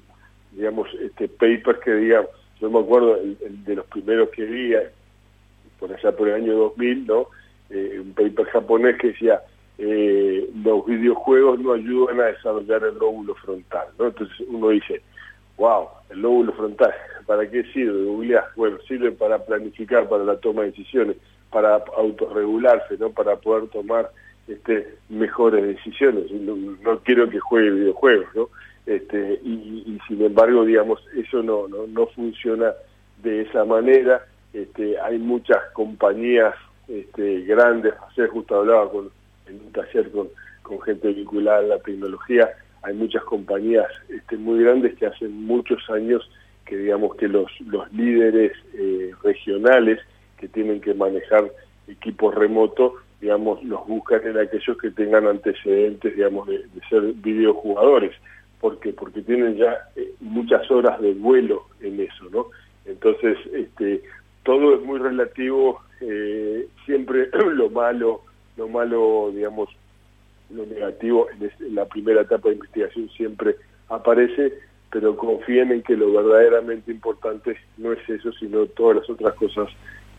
digamos, 0.53 0.89
este 1.01 1.29
papers 1.29 1.81
que 1.81 1.95
digan, 1.95 2.27
yo 2.61 2.71
me 2.71 2.81
acuerdo 2.81 3.17
el, 3.17 3.65
de 3.65 3.75
los 3.75 3.87
primeros 3.87 4.31
que 4.31 4.45
vi, 4.45 4.75
por 5.79 5.93
allá 5.93 6.13
por 6.13 6.29
el 6.29 6.35
año 6.35 6.55
2000, 6.55 7.07
¿no? 7.07 7.29
Eh, 7.71 7.99
un 8.01 8.13
paper 8.13 8.47
japonés 8.47 8.97
que 8.99 9.09
decía 9.09 9.41
eh, 9.79 10.49
los 10.63 10.87
videojuegos 10.87 11.59
no 11.59 11.73
ayudan 11.73 12.21
a 12.21 12.27
desarrollar 12.27 12.85
el 12.85 12.95
lóbulo 12.99 13.35
frontal, 13.37 13.89
¿no? 13.99 14.07
Entonces 14.07 14.37
uno 14.49 14.69
dice, 14.69 15.03
wow, 15.57 15.89
el 16.11 16.21
lóbulo 16.21 16.53
frontal, 16.53 16.95
¿para 17.27 17.49
qué 17.51 17.65
sirve? 17.73 18.05
Googlear, 18.05 18.45
bueno, 18.57 18.79
sirve 18.87 19.11
para 19.13 19.45
planificar, 19.45 20.09
para 20.09 20.25
la 20.25 20.37
toma 20.37 20.63
de 20.63 20.71
decisiones, 20.71 21.17
para 21.51 21.83
autorregularse, 21.97 22.97
¿no? 22.99 23.11
Para 23.11 23.37
poder 23.37 23.69
tomar 23.69 24.11
este, 24.47 24.95
mejores 25.09 25.65
decisiones. 25.65 26.31
No, 26.31 26.99
quiero 27.01 27.29
que 27.29 27.41
juegue 27.41 27.71
videojuegos, 27.71 28.27
¿no? 28.35 28.49
Este, 28.87 29.41
y, 29.43 29.99
sin 30.07 30.23
embargo, 30.23 30.65
digamos, 30.65 31.01
eso 31.17 31.43
no, 31.43 31.67
no, 31.69 31.87
no 31.87 32.07
funciona 32.09 32.73
de 33.23 33.43
esa 33.43 33.65
manera. 33.65 34.25
Este, 34.53 35.01
hay 35.01 35.19
muchas 35.19 35.59
compañías 35.73 36.55
este, 36.89 37.43
grandes, 37.43 37.95
ayer 38.11 38.29
justo 38.29 38.57
hablaba 38.57 38.91
con, 38.91 39.11
en 39.47 39.55
un 39.55 39.73
taller 39.73 40.11
con, 40.11 40.29
con 40.63 40.81
gente 40.83 41.13
vinculada 41.13 41.59
a 41.59 41.63
la 41.63 41.79
tecnología, 41.79 42.51
hay 42.83 42.95
muchas 42.95 43.25
compañías 43.25 43.87
este, 44.09 44.37
muy 44.37 44.63
grandes 44.63 44.95
que 44.97 45.07
hacen 45.07 45.45
muchos 45.45 45.89
años 45.91 46.29
que 46.67 46.77
digamos 46.77 47.17
que 47.17 47.29
los, 47.29 47.51
los 47.67 47.91
líderes 47.93 48.53
eh, 48.75 49.13
regionales 49.23 50.01
que 50.39 50.49
tienen 50.49 50.81
que 50.81 50.95
manejar 50.95 51.51
equipos 51.89 52.35
remotos, 52.35 52.93
digamos, 53.21 53.63
los 53.65 53.87
buscan 53.87 54.27
en 54.27 54.39
aquellos 54.39 54.77
que 54.79 54.91
tengan 54.91 55.27
antecedentes, 55.27 56.15
digamos, 56.15 56.49
de, 56.49 56.65
ser 56.89 57.13
videojugadores. 57.15 58.13
¿Por 58.61 58.79
Porque 58.95 59.23
tienen 59.23 59.57
ya 59.57 59.77
eh, 59.97 60.15
muchas 60.21 60.71
horas 60.71 61.01
de 61.01 61.13
vuelo 61.13 61.67
en 61.81 62.01
eso, 62.01 62.25
¿no? 62.31 62.47
Entonces, 62.87 63.37
este, 63.53 64.03
todo 64.43 64.75
es 64.75 64.83
muy 64.83 64.99
relativo 64.99 65.81
eh, 66.01 66.69
siempre 66.85 67.29
lo 67.55 67.71
malo, 67.71 68.23
lo 68.57 68.69
malo, 68.69 69.31
digamos, 69.35 69.69
lo 70.51 70.67
negativo 70.67 71.29
en, 71.31 71.75
la 71.75 71.87
primera 71.87 72.23
etapa 72.23 72.49
de 72.49 72.55
investigación 72.55 73.09
siempre 73.17 73.57
aparece, 73.89 74.55
pero 74.91 75.17
confíen 75.17 75.73
en 75.73 75.83
que 75.83 75.97
lo 75.97 76.13
verdaderamente 76.13 76.91
importante 76.91 77.57
no 77.79 77.93
es 77.93 78.09
eso, 78.09 78.33
sino 78.33 78.67
todas 78.67 78.99
las 78.99 79.11
otras 79.11 79.35
cosas 79.35 79.69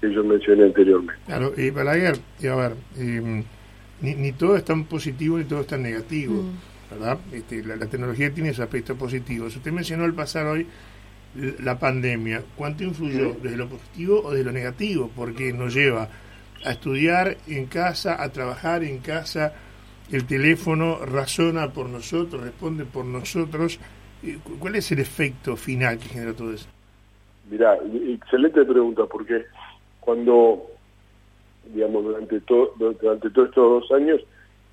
que 0.02 0.12
yo 0.14 0.24
mencioné 0.24 0.66
anteriormente. 0.66 1.22
Claro, 1.26 1.54
y 1.56 1.70
Balaguer, 1.70 2.18
y 2.40 2.48
a 2.48 2.56
ver, 2.56 2.74
em, 2.98 3.44
ni, 4.02 4.32
todo 4.34 4.58
es 4.58 4.66
tan 4.66 4.86
positivo 4.86 5.38
ni 5.38 5.46
todo 5.46 5.62
es 5.62 5.68
tan 5.68 5.84
negativo, 5.84 6.44
mm. 6.44 6.92
¿verdad? 6.92 7.20
Este, 7.32 7.64
la, 7.64 7.78
tecnología 7.78 8.34
tiene 8.34 8.50
sus 8.50 8.62
aspectos 8.62 8.98
positivos. 8.98 9.56
Usted 9.56 9.72
mencionó 9.72 10.06
el 10.06 10.14
pasar 10.14 10.46
hoy 10.48 10.68
la 11.36 11.78
pandemia, 11.78 12.44
¿cuánto 12.56 12.84
influyó 12.84 13.34
desde 13.42 13.58
lo 13.58 13.68
positivo 13.68 14.22
o 14.24 14.32
de 14.32 14.44
lo 14.44 14.52
negativo? 14.52 15.12
Porque 15.16 15.52
nos 15.54 15.74
lleva 15.74 16.08
a 16.64 16.72
estudiar 16.72 17.38
en 17.48 17.66
casa, 17.66 18.22
a 18.22 18.30
trabajar 18.30 18.84
en 18.84 19.00
casa, 19.00 19.54
el 20.12 20.26
teléfono 20.26 21.00
razona 21.06 21.72
por 21.72 21.90
nosotros, 21.90 22.44
responde 22.44 22.86
por 22.86 23.06
nosotros. 23.06 23.80
¿Cuál 24.60 24.76
es 24.76 24.92
el 24.92 25.00
efecto 25.00 25.56
final 25.56 25.98
que 25.98 26.10
genera 26.10 26.34
todo 26.34 26.54
eso? 26.54 26.68
Mira, 27.50 27.78
excelente 28.08 28.64
pregunta, 28.66 29.04
porque 29.06 29.46
cuando, 30.00 30.66
digamos, 31.74 32.06
durante, 32.06 32.40
todo 32.42 32.74
durante 32.78 33.30
todos 33.30 33.50
estos 33.50 33.82
dos 33.82 33.92
años, 33.92 34.22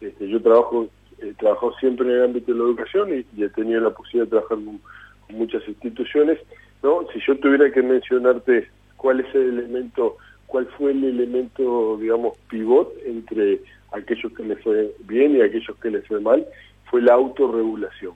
este, 0.00 0.28
yo 0.28 0.40
trabajo 0.40 0.88
he 1.22 1.34
trabajado 1.34 1.72
siempre 1.78 2.06
en 2.06 2.12
el 2.12 2.24
ámbito 2.24 2.52
de 2.52 2.58
la 2.58 2.64
educación 2.64 3.10
y, 3.14 3.42
he 3.42 3.48
tenido 3.50 3.80
la 3.80 3.90
posibilidad 3.90 4.24
de 4.24 4.30
trabajar 4.30 4.58
con, 4.64 4.80
muchas 5.28 5.66
instituciones. 5.68 6.38
no 6.82 7.06
Si 7.12 7.20
yo 7.26 7.36
tuviera 7.38 7.70
que 7.70 7.82
mencionarte 7.82 8.68
cuál 8.96 9.20
es 9.20 9.34
el 9.34 9.58
elemento, 9.58 10.16
cuál 10.46 10.66
fue 10.78 10.92
el 10.92 11.04
elemento, 11.04 11.96
digamos, 12.00 12.36
pivot 12.48 12.92
entre 13.04 13.60
aquellos 13.92 14.32
que 14.32 14.44
les 14.44 14.60
fue 14.62 14.92
bien 15.00 15.36
y 15.36 15.42
aquellos 15.42 15.76
que 15.78 15.90
les 15.90 16.06
fue 16.06 16.20
mal, 16.20 16.46
fue 16.90 17.02
la 17.02 17.14
autorregulación, 17.14 18.12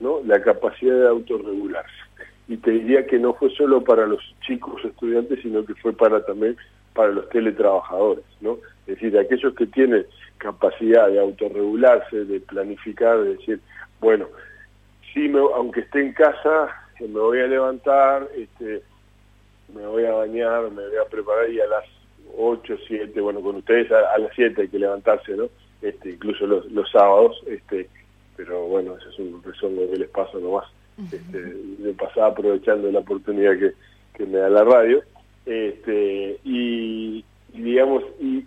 ¿no? 0.00 0.20
La 0.24 0.42
capacidad 0.42 0.98
de 0.98 1.08
autorregularse. 1.08 1.90
Y 2.48 2.56
te 2.56 2.72
diría 2.72 3.06
que 3.06 3.18
no 3.18 3.34
fue 3.34 3.50
solo 3.50 3.82
para 3.84 4.06
los 4.06 4.20
chicos 4.40 4.84
estudiantes, 4.84 5.40
sino 5.42 5.64
que 5.64 5.74
fue 5.74 5.92
para 5.92 6.24
también 6.24 6.56
para 6.94 7.12
los 7.12 7.28
teletrabajadores, 7.28 8.24
¿no? 8.40 8.58
Es 8.86 8.96
decir, 8.96 9.16
aquellos 9.16 9.54
que 9.54 9.66
tienen 9.66 10.04
capacidad 10.38 11.08
de 11.08 11.20
autorregularse, 11.20 12.24
de 12.24 12.40
planificar, 12.40 13.20
de 13.20 13.36
decir, 13.36 13.60
bueno, 14.00 14.26
sí, 15.12 15.28
me, 15.28 15.40
aunque 15.40 15.80
esté 15.80 16.00
en 16.00 16.12
casa, 16.12 16.68
me 17.00 17.08
voy 17.08 17.40
a 17.40 17.46
levantar, 17.46 18.28
este, 18.36 18.82
me 19.74 19.86
voy 19.86 20.04
a 20.04 20.12
bañar, 20.12 20.70
me 20.70 20.86
voy 20.86 20.96
a 20.96 21.08
preparar 21.08 21.50
y 21.50 21.60
a 21.60 21.66
las 21.66 21.84
8, 22.36 22.76
7, 22.86 23.20
bueno, 23.20 23.40
con 23.40 23.56
ustedes 23.56 23.90
a, 23.92 24.18
las 24.18 24.32
7 24.34 24.62
hay 24.62 24.68
que 24.68 24.78
levantarse, 24.78 25.36
¿no? 25.36 25.48
Este, 25.82 26.10
incluso 26.10 26.46
los, 26.46 26.70
los 26.72 26.90
sábados, 26.90 27.42
este, 27.46 27.88
pero 28.36 28.66
bueno, 28.66 28.96
eso 28.96 29.08
es 29.08 29.18
un 29.18 29.42
resumen 29.42 29.90
que 29.90 29.98
les 29.98 30.10
paso 30.10 30.38
nomás. 30.38 30.66
Este, 31.12 31.40
de 31.40 31.94
pasar 31.94 32.24
aprovechando 32.24 32.90
la 32.92 32.98
oportunidad 32.98 33.58
que, 33.58 33.72
que 34.14 34.26
me 34.26 34.38
da 34.38 34.50
la 34.50 34.64
radio. 34.64 35.02
Este, 35.46 36.38
y, 36.44 37.24
digamos, 37.54 38.04
y, 38.20 38.44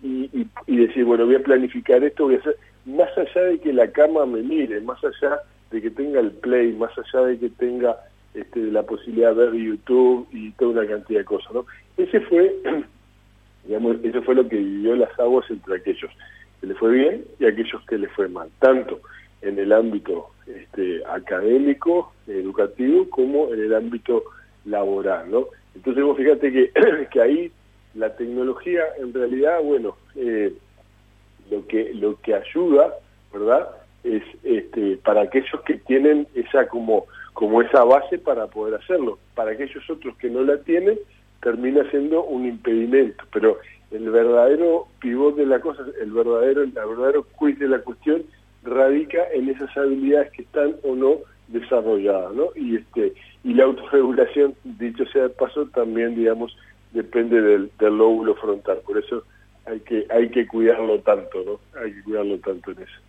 y, 0.67 0.77
decir, 0.77 1.03
bueno, 1.03 1.25
voy 1.25 1.35
a 1.35 1.43
planificar 1.43 2.03
esto, 2.03 2.25
voy 2.25 2.35
a 2.35 2.39
hacer, 2.39 2.57
más 2.85 3.09
allá 3.17 3.41
de 3.41 3.59
que 3.59 3.73
la 3.73 3.91
cama 3.91 4.25
me 4.25 4.41
mire, 4.41 4.79
más 4.81 4.99
allá 5.03 5.41
de 5.73 5.81
que 5.81 5.89
tenga 5.89 6.19
el 6.19 6.31
play, 6.31 6.71
más 6.73 6.91
allá 6.97 7.25
de 7.25 7.39
que 7.39 7.49
tenga 7.49 7.97
este, 8.35 8.59
la 8.59 8.83
posibilidad 8.83 9.35
de 9.35 9.49
ver 9.49 9.53
YouTube 9.55 10.27
y 10.31 10.51
toda 10.51 10.81
una 10.81 10.87
cantidad 10.87 11.19
de 11.19 11.25
cosas, 11.25 11.51
¿no? 11.51 11.65
Ese 11.97 12.21
fue, 12.21 12.55
digamos, 13.65 13.97
eso 14.03 14.21
fue 14.21 14.35
lo 14.35 14.47
que 14.47 14.57
vivió 14.57 14.95
las 14.95 15.19
aguas 15.19 15.49
entre 15.49 15.77
aquellos 15.77 16.11
que 16.61 16.67
le 16.67 16.75
fue 16.75 16.91
bien 16.91 17.25
y 17.39 17.45
aquellos 17.45 17.83
que 17.87 17.97
le 17.97 18.07
fue 18.09 18.29
mal, 18.29 18.49
tanto 18.59 19.01
en 19.41 19.57
el 19.57 19.73
ámbito 19.73 20.29
este, 20.45 21.03
académico, 21.07 22.13
educativo, 22.27 23.09
como 23.09 23.51
en 23.51 23.59
el 23.59 23.73
ámbito 23.73 24.23
laboral, 24.65 25.29
¿no? 25.31 25.47
Entonces 25.73 26.03
vos 26.03 26.15
fíjate 26.15 26.51
que, 26.51 26.71
que 27.11 27.19
ahí 27.19 27.51
la 27.95 28.15
tecnología 28.15 28.83
en 28.99 29.11
realidad, 29.11 29.59
bueno, 29.63 29.97
eh, 30.15 30.53
lo 31.49 31.65
que 31.67 31.93
lo 31.95 32.19
que 32.21 32.35
ayuda, 32.35 32.93
¿verdad? 33.33 33.82
Es 34.03 34.23
este, 34.43 34.97
para 34.97 35.21
aquellos 35.21 35.61
que 35.65 35.75
tienen 35.75 36.27
esa 36.35 36.67
como 36.67 37.05
como 37.33 37.61
esa 37.61 37.83
base 37.83 38.19
para 38.19 38.47
poder 38.47 38.75
hacerlo. 38.75 39.17
Para 39.35 39.51
aquellos 39.51 39.89
otros 39.89 40.15
que 40.17 40.29
no 40.29 40.43
la 40.43 40.57
tienen, 40.59 40.99
termina 41.41 41.89
siendo 41.89 42.23
un 42.23 42.45
impedimento. 42.45 43.23
Pero 43.33 43.57
el 43.91 44.09
verdadero 44.09 44.87
pivot 44.99 45.35
de 45.35 45.45
la 45.45 45.59
cosa, 45.59 45.83
el 46.01 46.11
verdadero, 46.11 46.61
el 46.61 46.71
verdadero 46.71 47.23
quiz 47.37 47.57
de 47.59 47.67
la 47.67 47.79
cuestión 47.79 48.23
radica 48.63 49.19
en 49.33 49.49
esas 49.49 49.75
habilidades 49.75 50.31
que 50.31 50.43
están 50.43 50.75
o 50.83 50.95
no 50.95 51.17
desarrolladas, 51.47 52.33
¿no? 52.33 52.49
Y 52.55 52.77
este 52.77 53.13
y 53.43 53.53
la 53.53 53.65
autorregulación, 53.65 54.55
dicho 54.63 55.05
sea 55.07 55.23
de 55.23 55.29
paso, 55.29 55.67
también 55.67 56.15
digamos 56.15 56.55
depende 56.91 57.41
del, 57.41 57.71
del 57.77 57.97
lóbulo 57.97 58.35
frontal. 58.35 58.79
Por 58.85 58.97
eso 58.97 59.23
hay 59.65 59.79
que 59.81 60.05
hay 60.09 60.29
que 60.29 60.47
cuidarlo 60.47 60.99
tanto, 60.99 61.43
¿no? 61.45 61.79
Hay 61.79 61.93
que 61.93 62.03
cuidarlo 62.03 62.37
tanto 62.39 62.71
en 62.71 62.83
eso. 62.83 62.99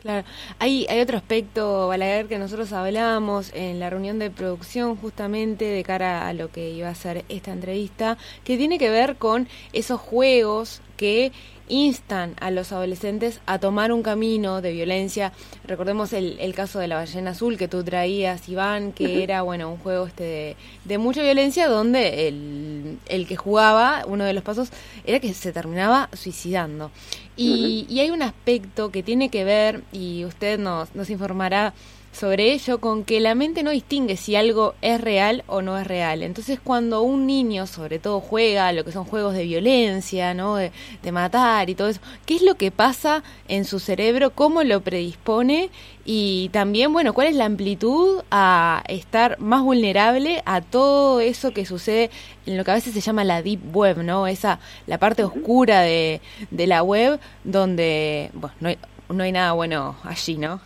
Claro, 0.00 0.26
hay, 0.58 0.86
hay 0.88 1.00
otro 1.00 1.18
aspecto, 1.18 1.88
Balaguer, 1.88 2.26
que 2.26 2.38
nosotros 2.38 2.72
hablábamos 2.72 3.50
en 3.52 3.78
la 3.80 3.90
reunión 3.90 4.18
de 4.18 4.30
producción 4.30 4.96
justamente 4.96 5.66
de 5.66 5.82
cara 5.84 6.26
a 6.26 6.32
lo 6.32 6.50
que 6.50 6.70
iba 6.70 6.88
a 6.88 6.94
ser 6.94 7.26
esta 7.28 7.52
entrevista, 7.52 8.16
que 8.42 8.56
tiene 8.56 8.78
que 8.78 8.88
ver 8.88 9.16
con 9.16 9.46
esos 9.74 10.00
juegos 10.00 10.80
que 11.00 11.32
instan 11.70 12.34
a 12.40 12.50
los 12.50 12.72
adolescentes 12.72 13.40
a 13.46 13.58
tomar 13.58 13.90
un 13.90 14.02
camino 14.02 14.60
de 14.60 14.70
violencia. 14.72 15.32
Recordemos 15.64 16.12
el, 16.12 16.36
el 16.40 16.54
caso 16.54 16.78
de 16.78 16.88
la 16.88 16.96
ballena 16.96 17.30
azul 17.30 17.56
que 17.56 17.68
tú 17.68 17.82
traías, 17.82 18.46
Iván, 18.50 18.92
que 18.92 19.22
era 19.22 19.40
bueno 19.40 19.70
un 19.70 19.78
juego 19.78 20.06
este 20.06 20.58
de, 20.84 20.98
mucha 20.98 21.22
violencia 21.22 21.68
donde 21.68 22.28
el, 22.28 22.98
el, 23.06 23.26
que 23.26 23.36
jugaba, 23.36 24.04
uno 24.06 24.24
de 24.24 24.34
los 24.34 24.44
pasos, 24.44 24.68
era 25.06 25.20
que 25.20 25.32
se 25.32 25.52
terminaba 25.52 26.10
suicidando. 26.12 26.90
Y, 27.34 27.86
y 27.88 28.00
hay 28.00 28.10
un 28.10 28.20
aspecto 28.20 28.90
que 28.90 29.02
tiene 29.02 29.30
que 29.30 29.44
ver, 29.44 29.82
y 29.92 30.26
usted 30.26 30.58
nos, 30.58 30.94
nos 30.94 31.08
informará 31.08 31.72
sobre 32.12 32.52
ello 32.52 32.78
con 32.78 33.04
que 33.04 33.20
la 33.20 33.34
mente 33.34 33.62
no 33.62 33.70
distingue 33.70 34.16
si 34.16 34.34
algo 34.34 34.74
es 34.82 35.00
real 35.00 35.44
o 35.46 35.62
no 35.62 35.78
es 35.78 35.86
real. 35.86 36.22
Entonces 36.22 36.58
cuando 36.62 37.02
un 37.02 37.26
niño 37.26 37.66
sobre 37.66 37.98
todo 37.98 38.20
juega 38.20 38.72
lo 38.72 38.84
que 38.84 38.92
son 38.92 39.04
juegos 39.04 39.34
de 39.34 39.44
violencia, 39.44 40.34
¿no? 40.34 40.56
de, 40.56 40.72
matar 41.12 41.68
y 41.70 41.74
todo 41.74 41.88
eso, 41.88 42.00
¿qué 42.26 42.36
es 42.36 42.42
lo 42.42 42.54
que 42.54 42.70
pasa 42.70 43.22
en 43.48 43.64
su 43.64 43.80
cerebro? 43.80 44.30
¿Cómo 44.30 44.62
lo 44.62 44.80
predispone? 44.80 45.70
Y 46.04 46.50
también, 46.52 46.92
bueno, 46.92 47.14
¿cuál 47.14 47.28
es 47.28 47.34
la 47.34 47.46
amplitud 47.46 48.22
a 48.30 48.82
estar 48.88 49.38
más 49.40 49.62
vulnerable 49.62 50.42
a 50.46 50.60
todo 50.60 51.20
eso 51.20 51.52
que 51.52 51.66
sucede 51.66 52.10
en 52.46 52.56
lo 52.56 52.64
que 52.64 52.70
a 52.70 52.74
veces 52.74 52.94
se 52.94 53.00
llama 53.00 53.24
la 53.24 53.42
deep 53.42 53.74
web, 53.74 53.98
¿no? 54.02 54.26
Esa, 54.26 54.60
la 54.86 54.98
parte 54.98 55.24
oscura 55.24 55.80
de, 55.82 56.20
de 56.50 56.66
la 56.66 56.82
web 56.82 57.18
donde, 57.44 58.30
bueno, 58.34 58.54
no 58.60 58.68
hay, 58.68 58.78
no 59.08 59.22
hay 59.24 59.32
nada 59.32 59.52
bueno 59.52 59.96
allí, 60.04 60.36
¿no? 60.36 60.60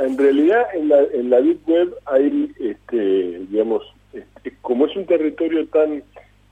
En 0.00 0.18
realidad 0.18 0.66
en 0.74 0.88
la, 0.88 1.02
en 1.12 1.30
la 1.30 1.40
Deep 1.40 1.68
Web 1.68 1.94
hay, 2.06 2.52
este, 2.58 3.40
digamos, 3.50 3.82
este, 4.12 4.52
como 4.62 4.86
es 4.86 4.96
un 4.96 5.06
territorio 5.06 5.66
tan 5.68 6.02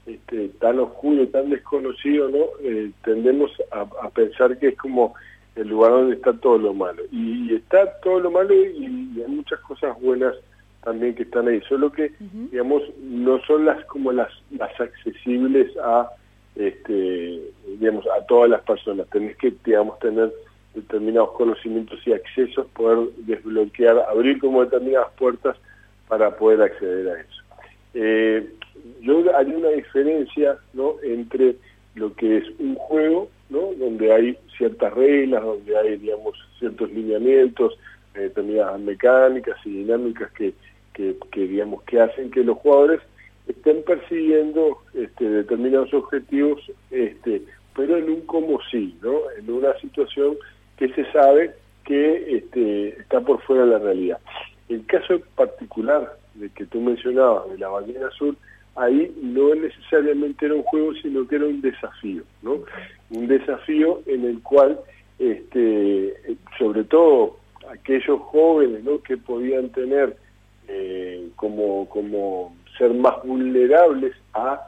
este, 0.07 0.49
tan 0.61 0.79
oscuro, 0.79 1.27
tan 1.29 1.49
desconocido, 1.49 2.29
¿no? 2.29 2.45
Eh, 2.63 2.91
tendemos 3.05 3.51
a, 3.71 4.11
pensar 4.11 4.59
que 4.59 4.69
es 4.69 4.77
como 4.77 5.15
el 5.57 5.69
lugar 5.69 5.93
donde 5.93 6.17
está 6.17 6.35
todo 6.35 6.59
lo 6.59 6.75
malo. 6.75 7.03
Y, 7.11 7.55
está 7.55 7.99
todo 8.01 8.21
lo 8.21 8.31
malo 8.31 8.55
y, 8.55 8.85
hay 9.21 9.29
muchas 9.29 9.61
cosas 9.61 9.99
buenas 10.01 10.35
también 10.83 11.15
que 11.15 11.23
están 11.23 11.49
ahí, 11.49 11.63
solo 11.67 11.91
que, 11.91 12.13
digamos, 12.51 12.83
no 13.01 13.41
son 13.47 13.65
las 13.65 13.83
como 13.87 14.13
las, 14.13 14.29
las 14.51 14.79
accesibles 14.79 15.75
a, 15.83 16.11
este, 16.57 17.41
digamos, 17.79 18.05
a 18.07 18.27
todas 18.27 18.51
las 18.51 18.61
personas. 18.61 19.09
Tenés 19.09 19.39
que, 19.39 19.55
digamos, 19.65 19.99
tener 20.01 20.31
determinados 20.75 21.33
conocimientos 21.33 22.01
y 22.07 22.13
accesos, 22.13 22.67
poder 22.75 23.09
desbloquear, 23.19 23.99
abrir 24.09 24.39
como 24.41 24.65
determinadas 24.65 25.13
puertas 25.17 25.57
para 26.09 26.37
poder 26.37 26.63
acceder 26.63 27.09
a 27.09 27.21
eso. 27.21 27.43
Eh, 27.95 28.49
yo 29.01 29.37
haría 29.37 29.57
una 29.57 29.71
diferencia 29.71 30.59
¿no? 30.73 30.97
entre 31.03 31.57
lo 31.95 32.15
que 32.15 32.39
es 32.39 32.45
un 32.59 32.75
juego, 32.75 33.31
¿no? 33.51 33.73
donde 33.79 34.13
hay 34.13 34.39
ciertas 34.57 34.93
reglas, 34.95 35.43
donde 35.43 35.77
hay 35.77 35.97
digamos 35.97 36.37
ciertos 36.59 36.91
lineamientos, 36.91 37.79
eh, 38.15 38.21
determinadas 38.21 38.81
mecánicas 38.81 39.57
y 39.65 39.71
dinámicas 39.71 40.31
que, 40.33 40.55
que, 40.93 41.17
digamos 41.35 41.83
que 41.85 42.01
hacen 42.01 42.31
que 42.31 42.45
los 42.45 42.59
jugadores 42.59 43.01
estén 43.47 43.83
persiguiendo 43.83 44.79
este, 44.95 45.29
determinados 45.29 45.93
objetivos, 45.93 46.61
este, 46.91 47.43
pero 47.77 47.97
en 47.97 48.09
un 48.09 48.21
como 48.23 48.59
sí, 48.71 48.97
¿no? 49.03 49.19
en 49.39 49.51
una 49.51 49.77
situación 49.81 50.37
que 50.77 50.89
se 50.95 51.11
sabe 51.13 51.55
que 51.85 52.37
este, 52.37 52.89
está 53.01 53.21
por 53.21 53.41
fuera 53.43 53.65
de 53.65 53.71
la 53.71 53.79
realidad. 53.79 54.19
El 54.69 54.85
caso 54.87 55.21
particular 55.35 56.17
de 56.35 56.49
que 56.51 56.65
tú 56.67 56.81
mencionabas, 56.81 57.51
de 57.51 57.59
la 57.59 57.69
ballena 57.69 58.09
azul, 58.09 58.37
ahí 58.77 59.15
no 59.23 59.55
necesariamente 59.55 60.47
era 60.47 60.55
un 60.55 60.63
juego, 60.63 60.95
sino 60.95 61.27
que 61.29 61.37
era 61.37 61.47
un 61.47 61.61
desafío, 61.61 62.23
¿no? 62.43 62.61
Un 63.11 63.29
desafío 63.29 64.01
en 64.07 64.25
el 64.25 64.43
cual, 64.43 64.81
este, 65.19 66.15
sobre 66.59 66.85
todo 66.85 67.37
aquellos 67.71 68.21
jóvenes, 68.21 68.83
¿no? 68.83 69.01
Que 69.03 69.17
podían 69.17 69.69
tener 69.71 70.17
eh, 70.69 71.29
como, 71.37 71.89
como 71.89 72.57
ser 72.79 72.93
más 72.95 73.23
vulnerables 73.23 74.15
a, 74.33 74.61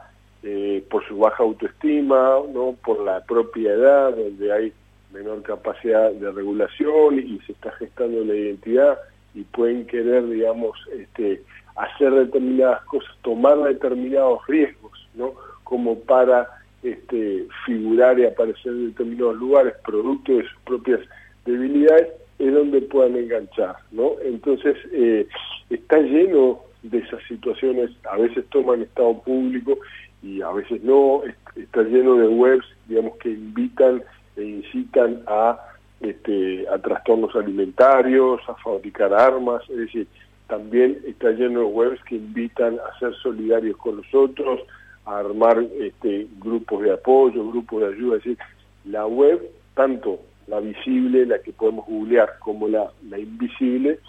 eh, 0.43 0.83
por 0.89 1.05
su 1.07 1.17
baja 1.17 1.43
autoestima, 1.43 2.39
¿no? 2.53 2.75
Por 2.85 3.03
la 3.03 3.23
propia 3.25 3.73
edad, 3.73 4.15
donde 4.15 4.53
hay 4.53 4.73
menor 5.11 5.41
capacidad 5.43 6.11
de 6.11 6.31
regulación 6.31 7.19
y 7.19 7.39
se 7.45 7.53
está 7.53 7.71
gestando 7.73 8.23
la 8.25 8.35
identidad 8.35 8.99
y 9.33 9.43
pueden 9.43 9.85
querer, 9.85 10.27
digamos, 10.27 10.77
este, 10.91 11.41
hacer 11.75 12.11
determinadas 12.11 12.83
cosas, 12.85 13.15
tomar 13.21 13.57
determinados 13.63 14.45
riesgos, 14.47 15.07
¿no? 15.13 15.33
Como 15.63 15.99
para 15.99 16.47
este, 16.83 17.47
figurar 17.65 18.19
y 18.19 18.25
aparecer 18.25 18.71
en 18.71 18.87
determinados 18.87 19.37
lugares, 19.37 19.73
producto 19.85 20.33
de 20.33 20.43
sus 20.43 20.59
propias 20.65 21.01
debilidades, 21.45 22.07
es 22.39 22.53
donde 22.53 22.81
puedan 22.81 23.15
enganchar, 23.15 23.75
¿no? 23.91 24.13
Entonces, 24.23 24.75
eh, 24.91 25.27
está 25.69 25.99
lleno 25.99 26.61
de 26.83 26.99
esas 26.99 27.21
situaciones, 27.27 27.91
a 28.09 28.17
veces 28.17 28.45
toman 28.49 28.81
estado 28.81 29.19
público 29.21 29.77
y 30.21 30.41
a 30.41 30.51
veces 30.51 30.83
no, 30.83 31.21
está 31.55 31.83
lleno 31.83 32.15
de 32.15 32.27
webs, 32.27 32.65
digamos, 32.87 33.17
que 33.17 33.29
invitan 33.29 34.03
e 34.37 34.43
incitan 34.43 35.23
a, 35.27 35.59
este, 35.99 36.67
a 36.69 36.77
trastornos 36.77 37.35
alimentarios, 37.35 38.39
a 38.47 38.55
fabricar 38.55 39.13
armas, 39.13 39.61
es 39.69 39.77
decir, 39.77 40.07
también 40.47 40.99
está 41.05 41.31
lleno 41.31 41.59
de 41.59 41.65
webs 41.65 42.01
que 42.03 42.15
invitan 42.15 42.79
a 42.79 42.97
ser 42.99 43.13
solidarios 43.15 43.75
con 43.77 43.97
los 43.97 44.13
otros, 44.13 44.61
a 45.05 45.19
armar 45.19 45.65
este, 45.79 46.27
grupos 46.39 46.83
de 46.83 46.93
apoyo, 46.93 47.47
grupos 47.49 47.81
de 47.81 47.87
ayuda, 47.87 48.17
es 48.17 48.23
decir, 48.23 48.37
la 48.85 49.05
web, 49.05 49.41
tanto 49.73 50.19
la 50.47 50.59
visible, 50.61 51.25
la 51.25 51.39
que 51.39 51.51
podemos 51.51 51.85
googlear, 51.85 52.39
como 52.39 52.67
la, 52.67 52.89
la 53.09 53.19
invisible, 53.19 53.99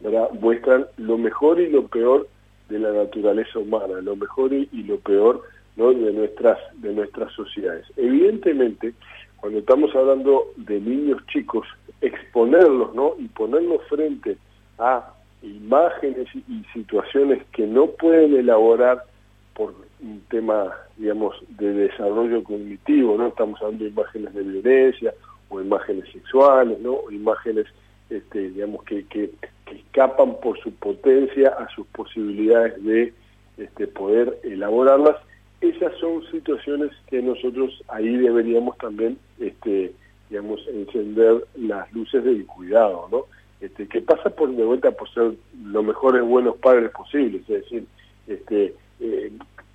¿verdad? 0.00 0.30
muestran 0.40 0.86
lo 0.96 1.18
mejor 1.18 1.60
y 1.60 1.68
lo 1.68 1.86
peor 1.86 2.26
de 2.68 2.78
la 2.78 2.92
naturaleza 2.92 3.58
humana, 3.58 4.00
lo 4.02 4.16
mejor 4.16 4.52
y, 4.52 4.68
lo 4.84 4.98
peor 4.98 5.42
¿no? 5.76 5.92
de 5.92 6.12
nuestras 6.12 6.58
de 6.76 6.92
nuestras 6.92 7.32
sociedades. 7.32 7.86
Evidentemente, 7.96 8.94
cuando 9.40 9.60
estamos 9.60 9.94
hablando 9.94 10.52
de 10.56 10.80
niños 10.80 11.24
chicos, 11.26 11.66
exponerlos 12.00 12.94
¿no? 12.94 13.14
y 13.18 13.28
ponerlos 13.28 13.82
frente 13.88 14.36
a 14.78 15.12
imágenes 15.42 16.28
y 16.34 16.64
situaciones 16.72 17.42
que 17.52 17.66
no 17.66 17.86
pueden 17.86 18.34
elaborar 18.34 19.04
por 19.54 19.74
un 20.00 20.20
tema, 20.30 20.72
digamos, 20.96 21.34
de 21.48 21.72
desarrollo 21.72 22.42
cognitivo, 22.44 23.16
¿no? 23.16 23.28
Estamos 23.28 23.60
hablando 23.60 23.84
de 23.84 23.90
imágenes 23.90 24.34
de 24.34 24.42
violencia 24.42 25.14
o 25.48 25.60
imágenes 25.60 26.04
sexuales, 26.12 26.78
¿no? 26.80 26.94
O 26.94 27.10
imágenes, 27.10 27.66
este, 28.08 28.50
digamos, 28.50 28.84
que, 28.84 29.04
que, 29.06 29.30
escapan 29.66 30.36
por 30.40 30.58
su 30.60 30.72
potencia 30.72 31.50
a 31.50 31.68
sus 31.74 31.86
posibilidades 31.88 32.82
de 32.84 33.12
este, 33.58 33.86
poder 33.86 34.38
elaborarlas. 34.44 35.16
Esas 35.60 35.92
son 35.98 36.24
situaciones 36.30 36.90
que 37.08 37.20
nosotros 37.20 37.82
ahí 37.88 38.16
deberíamos 38.16 38.78
también, 38.78 39.18
este, 39.40 39.92
digamos, 40.30 40.60
encender 40.68 41.44
las 41.56 41.92
luces 41.92 42.22
del 42.22 42.46
cuidado, 42.46 43.08
¿no? 43.10 43.24
Este, 43.60 43.88
que 43.88 44.00
pasa 44.00 44.30
por 44.30 44.50
de 44.50 44.64
vuelta 44.64 44.92
por 44.92 45.12
ser 45.12 45.32
los 45.64 45.84
mejores 45.84 46.22
buenos 46.22 46.56
padres 46.58 46.90
posibles, 46.92 47.42
es 47.42 47.62
decir, 47.62 47.84
este, 48.28 48.74
eh, 49.00 49.32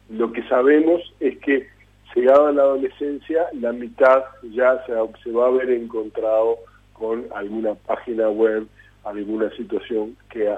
lo 0.10 0.32
que 0.32 0.42
sabemos 0.48 1.02
es 1.20 1.38
que 1.40 1.68
llegada 2.16 2.52
la 2.52 2.62
adolescencia, 2.62 3.48
la 3.60 3.74
mitad 3.74 4.24
ya 4.52 4.82
se, 4.86 4.94
se 5.24 5.32
va 5.32 5.46
a 5.46 5.48
haber 5.50 5.70
encontrado 5.72 6.60
con 6.94 7.26
alguna 7.36 7.76
página 7.76 8.30
web, 8.30 8.68
alguna 9.04 9.50
situación 9.58 10.16
que, 10.30 10.50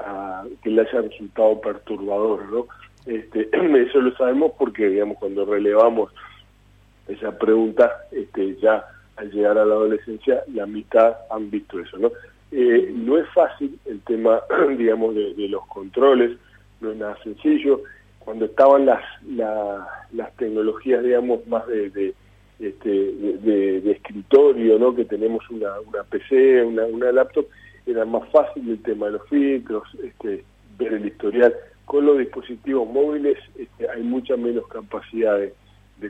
que 0.62 0.70
le 0.70 0.82
haya 0.82 1.02
resultado 1.02 1.60
perturbador, 1.62 2.52
¿no? 2.52 2.68
Este, 3.06 3.50
eso 3.88 4.02
lo 4.02 4.16
sabemos 4.16 4.54
porque, 4.58 4.88
digamos, 4.88 5.18
cuando 5.18 5.46
relevamos 5.46 6.12
esa 7.08 7.38
pregunta, 7.38 7.92
este, 8.12 8.56
ya 8.58 8.86
al 9.16 9.32
llegar 9.32 9.58
a 9.58 9.66
la 9.66 9.76
adolescencia, 9.76 10.44
la 10.54 10.66
mitad 10.66 11.16
han 11.30 11.50
visto 11.50 11.80
eso, 11.80 11.98
¿no? 11.98 12.12
Eh, 12.52 12.92
no 12.94 13.18
es 13.18 13.28
fácil 13.30 13.78
el 13.86 14.02
tema, 14.02 14.42
digamos, 14.78 15.16
de, 15.16 15.48
los 15.50 15.66
controles, 15.68 16.38
no 16.82 16.92
es 16.92 16.98
nada 16.98 17.18
sencillo 17.24 17.82
cuando 18.20 18.46
estaban 18.46 18.88
las, 18.88 19.04
las 20.12 20.36
tecnologías, 20.38 21.04
digamos, 21.04 21.46
más 21.48 21.66
de, 21.68 21.92
de 21.92 22.14
este, 22.60 22.90
de, 22.90 23.92
escritorio, 23.92 24.80
¿no? 24.80 24.96
que 24.96 25.06
tenemos 25.06 25.48
una, 25.50 25.80
una 25.82 26.04
PC, 26.04 26.64
una, 26.64 26.86
una 26.86 27.12
laptop, 27.12 27.46
era 27.86 28.06
más 28.06 28.28
fácil 28.30 28.70
el 28.70 28.82
tema 28.82 29.08
de 29.08 29.12
los 29.14 29.30
filtros, 29.30 29.84
este, 30.04 30.44
ver 30.78 30.94
el 30.94 31.06
historial. 31.06 31.54
Con 31.86 32.06
los 32.06 32.18
dispositivos 32.18 32.88
móviles 32.88 33.38
este, 33.58 33.90
hay 33.90 34.04
mucha 34.04 34.36
menos 34.38 34.68
capacidad 34.68 35.38
de, 35.38 35.54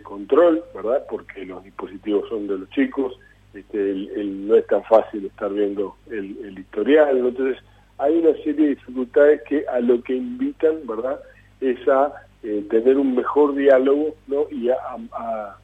control, 0.03 0.61
¿verdad? 0.73 1.05
Porque 1.09 1.45
los 1.45 1.63
dispositivos 1.63 2.27
son 2.27 2.47
de 2.47 2.57
los 2.57 2.69
chicos, 2.71 3.17
este, 3.53 3.93
no 4.25 4.55
es 4.55 4.67
tan 4.67 4.83
fácil 4.83 5.25
estar 5.25 5.53
viendo 5.53 5.95
el, 6.11 6.37
el 6.43 6.59
historial, 6.59 7.17
entonces 7.17 7.63
hay 7.97 8.17
una 8.17 8.33
serie 8.43 8.55
de 8.55 8.75
dificultades 8.75 9.41
que 9.43 9.65
a 9.67 9.79
lo 9.79 10.01
que 10.03 10.15
invitan, 10.15 10.85
¿verdad? 10.85 11.17
es 11.61 11.87
a 11.87 12.13
eh, 12.43 12.65
tener 12.69 12.97
un 12.97 13.15
mejor 13.15 13.55
diálogo 13.55 14.15
¿no? 14.27 14.47
y, 14.51 14.69
a, 14.69 15.57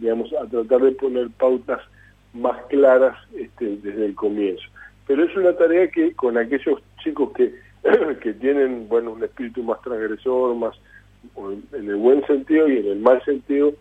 digamos, 0.00 0.32
a 0.34 0.46
tratar 0.46 0.82
de 0.82 0.92
poner 0.92 1.28
pautas 1.30 1.80
más 2.32 2.64
claras 2.66 3.16
este, 3.36 3.76
desde 3.76 4.06
el 4.06 4.14
comienzo. 4.14 4.64
Pero 5.06 5.24
es 5.24 5.36
una 5.36 5.52
tarea 5.54 5.88
que 5.90 6.14
con 6.14 6.38
aquellos 6.38 6.80
chicos 7.02 7.32
que, 7.32 7.54
que 8.22 8.32
tienen 8.34 8.88
bueno 8.88 9.12
un 9.12 9.24
espíritu 9.24 9.62
más 9.62 9.80
transgresor, 9.82 10.54
más 10.56 10.74
en 11.36 11.88
el 11.88 11.96
buen 11.96 12.26
sentido 12.26 12.68
y 12.68 12.78
en 12.78 12.86
el 12.86 12.98
mal 13.00 13.22
sentido, 13.24 13.74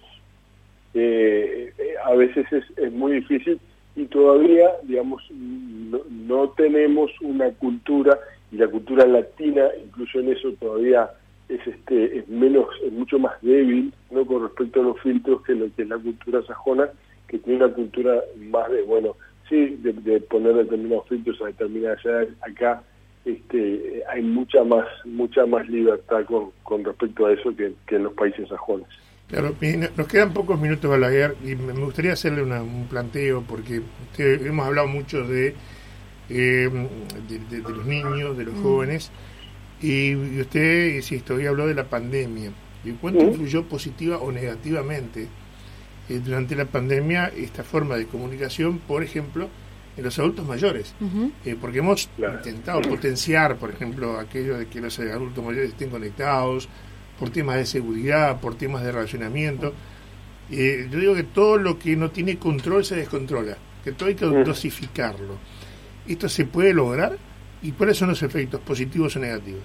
eh, 0.94 1.74
a 2.06 2.14
veces 2.14 2.46
es, 2.52 2.64
es, 2.78 2.92
muy 2.92 3.14
difícil 3.14 3.60
y 3.96 4.06
todavía, 4.06 4.72
digamos, 4.84 5.24
no, 5.32 6.00
no 6.10 6.50
tenemos 6.50 7.12
una 7.22 7.52
cultura, 7.52 8.18
y 8.52 8.58
la 8.58 8.68
cultura 8.68 9.06
latina, 9.06 9.68
incluso 9.84 10.20
en 10.20 10.32
eso 10.32 10.52
todavía 10.60 11.10
es 11.50 11.66
este 11.68 12.20
es 12.20 12.28
menos 12.30 12.68
es 12.86 12.92
mucho 12.94 13.20
más 13.20 13.34
débil 13.42 13.94
no 14.12 14.26
con 14.26 14.44
respecto 14.44 14.80
a 14.80 14.84
los 14.84 15.00
filtros 15.02 15.42
que 15.44 15.54
lo 15.54 15.74
que 15.76 15.82
es 15.82 15.90
la 15.90 15.98
cultura 15.98 16.42
sajona 16.44 16.90
que 17.28 17.38
tiene 17.38 17.66
una 17.66 17.74
cultura 17.74 18.22
más 18.38 18.72
de 18.72 18.82
bueno 18.84 19.16
sí 19.50 19.78
de, 19.82 20.22
poner 20.22 20.56
determinados 20.56 21.08
filtros 21.10 21.42
a 21.42 21.48
determinadas 21.48 22.04
edades. 22.06 22.30
Acá 22.42 22.82
este 23.26 24.04
hay 24.12 24.22
mucha 24.22 24.64
más 24.64 24.86
mucha 25.06 25.46
más 25.46 25.68
libertad 25.70 26.26
con, 26.26 26.52
con 26.64 26.84
respecto 26.84 27.26
a 27.26 27.34
eso 27.34 27.56
que, 27.56 27.74
en 27.96 28.04
los 28.04 28.14
países 28.14 28.50
sajones 28.50 28.88
Claro, 29.28 29.56
nos 29.98 30.08
quedan 30.08 30.32
pocos 30.34 30.60
minutos 30.60 30.92
a 30.92 30.98
la 30.98 31.10
guerra 31.10 31.34
y 31.44 31.56
me 31.56 31.74
gustaría 31.74 32.14
hacerle 32.14 32.44
un 32.44 32.86
planteo 32.88 33.42
porque 33.42 33.82
hemos 34.20 34.68
hablado 34.68 34.88
mucho 34.88 35.26
de, 35.26 35.56
eh, 36.30 36.70
de, 37.50 37.58
los 37.60 37.86
niños, 37.86 38.38
de 38.38 38.44
los 38.44 38.54
mm. 38.54 38.64
jóvenes, 38.64 39.12
y 39.82 40.16
usted, 40.40 40.96
insisto, 40.96 41.36
hoy 41.36 41.46
habló 41.46 41.68
de 41.68 41.74
la 41.74 41.86
pandemia. 41.86 42.52
¿Y 42.86 42.92
cuánto 42.92 43.24
influyó 43.24 43.64
positiva 43.64 44.18
o 44.18 44.32
negativamente 44.32 45.28
eh, 46.10 46.22
durante 46.24 46.56
la 46.56 46.66
pandemia 46.66 47.28
esta 47.28 47.64
forma 47.64 47.96
de 47.96 48.06
comunicación, 48.06 48.80
por 48.80 49.04
ejemplo, 49.04 49.50
en 49.96 50.04
los 50.04 50.18
adultos 50.20 50.46
mayores? 50.46 50.96
Eh, 51.46 51.56
porque 51.60 51.80
hemos 51.80 52.10
intentado 52.18 52.82
potenciar, 52.82 53.58
por 53.58 53.70
ejemplo, 53.70 54.18
aquello 54.20 54.58
de 54.58 54.68
que 54.68 54.82
los 54.82 55.00
adultos 55.00 55.44
mayores 55.44 55.70
estén 55.70 55.90
conectados 55.90 56.68
por 57.20 57.30
temas 57.30 57.58
de 57.58 57.66
seguridad, 57.66 58.40
por 58.42 58.56
temas 58.56 58.84
de 58.84 58.92
relacionamiento. 58.92 59.74
Eh, 60.52 60.88
yo 60.90 61.00
digo 61.00 61.16
que 61.16 61.24
todo 61.24 61.58
lo 61.58 61.78
que 61.80 61.96
no 61.96 62.12
tiene 62.12 62.38
control 62.38 62.84
se 62.84 62.96
descontrola, 62.96 63.58
que 63.84 63.92
todo 63.92 64.10
hay 64.10 64.16
que 64.16 64.26
dosificarlo. 64.26 65.38
¿Esto 66.08 66.28
se 66.28 66.46
puede 66.46 66.74
lograr? 66.74 67.18
¿Y 67.62 67.72
cuáles 67.72 67.98
son 67.98 68.10
los 68.10 68.22
efectos 68.24 68.60
positivos 68.62 69.16
o 69.16 69.20
negativos? 69.20 69.62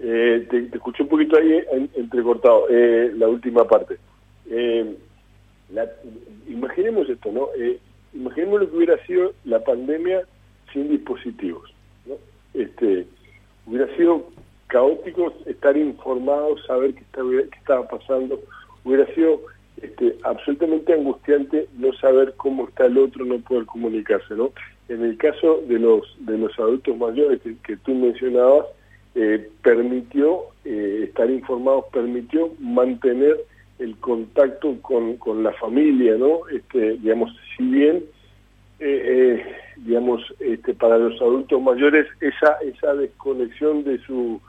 Eh, 0.00 0.46
te, 0.50 0.68
escuché 0.74 1.02
un 1.02 1.08
poquito 1.08 1.36
ahí 1.36 1.62
entrecortado, 1.94 2.66
eh, 2.70 3.12
la 3.16 3.28
última 3.28 3.66
parte. 3.66 3.96
Eh, 4.50 4.96
imaginemos 6.48 7.08
esto, 7.08 7.30
¿no? 7.32 7.48
Eh, 7.58 7.78
imaginemos 8.12 8.60
lo 8.60 8.70
que 8.70 8.76
hubiera 8.76 9.06
sido 9.06 9.32
la 9.44 9.62
pandemia 9.62 10.22
sin 10.72 10.88
dispositivos, 10.88 11.72
¿no? 12.06 12.14
Este, 12.54 13.06
hubiera 13.66 13.94
sido 13.96 14.28
caótico 14.68 15.32
estar 15.46 15.76
informados, 15.76 16.64
saber 16.66 16.94
qué 16.94 17.00
estaba, 17.00 17.30
qué 17.30 17.58
estaba 17.58 17.88
pasando, 17.88 18.40
hubiera 18.84 19.06
sido 19.14 19.40
este, 19.82 20.16
absolutamente 20.24 20.92
angustiante 20.92 21.68
no 21.78 21.92
saber 21.94 22.34
cómo 22.36 22.68
está 22.68 22.86
el 22.86 22.98
otro, 22.98 23.24
no 23.24 23.38
poder 23.40 23.66
comunicarse, 23.66 24.34
¿no? 24.34 24.52
En 24.88 25.04
el 25.04 25.16
caso 25.16 25.62
de 25.68 25.78
los 25.78 26.16
de 26.20 26.38
los 26.38 26.58
adultos 26.58 26.96
mayores 26.96 27.40
que, 27.62 27.76
tú 27.76 27.94
mencionabas, 27.94 28.66
eh, 29.14 29.48
permitió 29.62 30.44
eh, 30.64 31.04
estar 31.08 31.30
informados, 31.30 31.84
permitió 31.92 32.50
mantener 32.58 33.36
el 33.78 33.96
contacto 33.98 34.80
con, 34.82 35.16
con 35.16 35.42
la 35.42 35.52
familia, 35.52 36.16
¿no? 36.16 36.48
Este, 36.48 36.96
digamos, 36.98 37.34
si 37.56 37.64
bien, 37.64 38.04
eh, 38.80 39.44
digamos, 39.76 40.22
este, 40.40 40.74
para 40.74 40.98
los 40.98 41.20
adultos 41.20 41.60
mayores 41.60 42.06
esa 42.20 42.58
esa 42.62 42.94
desconexión 42.94 43.84
de 43.84 43.98
su 44.00 44.40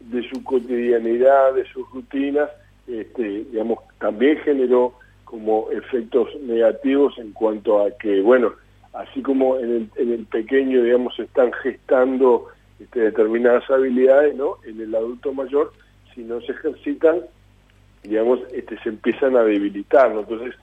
de 0.00 0.28
su 0.28 0.42
cotidianidad, 0.42 1.54
de 1.54 1.64
sus 1.66 1.88
rutinas, 1.90 2.50
este, 2.86 3.44
digamos, 3.50 3.78
también 3.98 4.36
generó 4.38 4.94
como 5.24 5.70
efectos 5.70 6.28
negativos 6.42 7.16
en 7.18 7.32
cuanto 7.32 7.84
a 7.84 7.90
que, 7.98 8.20
bueno, 8.20 8.52
así 8.92 9.22
como 9.22 9.58
en 9.58 9.90
el, 9.96 10.26
pequeño, 10.26 10.82
digamos, 10.82 11.14
se 11.16 11.22
están 11.22 11.52
gestando 11.52 12.48
este, 12.78 13.00
determinadas 13.00 13.68
habilidades, 13.70 14.34
¿no? 14.34 14.56
En 14.66 14.80
el 14.80 14.94
adulto 14.94 15.32
mayor, 15.32 15.72
si 16.14 16.22
no 16.22 16.40
se 16.42 16.52
ejercitan, 16.52 17.22
digamos, 18.02 18.40
este, 18.52 18.78
se 18.80 18.88
empiezan 18.88 19.36
a 19.36 19.44
debilitar, 19.44 20.12
¿no? 20.12 20.20
Entonces, 20.20 20.54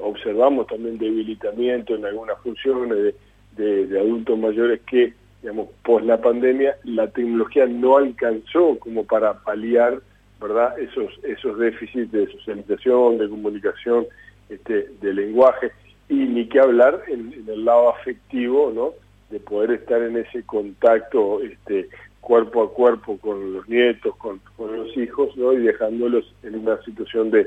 observamos 0.00 0.66
también 0.66 0.98
debilitamiento 0.98 1.94
en 1.94 2.04
algunas 2.04 2.38
funciones 2.40 3.14
de, 3.56 3.86
de, 3.86 3.98
adultos 3.98 4.38
mayores 4.38 4.80
que, 4.82 5.14
digamos, 5.42 5.68
pos 5.82 6.04
la 6.04 6.20
pandemia, 6.20 6.76
la 6.84 7.08
tecnología 7.08 7.66
no 7.66 7.96
alcanzó 7.96 8.78
como 8.78 9.04
para 9.04 9.34
paliar, 9.42 10.00
¿verdad?, 10.40 10.78
esos, 10.78 11.12
esos 11.22 11.58
déficits 11.58 12.12
de 12.12 12.26
socialización, 12.26 13.18
de 13.18 13.28
comunicación, 13.28 14.06
este, 14.48 14.88
de 15.00 15.14
lenguaje 15.14 15.72
y 16.08 16.14
ni 16.14 16.48
que 16.48 16.60
hablar 16.60 17.02
en, 17.08 17.32
el 17.48 17.64
lado 17.64 17.90
afectivo, 17.90 18.72
¿no? 18.74 18.92
De 19.30 19.40
poder 19.40 19.72
estar 19.72 20.00
en 20.02 20.16
ese 20.18 20.44
contacto 20.44 21.40
este, 21.42 21.88
cuerpo 22.26 22.64
a 22.64 22.72
cuerpo 22.72 23.18
con 23.18 23.52
los 23.52 23.68
nietos, 23.68 24.16
con, 24.16 24.40
los 24.58 24.96
hijos, 24.96 25.36
¿no? 25.36 25.52
Y 25.52 25.58
dejándolos 25.58 26.34
en 26.42 26.56
una 26.56 26.82
situación 26.82 27.30
de, 27.30 27.46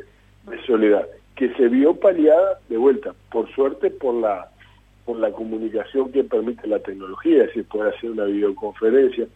soledad, 0.66 1.06
que 1.36 1.54
se 1.56 1.68
vio 1.68 1.96
paliada 1.96 2.62
de 2.70 2.78
vuelta, 2.78 3.14
por 3.30 3.54
suerte, 3.54 3.92
por 3.92 4.16
la 4.16 4.50
por 5.04 5.18
la 5.18 5.32
comunicación 5.32 6.12
que 6.14 6.24
permite 6.24 6.66
la 6.68 6.80
tecnología, 6.80 7.42
es 7.42 7.48
decir, 7.48 7.66
poder 7.66 7.94
hacer 7.94 8.12
una 8.12 8.26
videoconferencia, 8.26 9.28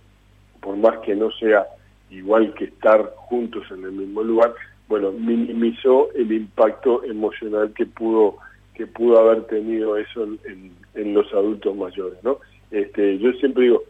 por 0.62 0.78
más 0.78 1.00
que 1.00 1.14
no 1.16 1.30
sea 1.32 1.66
igual 2.10 2.54
que 2.54 2.66
estar 2.66 3.14
juntos 3.16 3.64
en 3.72 3.84
el 3.84 3.92
mismo 3.92 4.24
lugar, 4.24 4.54
bueno, 4.88 5.12
minimizó 5.12 6.10
el 6.14 6.32
impacto 6.32 7.04
emocional 7.04 7.74
que 7.74 7.86
pudo 7.86 8.38
que 8.76 8.88
pudo 8.88 9.20
haber 9.20 9.44
tenido 9.48 9.98
eso 9.98 10.24
en, 10.24 10.72
en, 10.94 11.14
los 11.14 11.32
adultos 11.34 11.76
mayores, 11.76 12.18
¿no? 12.24 12.40
Este, 12.72 13.18
yo 13.20 13.34
siempre 13.34 13.66
digo, 13.66 13.84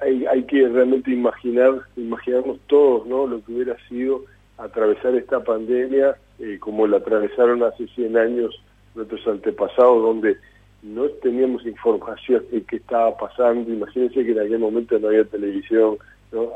hay, 0.00 0.26
hay 0.26 0.42
que 0.44 0.68
realmente 0.68 1.10
imaginar, 1.10 1.82
imaginarnos 1.96 2.58
todos, 2.66 3.06
¿no? 3.06 3.26
Lo 3.26 3.44
que 3.44 3.52
hubiera 3.52 3.76
sido 3.88 4.24
atravesar 4.58 5.14
esta 5.14 5.42
pandemia 5.42 6.16
eh, 6.38 6.58
como 6.60 6.86
la 6.86 6.98
atravesaron 6.98 7.62
hace 7.62 7.86
100 7.88 8.16
años 8.16 8.62
nuestros 8.94 9.26
antepasados, 9.26 10.02
donde 10.02 10.36
no 10.82 11.08
teníamos 11.22 11.64
información 11.66 12.44
de 12.50 12.62
qué 12.64 12.76
estaba 12.76 13.16
pasando. 13.16 13.70
Imagínense 13.72 14.24
que 14.24 14.32
en 14.32 14.40
aquel 14.40 14.58
momento 14.58 14.98
no 14.98 15.08
había 15.08 15.24
televisión, 15.24 15.98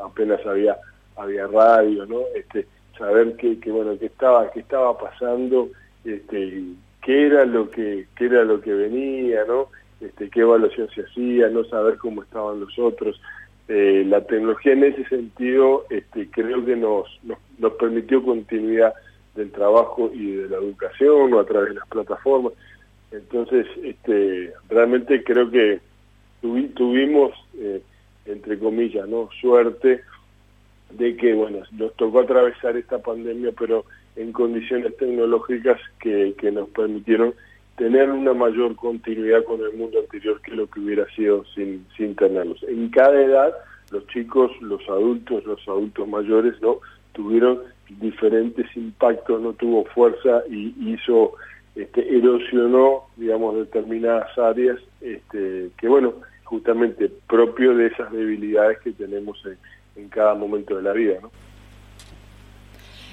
apenas 0.03 0.45
había 0.45 0.77
había 1.17 1.47
radio, 1.47 2.05
¿no? 2.05 2.21
Este, 2.35 2.67
saber 2.97 3.35
qué, 3.37 3.59
que 3.59 3.71
bueno 3.71 3.97
qué 3.97 4.07
estaba 4.07 4.51
qué 4.51 4.59
estaba 4.59 4.97
pasando, 4.97 5.69
este, 6.03 6.63
qué 7.01 7.27
era 7.27 7.45
lo 7.45 7.69
que 7.69 8.07
qué 8.17 8.25
era 8.25 8.43
lo 8.43 8.59
que 8.59 8.73
venía, 8.73 9.45
¿no? 9.45 9.69
Este, 10.05 10.29
qué 10.29 10.41
evaluación 10.41 10.87
se 10.93 11.01
hacía, 11.01 11.49
no 11.49 11.63
saber 11.65 11.97
cómo 11.97 12.21
estaban 12.21 12.59
los 12.59 12.77
otros. 12.77 13.19
Eh, 13.67 14.05
la 14.07 14.21
tecnología 14.21 14.73
en 14.73 14.83
ese 14.83 15.05
sentido 15.05 15.85
este, 15.89 16.29
creo 16.29 16.63
que 16.63 16.75
nos, 16.75 17.07
nos, 17.57 17.73
permitió 17.73 18.23
continuidad 18.23 18.93
del 19.33 19.51
trabajo 19.51 20.11
y 20.13 20.33
de 20.33 20.49
la 20.49 20.57
educación 20.57 21.33
a 21.33 21.43
través 21.43 21.69
de 21.69 21.75
las 21.75 21.87
plataformas. 21.87 22.53
Entonces, 23.11 23.65
este, 23.83 24.53
realmente 24.69 25.23
creo 25.23 25.49
que 25.49 25.79
tuvimos, 26.41 27.31
eh, 27.57 27.81
entre 28.25 28.59
comillas, 28.59 29.07
no 29.07 29.29
suerte 29.41 30.01
de 30.91 31.17
que, 31.17 31.33
bueno, 31.33 31.63
nos 31.71 31.95
tocó 31.95 32.19
atravesar 32.19 32.77
esta 32.77 32.99
pandemia, 32.99 33.51
pero 33.57 33.85
en 34.15 34.31
condiciones 34.31 34.95
tecnológicas 34.97 35.79
que 35.99 36.51
nos 36.51 36.69
permitieron 36.69 37.33
tener 37.77 38.09
una 38.09 38.33
mayor 38.33 38.75
continuidad 38.75 39.43
con 39.43 39.61
el 39.61 39.73
mundo 39.73 39.99
anterior 39.99 40.41
que 40.41 40.51
lo 40.51 40.69
que 40.69 40.79
hubiera 40.79 41.05
sido 41.15 41.43
sin, 41.53 41.85
sin 41.97 42.15
tenerlos. 42.15 42.63
En 42.63 42.89
cada 42.89 43.21
edad, 43.21 43.53
los 43.91 44.07
chicos, 44.07 44.51
los 44.61 44.81
adultos, 44.87 45.45
los 45.45 45.59
adultos 45.67 46.07
mayores, 46.07 46.61
¿no? 46.61 46.79
Tuvieron 47.13 47.61
diferentes 47.89 48.65
impactos, 48.75 49.41
no 49.41 49.53
tuvo 49.53 49.85
fuerza 49.85 50.43
y 50.49 50.73
hizo, 50.93 51.33
este, 51.75 52.17
erosionó, 52.17 53.03
digamos, 53.15 53.55
determinadas 53.55 54.37
áreas, 54.37 54.79
este, 55.01 55.69
que 55.77 55.87
bueno, 55.87 56.13
justamente 56.43 57.11
propio 57.27 57.75
de 57.75 57.87
esas 57.87 58.11
debilidades 58.11 58.79
que 58.79 58.91
tenemos 58.91 59.41
en, 59.95 60.09
cada 60.09 60.35
momento 60.35 60.75
de 60.75 60.83
la 60.83 60.93
vida. 60.93 61.19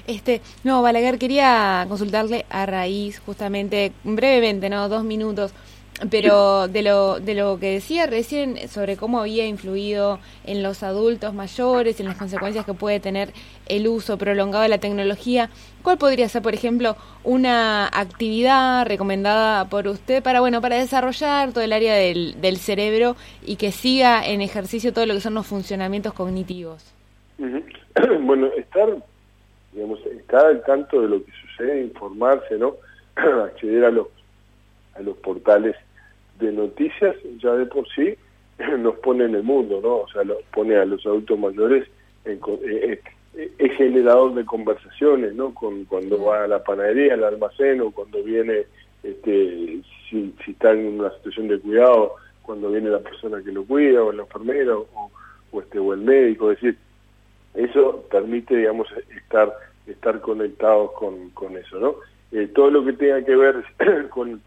Este, 0.06 0.40
no, 0.64 0.82
Balaguer, 0.82 1.18
quería 1.18 1.84
consultarle 1.88 2.44
a 2.50 2.66
raíz, 2.66 3.20
justamente, 3.20 3.92
brevemente, 4.04 4.68
¿no? 4.68 4.88
Dos 4.88 5.04
minutos, 5.04 5.52
pero 6.10 6.68
de 6.68 6.82
lo, 6.82 7.20
de 7.20 7.34
lo 7.34 7.58
que 7.58 7.70
decía 7.70 8.06
recién 8.06 8.68
sobre 8.68 8.96
cómo 8.96 9.20
había 9.20 9.46
influido 9.46 10.18
en 10.44 10.62
los 10.62 10.82
adultos 10.82 11.34
mayores, 11.34 12.00
en 12.00 12.06
las 12.06 12.16
consecuencias 12.16 12.64
que 12.66 12.74
puede 12.74 12.98
tener 12.98 13.32
el 13.66 13.86
uso 13.86 14.18
prolongado 14.18 14.62
de 14.62 14.68
la 14.68 14.78
tecnología, 14.78 15.50
¿cuál 15.82 15.98
podría 15.98 16.28
ser, 16.28 16.42
por 16.42 16.54
ejemplo, 16.54 16.96
una 17.22 17.86
actividad 17.86 18.86
recomendada 18.86 19.66
por 19.66 19.86
usted 19.86 20.22
para, 20.22 20.40
bueno, 20.40 20.60
para 20.60 20.76
desarrollar 20.76 21.52
todo 21.52 21.62
el 21.62 21.72
área 21.72 21.94
del, 21.94 22.40
del 22.40 22.56
cerebro 22.56 23.16
y 23.46 23.56
que 23.56 23.70
siga 23.70 24.26
en 24.26 24.40
ejercicio 24.40 24.92
todo 24.92 25.06
lo 25.06 25.14
que 25.14 25.20
son 25.20 25.34
los 25.34 25.46
funcionamientos 25.46 26.12
cognitivos? 26.12 26.92
Bueno, 28.24 28.46
estar 28.56 28.88
digamos, 29.72 30.04
estar 30.06 30.46
al 30.46 30.62
tanto 30.64 31.00
de 31.00 31.08
lo 31.08 31.24
que 31.24 31.32
sucede, 31.32 31.82
informarse, 31.82 32.58
¿no? 32.58 32.76
acceder 33.16 33.84
a 33.84 33.90
los, 33.90 34.08
a 34.94 35.00
los 35.00 35.16
portales 35.18 35.76
de 36.38 36.52
noticias, 36.52 37.16
ya 37.38 37.52
de 37.54 37.66
por 37.66 37.88
sí 37.94 38.14
nos 38.78 38.96
pone 38.96 39.24
en 39.24 39.34
el 39.34 39.42
mundo, 39.42 39.80
¿no? 39.82 39.96
O 39.98 40.08
sea, 40.08 40.24
lo 40.24 40.38
pone 40.52 40.76
a 40.76 40.84
los 40.84 41.04
adultos 41.06 41.38
mayores, 41.38 41.88
en, 42.24 42.40
eh, 42.64 43.00
eh, 43.34 43.52
es 43.58 43.72
generador 43.76 44.34
de 44.34 44.44
conversaciones, 44.44 45.34
¿no? 45.34 45.54
Con, 45.54 45.84
cuando 45.86 46.22
va 46.22 46.44
a 46.44 46.48
la 46.48 46.62
panadería, 46.62 47.14
al 47.14 47.24
almacén, 47.24 47.80
o 47.80 47.90
cuando 47.90 48.22
viene, 48.22 48.66
este, 49.02 49.80
si, 50.08 50.34
si 50.44 50.50
está 50.50 50.72
en 50.72 51.00
una 51.00 51.10
situación 51.16 51.48
de 51.48 51.58
cuidado, 51.58 52.16
cuando 52.42 52.70
viene 52.70 52.90
la 52.90 53.00
persona 53.00 53.42
que 53.42 53.52
lo 53.52 53.64
cuida, 53.64 54.02
o 54.02 54.12
la 54.12 54.22
enfermera, 54.22 54.76
o, 54.76 55.10
o 55.50 55.60
este, 55.60 55.78
o 55.78 55.94
el 55.94 56.00
médico, 56.00 56.50
es 56.50 56.60
decir, 56.60 56.78
eso 57.54 58.04
permite, 58.10 58.56
digamos, 58.56 58.88
estar 59.16 59.52
estar 59.86 60.20
conectados 60.20 60.92
con, 60.92 61.30
con 61.30 61.56
eso, 61.56 61.78
¿no? 61.78 61.96
Eh, 62.30 62.48
todo 62.54 62.70
lo 62.70 62.84
que 62.84 62.92
tenga 62.92 63.24
que 63.24 63.36
ver 63.36 63.64
con 64.10 64.40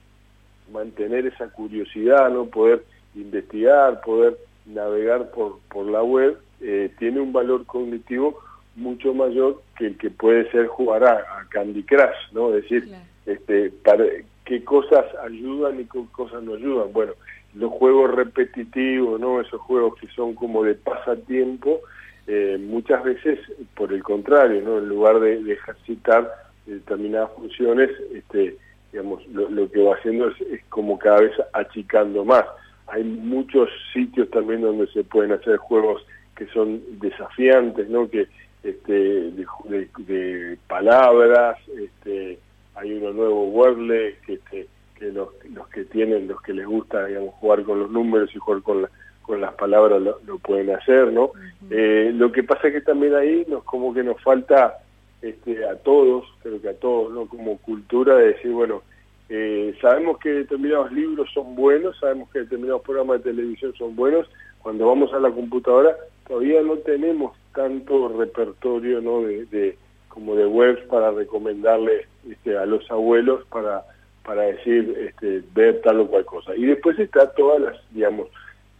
mantener 0.72 1.26
esa 1.28 1.50
curiosidad, 1.50 2.30
¿no? 2.30 2.46
Poder 2.46 2.84
investigar, 3.16 4.02
poder 4.02 4.38
navegar 4.66 5.30
por, 5.32 5.60
por 5.70 5.86
la 5.86 6.04
web, 6.04 6.38
eh, 6.62 6.92
tiene 6.98 7.20
un 7.20 7.34
valor 7.34 7.66
cognitivo 7.66 8.40
mucho 8.76 9.14
mayor 9.14 9.62
que 9.78 9.88
el 9.88 9.98
que 9.98 10.10
puede 10.10 10.50
ser 10.52 10.68
jugar 10.68 11.04
a, 11.04 11.48
Candy 11.50 11.84
Crush, 11.84 12.32
¿no? 12.34 12.54
Es 12.54 12.64
decir, 12.64 12.90
este, 13.26 13.70
para, 13.70 14.04
qué 14.44 14.64
cosas 14.64 15.06
ayudan 15.24 15.80
y 15.80 15.86
qué 15.86 16.04
cosas 16.12 16.44
no 16.44 16.56
ayudan. 16.56 16.92
Bueno, 16.92 17.14
los 17.54 17.72
juegos 17.72 18.14
repetitivos, 18.14 19.20
¿no? 19.20 19.40
Esos 19.40 19.62
juegos 19.62 19.96
que 20.00 20.08
son 20.08 20.34
como 20.36 20.64
de 20.64 20.76
pasatiempo, 20.76 21.80
eh, 22.28 22.58
muchas 22.60 23.04
veces, 23.04 23.40
por 23.76 23.94
el 23.94 24.02
contrario, 24.02 24.62
¿no? 24.62 24.80
en 24.80 24.90
lugar 24.90 25.20
de, 25.20 25.52
ejercitar 25.52 26.32
determinadas 26.66 27.32
funciones, 27.34 27.92
este, 28.14 28.58
digamos, 28.92 29.26
lo, 29.28 29.70
que 29.70 29.84
va 29.84 29.96
haciendo 29.96 30.30
es, 30.30 30.64
como 30.70 30.98
cada 30.98 31.22
vez 31.22 31.34
achicando 31.54 32.26
más. 32.26 32.46
Hay 32.88 33.04
muchos 33.04 33.70
sitios 33.94 34.30
también 34.32 34.62
donde 34.62 34.88
se 34.88 35.04
pueden 35.04 35.34
hacer 35.34 35.58
juegos 35.58 36.06
que 36.36 36.48
son 36.48 36.82
desafiantes, 37.00 37.90
¿no? 37.90 38.10
que 38.10 38.28
este, 38.64 39.32
de, 39.32 40.58
palabras, 40.68 41.58
este, 41.78 42.40
hay 42.74 42.94
uno 42.94 43.14
nuevo, 43.14 43.50
Wordle, 43.50 44.16
que, 44.26 44.34
este, 44.34 44.68
que 44.96 45.12
los, 45.12 45.30
los 45.54 45.68
que 45.68 45.86
tienen, 45.86 46.28
los 46.28 46.42
que 46.42 46.54
les 46.54 46.66
gusta 46.66 47.06
digamos, 47.06 47.36
jugar 47.36 47.64
con 47.64 47.80
los 47.80 47.92
números 47.92 48.32
y 48.34 48.40
jugar 48.40 48.64
con 48.64 48.82
la, 48.82 48.90
con 49.26 49.42
las 49.42 49.54
palabras 49.56 50.02
lo, 50.02 50.38
pueden 50.40 50.70
hacer, 50.72 51.12
¿no? 51.12 51.32
eh, 51.70 52.12
lo 52.14 52.32
que 52.32 52.44
pasa 52.44 52.68
es 52.68 52.74
que 52.74 52.82
también 52.82 53.16
ahí 53.16 53.46
nos 53.48 53.64
como 53.64 53.94
que 53.94 54.04
nos 54.04 54.22
falta 54.22 54.78
este, 55.22 55.66
a 55.66 55.76
todos, 55.76 56.26
creo 56.44 56.62
que 56.62 56.70
a 56.70 56.80
todos, 56.80 57.12
¿no? 57.12 57.28
Como 57.28 57.58
cultura 57.58 58.16
de 58.16 58.34
decir, 58.34 58.52
bueno, 58.52 58.84
eh, 59.30 59.76
sabemos 59.82 60.20
que 60.20 60.30
determinados 60.30 60.92
libros 60.92 61.30
son 61.34 61.56
buenos, 61.56 61.98
sabemos 61.98 62.30
que 62.30 62.40
determinados 62.40 62.84
programas 62.84 63.24
de 63.24 63.32
televisión 63.32 63.74
son 63.76 63.96
buenos, 63.96 64.30
cuando 64.60 64.88
vamos 64.88 65.12
a 65.14 65.20
la 65.20 65.32
computadora 65.32 65.96
todavía 66.28 66.62
no 66.62 66.78
tenemos 66.78 67.36
tanto 67.54 68.10
repertorio, 68.10 69.02
¿no? 69.02 69.22
De, 69.22 69.46
de 69.46 69.78
como 70.10 70.36
de 70.36 70.46
webs 70.46 70.82
para 70.88 71.12
recomendarle 71.12 72.06
este, 72.30 72.58
a 72.58 72.66
los 72.66 72.90
abuelos 72.92 73.46
para 73.48 73.84
para 74.26 74.42
decir 74.42 74.96
este, 75.00 75.44
ver 75.54 75.82
tal 75.82 76.00
o 76.02 76.08
cual 76.08 76.26
cosa. 76.26 76.56
Y 76.56 76.66
después 76.66 76.98
está 76.98 77.32
todas 77.34 77.62
las, 77.62 77.78
digamos, 77.92 78.28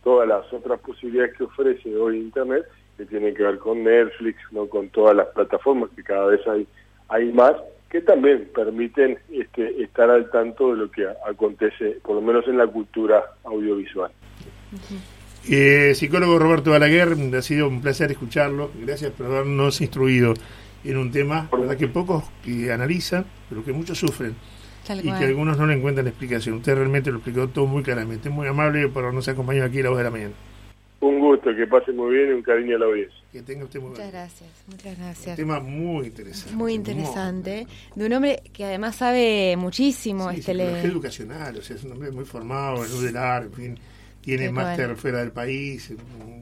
todas 0.06 0.28
las 0.28 0.54
otras 0.54 0.80
posibilidades 0.82 1.36
que 1.36 1.46
ofrece 1.46 1.98
hoy 1.98 2.20
Internet, 2.20 2.64
que 2.96 3.06
tienen 3.06 3.34
que 3.34 3.42
ver 3.42 3.58
con 3.58 3.84
Netflix, 3.84 4.38
no 4.52 4.68
con 4.68 4.88
todas 4.90 5.16
las 5.16 5.28
plataformas, 5.30 5.90
que 5.96 6.04
cada 6.04 6.28
vez 6.28 6.40
hay, 6.48 6.68
hay 7.10 7.34
más, 7.34 7.54
que 7.90 8.02
también 8.02 8.48
permiten 8.54 9.18
este, 9.32 9.82
estar 9.82 10.12
al 10.12 10.30
tanto 10.30 10.72
de 10.72 10.78
lo 10.78 10.92
que 10.92 11.08
acontece, 11.28 11.98
por 12.04 12.16
lo 12.16 12.22
menos 12.22 12.48
en 12.48 12.58
la 12.58 12.68
cultura 12.68 13.24
audiovisual. 13.46 14.12
Eh, 15.50 15.94
psicólogo 15.96 16.38
Roberto 16.38 16.70
Balaguer, 16.70 17.16
ha 17.36 17.42
sido 17.42 17.68
un 17.68 17.82
placer 17.82 18.12
escucharlo. 18.12 18.70
Gracias 18.80 19.12
por 19.12 19.26
habernos 19.26 19.82
instruido 19.82 20.36
en 20.84 20.98
un 20.98 21.12
tema, 21.12 21.50
verdad 21.52 21.78
que 21.78 21.88
pocos 21.88 22.26
que 22.44 22.72
analizan, 22.72 23.26
pero 23.50 23.64
que 23.66 23.74
muchos 23.74 23.98
sufren. 23.98 24.36
Y 24.94 25.12
que 25.12 25.26
algunos 25.26 25.58
no 25.58 25.66
le 25.68 25.76
encuentran 25.76 26.08
explicación. 26.08 26.58
Usted 26.58 26.76
realmente 26.76 27.12
lo 27.12 27.18
explicó 27.18 27.48
todo 27.48 27.66
muy 27.66 27.84
claramente. 27.84 28.30
Muy 28.30 28.48
amable 28.48 28.88
por 28.90 29.14
nos 29.14 29.28
acompañó 29.28 29.64
aquí 29.64 29.80
a 29.80 29.84
la 29.84 29.90
voz 29.90 29.98
de 29.98 30.04
la 30.04 30.12
mañana. 30.12 30.34
Un 31.02 31.20
gusto, 31.20 31.56
que 31.56 31.68
pase 31.68 31.92
muy 31.92 32.16
bien 32.16 32.30
y 32.30 32.32
un 32.34 32.42
cariño 32.42 32.76
a 32.78 32.80
la 32.80 32.86
audiencia. 32.86 33.18
Que 33.32 33.42
tenga 33.42 33.66
usted 33.66 33.80
muy 33.80 33.90
Muchas 33.92 34.12
gracias, 34.12 34.50
muchas 34.68 34.98
gracias. 34.98 35.28
Un 35.28 35.36
tema 35.36 35.60
muy 35.60 36.08
interesante. 36.08 36.56
Muy 36.56 36.74
interesante. 36.74 37.68
De 37.96 38.06
un 38.06 38.14
hombre 38.14 38.42
que 38.54 38.66
además 38.66 38.96
sabe 38.96 39.56
muchísimo. 39.58 40.32
Sí, 40.32 40.40
este 40.40 40.54
le... 40.54 40.82
educacional, 40.82 41.58
o 41.58 41.62
sea, 41.62 41.76
es 41.76 41.84
un 41.84 41.92
hombre 41.92 42.12
muy 42.12 42.26
formado, 42.26 42.78
luz 42.78 43.02
del 43.02 43.16
en 43.16 43.54
fin 43.54 43.80
tiene 44.26 44.52
máster 44.52 44.96
fuera 44.96 45.20
del 45.20 45.32
país, 45.32 45.92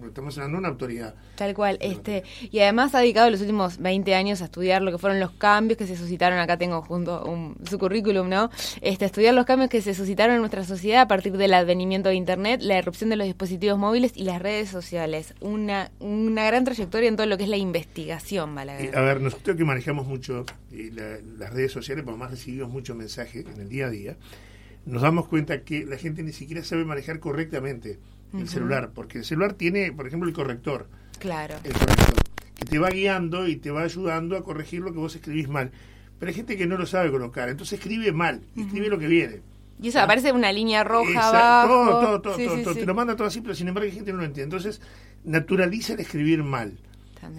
estamos 0.08 0.38
hablando 0.38 0.56
de 0.56 0.60
una 0.60 0.70
autoridad. 0.70 1.16
Tal 1.36 1.54
cual, 1.54 1.78
este 1.82 2.24
y 2.50 2.60
además 2.60 2.96
ha 2.96 3.00
dedicado 3.00 3.30
los 3.30 3.42
últimos 3.42 3.80
20 3.80 4.16
años 4.16 4.42
a 4.42 4.46
estudiar 4.46 4.82
lo 4.82 4.92
que 4.92 4.98
fueron 4.98 5.20
los 5.20 5.32
cambios 5.32 5.78
que 5.78 5.86
se 5.86 5.98
suscitaron, 5.98 6.40
acá 6.40 6.58
tengo 6.58 6.82
junto 6.82 7.26
un, 7.26 7.58
su 7.70 7.78
currículum, 7.78 8.30
¿no? 8.30 8.50
Este, 8.82 9.06
estudiar 9.06 9.34
los 9.34 9.46
cambios 9.46 9.70
que 9.70 9.82
se 9.82 9.94
suscitaron 9.94 10.36
en 10.36 10.40
nuestra 10.40 10.64
sociedad 10.64 11.02
a 11.02 11.08
partir 11.08 11.34
del 11.34 11.54
advenimiento 11.54 12.10
de 12.10 12.16
Internet, 12.16 12.62
la 12.64 12.78
irrupción 12.78 13.10
de 13.10 13.18
los 13.18 13.28
dispositivos 13.28 13.78
móviles 13.78 14.14
y 14.16 14.24
las 14.24 14.42
redes 14.42 14.70
sociales. 14.70 15.34
Una, 15.42 15.92
una 16.00 16.46
gran 16.46 16.64
trayectoria 16.64 17.10
en 17.10 17.18
todo 17.18 17.28
lo 17.28 17.38
que 17.38 17.44
es 17.44 17.50
la 17.50 17.58
investigación, 17.58 18.56
¿vale? 18.56 18.86
Eh, 18.86 18.92
a 18.94 19.02
ver, 19.02 19.20
nosotros 19.20 19.58
que 19.58 19.66
manejamos 19.66 20.08
mucho 20.08 20.46
eh, 20.72 21.22
las 21.38 21.52
redes 21.52 21.74
sociales, 21.74 22.06
por 22.06 22.16
más 22.16 22.32
recibimos 22.32 22.70
muchos 22.70 22.96
mensajes 22.96 23.46
en 23.46 23.60
el 23.60 23.68
día 23.68 23.88
a 23.88 23.90
día, 23.90 24.16
nos 24.86 25.02
damos 25.02 25.28
cuenta 25.28 25.62
que 25.62 25.86
la 25.86 25.98
gente 25.98 26.24
ni 26.24 26.34
siquiera 26.34 26.64
sabe 26.64 26.86
manejar 26.86 27.20
correctamente 27.20 28.00
el 28.34 28.48
celular, 28.48 28.92
porque 28.94 29.20
el 29.20 29.26
celular 29.26 29.54
tiene, 29.54 29.92
por 29.92 30.08
ejemplo, 30.08 30.28
el 30.28 30.34
corrector. 30.34 30.88
Claro. 31.20 31.56
El 31.64 31.74
corrector, 31.74 32.16
que 32.56 32.66
te 32.66 32.80
va 32.80 32.90
guiando 32.90 33.48
y 33.48 33.58
te 33.58 33.70
va 33.70 33.84
ayudando 33.84 34.36
a 34.36 34.44
corregir 34.44 34.82
lo 34.82 34.92
que 34.92 34.98
vos 34.98 35.16
escribís 35.16 35.48
mal. 35.48 35.72
Pero 36.20 36.30
hay 36.30 36.36
gente 36.36 36.58
que 36.58 36.66
no 36.66 36.78
lo 36.78 36.86
sabe 36.86 37.12
colocar, 37.12 37.50
entonces 37.50 37.80
escribe 37.80 38.12
mal, 38.12 38.42
escribe 38.56 38.90
lo 38.90 38.98
que 38.98 39.08
viene. 39.08 39.42
Y 39.82 39.90
eso 39.90 40.00
aparece 40.00 40.32
una 40.32 40.52
línea 40.52 40.84
roja 40.84 41.30
abajo. 41.30 41.90
Todo, 41.90 42.22
todo, 42.22 42.38
todo, 42.64 42.74
Te 42.74 42.86
lo 42.86 42.94
manda 42.94 43.16
todo 43.16 43.28
así, 43.28 43.42
pero 43.42 43.54
sin 43.54 43.68
embargo 43.68 43.86
hay 43.86 43.92
gente 43.92 44.08
que 44.08 44.14
no 44.14 44.20
lo 44.20 44.26
entiende. 44.26 44.56
Entonces, 44.56 44.82
naturaliza 45.24 45.94
el 45.94 46.00
escribir 46.00 46.44
mal. 46.44 46.78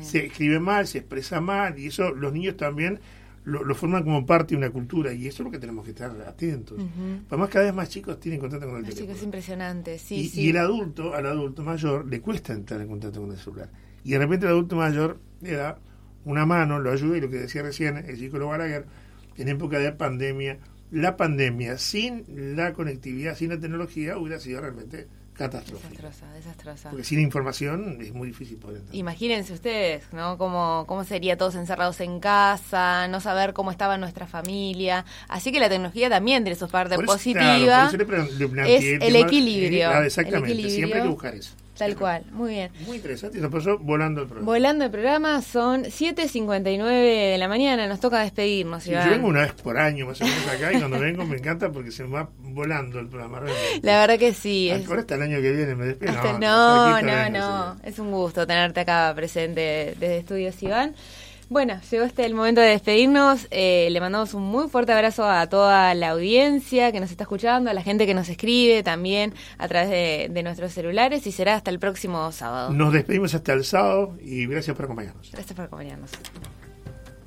Se 0.03 0.27
escribe 0.27 0.61
mal, 0.61 0.87
se 0.87 0.99
expresa 0.99 1.41
mal, 1.41 1.79
y 1.79 1.89
eso 1.89 2.11
los 2.13 2.33
niños 2.33 2.57
también 2.57 3.01
lo, 3.45 3.75
forman 3.75 4.03
como 4.03 4.25
parte 4.25 4.55
de 4.55 4.59
una 4.59 4.71
cultura 4.71 5.13
y 5.13 5.27
eso 5.27 5.43
es 5.43 5.45
lo 5.45 5.51
que 5.51 5.59
tenemos 5.59 5.85
que 5.85 5.91
estar 5.91 6.11
atentos. 6.27 6.79
Además, 7.29 7.51
cada 7.51 7.67
vez 7.67 7.75
más 7.75 7.89
chicos 7.89 8.19
tienen 8.19 8.41
contacto 8.41 8.67
con 8.67 8.77
el 8.77 8.85
teléfono. 8.85 9.13
es 9.13 9.23
impresionante, 9.23 9.99
sí 9.99 10.15
y, 10.17 10.29
sí. 10.29 10.41
y 10.43 10.51
el 10.51 10.57
adulto, 10.57 11.15
al 11.15 11.27
adulto 11.27 11.63
mayor, 11.63 12.07
le 12.07 12.21
cuesta 12.21 12.53
entrar 12.53 12.81
en 12.81 12.89
contacto 12.89 13.21
con 13.21 13.31
el 13.31 13.39
celular. 13.39 13.71
Y 14.03 14.13
de 14.13 14.19
repente 14.19 14.47
el 14.47 14.53
adulto 14.53 14.77
mayor 14.77 15.19
le 15.41 15.53
da 15.53 15.79
una 16.25 16.47
mano, 16.47 16.79
lo 16.79 16.91
ayuda 16.91 17.19
y 17.19 17.21
lo 17.21 17.29
que 17.29 17.37
decía 17.37 17.63
recién 17.63 17.99
el 17.99 18.17
psicólogo 18.17 18.51
Balaguer, 18.51 18.87
en 19.37 19.49
época 19.49 19.79
de 19.79 19.93
pandemia, 19.93 20.59
la 20.91 21.17
pandemia 21.17 21.77
sin 21.77 22.57
la 22.57 22.73
conectividad, 22.73 23.37
sin 23.37 23.51
la 23.51 23.61
tecnología, 23.61 24.17
hubiera 24.17 24.41
sido 24.41 24.61
realmente 24.61 25.09
catástrofe. 25.35 25.89
Desastrosa, 25.89 26.33
desastrosa. 26.33 26.91
Porque 26.91 27.05
sin 27.05 27.21
información 27.21 27.99
es 28.01 28.13
muy 28.13 28.29
difícil 28.29 28.57
poder 28.59 28.77
entender. 28.79 28.99
Imagínense 28.99 29.53
ustedes, 29.53 30.05
¿no? 30.13 30.39
Cómo, 30.39 30.85
cómo 30.87 31.05
sería 31.05 31.37
todos 31.37 31.55
encerrados 31.57 32.01
en 32.01 32.21
casa, 32.21 33.09
no 33.09 33.21
saber 33.21 33.53
cómo 33.53 33.71
estaba 33.71 33.99
nuestra 33.99 34.27
familia. 34.27 35.05
Así 35.29 35.53
que 35.53 35.61
la 35.61 35.69
tecnología 35.69 36.09
también 36.09 36.45
tiene 36.45 36.59
su 36.59 36.69
parte 36.69 36.97
positiva. 36.99 37.91
es 38.67 38.85
el, 39.03 39.17
equilibrio. 39.17 40.03
exactamente, 40.03 40.71
siempre 40.71 41.01
hay 41.01 41.05
que 41.05 41.11
buscar 41.11 41.35
eso. 41.35 41.53
Tal 41.77 41.97
cual, 41.97 42.25
muy 42.31 42.51
bien. 42.51 42.71
Muy 42.87 42.97
interesante, 42.97 43.39
y 43.39 43.41
nos 43.41 43.51
pasó 43.51 43.79
volando 43.79 44.23
el 44.23 44.29
programa. 44.29 44.47
Volando 44.47 44.85
el 44.85 44.91
programa, 44.93 45.43
son 45.43 45.85
7.59 45.85 47.33
de 47.33 47.37
la 47.37 47.49
mañana, 47.49 47.89
nos 47.89 47.99
toca 47.99 48.21
despedirnos, 48.21 48.87
Iván. 48.87 49.07
yo 49.07 49.11
vengo 49.11 49.29
una 49.29 49.41
vez 49.43 49.53
por 49.55 49.77
año 49.77 50.07
más 50.07 50.21
o 50.21 50.25
menos 50.25 50.47
acá 50.47 50.73
y 50.73 50.79
cuando 50.79 51.01
vengo 51.01 51.25
me 51.25 51.37
encanta 51.37 51.73
porque 51.73 51.91
se 51.91 52.05
me 52.05 52.11
va 52.11 52.29
volando 52.39 53.01
el 53.01 53.09
programa. 53.09 53.43
La 53.83 54.01
verdad 54.01 54.19
que 54.19 54.33
sí. 54.33 54.71
Es... 54.71 54.87
Ahora 54.87 55.01
hasta 55.01 55.17
el 55.17 55.23
año 55.23 55.41
que 55.41 55.51
viene 55.51 55.75
me 55.75 55.87
despido. 55.87 56.13
no, 56.39 57.03
no, 57.03 57.31
no, 57.31 57.77
es 57.83 57.99
un 57.99 58.13
gusto 58.13 58.47
tenerte 58.47 58.81
acá 58.81 59.13
presente 59.17 59.97
desde 59.99 60.19
Estudios 60.19 60.63
Iván. 60.63 60.95
Bueno, 61.49 61.79
llegó 61.91 62.05
este 62.05 62.25
el 62.25 62.35
momento 62.35 62.61
de 62.61 62.69
despedirnos. 62.69 63.47
Eh, 63.51 63.89
le 63.91 64.01
mandamos 64.01 64.35
un 64.35 64.43
muy 64.43 64.69
fuerte 64.69 64.93
abrazo 64.93 65.29
a 65.29 65.47
toda 65.49 65.95
la 65.95 66.11
audiencia 66.11 66.91
que 66.91 67.01
nos 67.01 67.11
está 67.11 67.25
escuchando, 67.25 67.71
a 67.71 67.75
la 67.75 67.83
gente 67.83 68.07
que 68.07 68.15
nos 68.15 68.29
escribe 68.29 68.83
también 68.83 69.35
a 69.59 69.69
través 69.69 69.91
de, 69.91 70.29
de 70.31 70.43
nuestros 70.43 70.73
celulares 70.73 71.27
y 71.27 71.33
será 71.33 71.55
hasta 71.55 71.71
el 71.71 71.79
próximo 71.79 72.33
sábado. 72.33 72.71
Nos 72.71 72.93
despedimos 72.93 73.35
hasta 73.35 73.53
el 73.53 73.65
sábado 73.65 74.17
y 74.21 74.47
gracias 74.47 74.75
por 74.75 74.87
acompañarnos. 74.87 75.31
Gracias 75.33 75.55
por 75.55 75.67
acompañarnos. 75.67 76.11